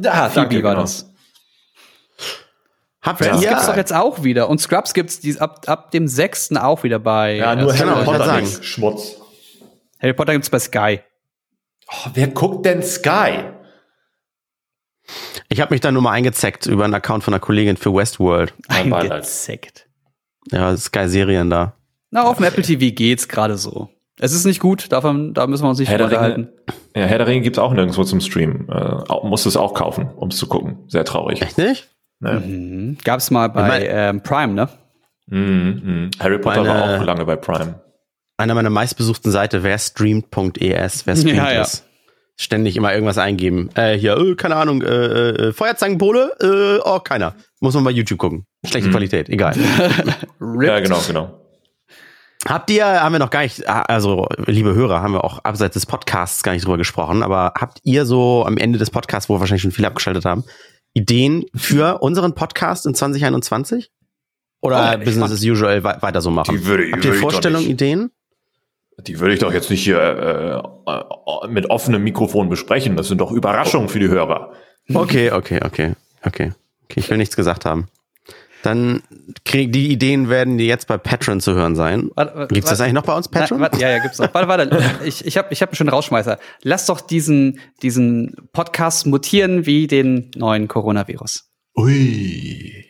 Ja, 0.00 0.30
Phoebe 0.30 0.48
danke, 0.48 0.62
war 0.62 0.72
genau. 0.72 0.82
das. 0.82 1.12
Habt 3.02 3.18
Friends 3.18 3.42
ihr, 3.42 3.48
gibt's 3.48 3.66
doch 3.66 3.76
jetzt 3.76 3.92
auch 3.92 4.22
wieder. 4.22 4.48
Und 4.48 4.60
Scrubs 4.60 4.94
gibt's 4.94 5.20
die, 5.20 5.38
ab, 5.38 5.64
ab 5.66 5.90
dem 5.90 6.06
6. 6.08 6.56
auch 6.56 6.84
wieder 6.84 6.98
bei. 6.98 7.36
Ja, 7.36 7.56
nur 7.56 7.74
äh, 7.74 7.78
genau, 7.78 7.96
Harry 7.96 8.04
Potter 8.04 8.24
sagen. 8.24 8.46
nicht. 8.46 8.64
Schmutz. 8.64 9.16
Harry 10.00 10.14
Potter 10.14 10.32
gibt's 10.32 10.48
bei 10.48 10.58
Sky. 10.58 11.00
Oh, 11.88 12.10
wer 12.14 12.28
guckt 12.28 12.64
denn 12.64 12.82
Sky? 12.82 13.44
ich 15.48 15.60
habe 15.60 15.74
mich 15.74 15.80
da 15.80 15.92
nur 15.92 16.00
mal 16.00 16.12
eingezeckt 16.12 16.66
über 16.66 16.84
einen 16.84 16.94
Account 16.94 17.24
von 17.24 17.34
einer 17.34 17.40
Kollegin 17.40 17.76
für 17.76 17.92
Westworld. 17.92 18.54
Eingezeckt. 18.68 19.86
Ja, 20.50 20.76
Sky-Serien 20.76 21.50
da. 21.50 21.76
Na, 22.10 22.24
auf 22.24 22.36
dem 22.38 22.44
Apple 22.44 22.62
TV 22.62 22.94
geht's 22.94 23.28
gerade 23.28 23.58
so. 23.58 23.90
Es 24.24 24.32
ist 24.32 24.44
nicht 24.44 24.60
gut, 24.60 24.92
davon, 24.92 25.34
da 25.34 25.48
müssen 25.48 25.64
wir 25.64 25.68
uns 25.70 25.80
nicht 25.80 25.88
Herr 25.90 26.04
unterhalten. 26.04 26.48
Ja, 26.94 27.06
Herr 27.06 27.18
der 27.18 27.26
Ringe 27.26 27.40
gibt's 27.42 27.58
auch 27.58 27.72
nirgendwo 27.72 28.04
zum 28.04 28.20
Stream. 28.20 28.68
Äh, 28.70 29.02
musst 29.24 29.46
es 29.46 29.56
auch 29.56 29.74
kaufen, 29.74 30.10
um 30.14 30.28
es 30.28 30.36
zu 30.36 30.46
gucken. 30.46 30.78
Sehr 30.86 31.04
traurig. 31.04 31.42
Echt 31.42 31.58
nicht? 31.58 31.88
Ne? 32.20 32.40
Mhm. 32.40 32.98
Gab's 33.02 33.32
mal 33.32 33.48
bei 33.48 33.66
mein- 33.66 33.82
ähm, 33.86 34.22
Prime, 34.22 34.52
ne? 34.54 34.68
Mhm, 35.26 35.82
mhm. 35.84 36.10
Harry 36.20 36.38
Potter 36.38 36.64
war 36.64 36.86
Meine- 36.86 37.00
auch 37.00 37.04
lange 37.04 37.24
bei 37.24 37.34
Prime. 37.34 37.80
Einer 38.36 38.54
meiner 38.54 38.70
meistbesuchten 38.70 39.32
Seite, 39.32 39.64
wer 39.64 39.76
streamt.es, 39.76 41.04
wer 41.06 41.16
streamt 41.16 41.36
Ja, 41.38 41.52
ja. 41.52 41.62
es. 41.62 41.84
Ständig 42.36 42.76
immer 42.76 42.92
irgendwas 42.94 43.18
eingeben. 43.18 43.70
Äh, 43.74 43.98
hier, 43.98 44.16
äh, 44.16 44.34
keine 44.36 44.54
Ahnung, 44.54 44.82
äh, 44.82 44.86
äh, 45.48 45.52
Feuerzangenbowle, 45.52 46.32
äh, 46.40 46.80
oh, 46.84 47.00
keiner. 47.00 47.34
Muss 47.60 47.74
man 47.74 47.82
bei 47.84 47.90
YouTube 47.90 48.18
gucken. 48.18 48.46
Schlechte 48.64 48.88
Mhm. 48.88 48.92
Qualität, 48.92 49.28
egal. 49.28 49.54
Ja, 50.62 50.78
genau, 50.80 50.98
genau. 51.08 51.38
Habt 52.48 52.70
ihr, 52.70 52.84
haben 52.84 53.12
wir 53.12 53.20
noch 53.20 53.30
gar 53.30 53.42
nicht, 53.42 53.68
also 53.68 54.26
liebe 54.46 54.74
Hörer, 54.74 55.00
haben 55.00 55.14
wir 55.14 55.22
auch 55.22 55.38
abseits 55.44 55.74
des 55.74 55.86
Podcasts 55.86 56.42
gar 56.42 56.52
nicht 56.52 56.64
drüber 56.64 56.76
gesprochen, 56.78 57.22
aber 57.22 57.52
habt 57.56 57.78
ihr 57.84 58.04
so 58.04 58.44
am 58.44 58.56
Ende 58.56 58.78
des 58.80 58.90
Podcasts, 58.90 59.28
wo 59.28 59.34
wir 59.36 59.40
wahrscheinlich 59.40 59.62
schon 59.62 59.70
viele 59.70 59.86
abgeschaltet 59.86 60.24
haben, 60.24 60.42
Ideen 60.92 61.44
für 61.54 61.98
unseren 62.02 62.34
Podcast 62.34 62.84
in 62.86 62.94
2021? 62.94 63.90
Oder 64.60 64.96
Oh, 65.00 65.04
Business 65.04 65.32
as 65.32 65.42
usual 65.44 65.82
wei- 65.84 66.02
weiter 66.02 66.20
so 66.20 66.30
machen? 66.30 66.56
Die 66.56 66.66
würde- 66.66 66.90
Habt 66.92 67.04
ihr 67.04 67.14
Vorstellungen. 67.14 67.66
Ideen? 67.68 68.10
Die 69.06 69.18
würde 69.20 69.34
ich 69.34 69.40
doch 69.40 69.52
jetzt 69.52 69.70
nicht 69.70 69.82
hier 69.82 69.98
äh, 70.00 70.90
äh, 70.90 71.48
mit 71.48 71.70
offenem 71.70 72.02
Mikrofon 72.04 72.48
besprechen. 72.48 72.96
Das 72.96 73.08
sind 73.08 73.18
doch 73.20 73.30
Überraschungen 73.32 73.88
für 73.88 73.98
die 74.00 74.08
Hörer. 74.08 74.52
Okay, 74.92 75.30
okay, 75.32 75.60
okay, 75.64 75.92
okay. 76.24 76.52
Okay, 76.84 77.00
ich 77.00 77.08
will 77.08 77.16
nichts 77.16 77.34
gesagt 77.36 77.64
haben. 77.64 77.88
Dann 78.62 79.02
krieg, 79.44 79.72
die 79.72 79.90
Ideen 79.90 80.28
werden 80.28 80.56
die 80.56 80.66
jetzt 80.66 80.86
bei 80.86 80.96
Patreon 80.96 81.40
zu 81.40 81.54
hören 81.54 81.74
sein. 81.74 82.10
Warte, 82.14 82.46
Gibt's 82.48 82.70
das 82.70 82.80
eigentlich 82.80 82.92
noch 82.92 83.02
bei 83.02 83.14
uns, 83.14 83.28
Patreon? 83.28 83.58
Na, 83.60 83.64
warte, 83.64 83.80
ja, 83.80 83.90
ja, 83.90 83.98
gibt's 83.98 84.18
noch. 84.18 84.32
Warte, 84.32 84.48
warte. 84.48 84.82
Ich, 85.04 85.26
ich 85.26 85.36
habe 85.36 85.48
ich 85.50 85.62
hab 85.62 85.70
einen 85.70 85.76
schönen 85.76 85.90
Rausschmeißer. 85.90 86.38
Lass 86.62 86.86
doch 86.86 87.00
diesen, 87.00 87.58
diesen 87.82 88.36
Podcast 88.52 89.06
mutieren 89.06 89.66
wie 89.66 89.88
den 89.88 90.30
neuen 90.36 90.68
Coronavirus. 90.68 91.50
Ui. 91.76 92.84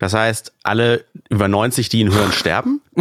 Das 0.00 0.14
heißt, 0.14 0.54
alle 0.62 1.04
über 1.28 1.46
90, 1.46 1.90
die 1.90 2.00
ihn 2.00 2.12
hören, 2.12 2.32
sterben? 2.32 2.80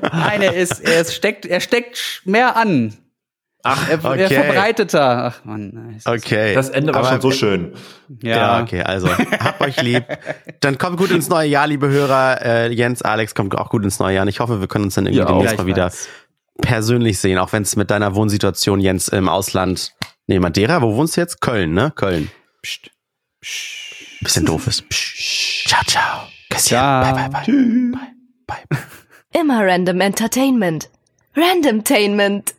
Nein, 0.00 0.42
er 0.42 0.54
ist, 0.54 0.80
er 0.80 1.00
ist 1.00 1.12
steckt, 1.12 1.44
er 1.44 1.60
steckt 1.60 2.22
mehr 2.24 2.56
an. 2.56 2.96
Ach, 3.66 3.88
Er, 3.88 4.02
er 4.18 4.28
verbreiteter. 4.30 5.24
Ach 5.26 5.44
man, 5.44 5.70
nice. 5.70 6.06
Okay. 6.06 6.54
Das 6.54 6.68
Ende 6.70 6.92
war 6.94 7.00
Aber- 7.00 7.10
schon 7.12 7.20
so 7.20 7.30
schön. 7.32 7.72
Ja, 8.22 8.36
Ja. 8.36 8.62
okay, 8.62 8.82
also 8.82 9.08
habt 9.10 9.60
euch 9.60 9.80
lieb. 9.82 10.04
Dann 10.60 10.78
kommt 10.78 10.96
gut 10.98 11.10
ins 11.10 11.28
neue 11.28 11.48
Jahr, 11.48 11.66
liebe 11.66 11.88
Hörer. 11.88 12.40
Äh, 12.44 12.72
Jens, 12.72 13.02
Alex 13.02 13.34
kommt 13.34 13.54
auch 13.56 13.68
gut 13.70 13.84
ins 13.84 13.98
neue 13.98 14.14
Jahr. 14.14 14.22
Und 14.22 14.28
ich 14.28 14.40
hoffe, 14.40 14.60
wir 14.60 14.68
können 14.68 14.84
uns 14.84 14.94
dann 14.94 15.06
irgendwie 15.06 15.20
Ja, 15.20 15.26
demnächst 15.26 15.58
mal 15.58 15.66
wieder 15.66 15.88
Gleichfalls. 15.88 16.08
persönlich 16.62 17.18
sehen, 17.18 17.38
auch 17.38 17.52
wenn 17.52 17.62
es 17.62 17.76
mit 17.76 17.90
deiner 17.90 18.14
Wohnsituation, 18.14 18.80
Jens, 18.80 19.08
im 19.08 19.28
Ausland. 19.28 19.92
Nee, 20.28 20.38
Madeira, 20.38 20.82
wo 20.82 20.96
wohnst 20.96 21.16
du 21.16 21.20
jetzt? 21.20 21.40
Köln, 21.40 21.72
ne? 21.74 21.92
Köln. 21.94 22.30
Psst. 22.62 22.90
Psst. 23.40 23.84
Bisschen 24.20 24.44
doof 24.46 24.66
ist. 24.66 24.88
Psch. 24.88 25.66
Ciao, 25.68 25.82
ciao. 25.86 26.20
Küsschen. 26.50 26.66
Ciao. 26.68 27.02
Bye, 27.14 27.28
bye, 27.28 27.28
bye. 27.28 27.54
Bye, 28.46 28.64
bye. 28.68 28.78
Immer 29.40 29.66
Random 29.66 30.00
Entertainment. 30.00 30.88
Randomtainment. 31.36 32.54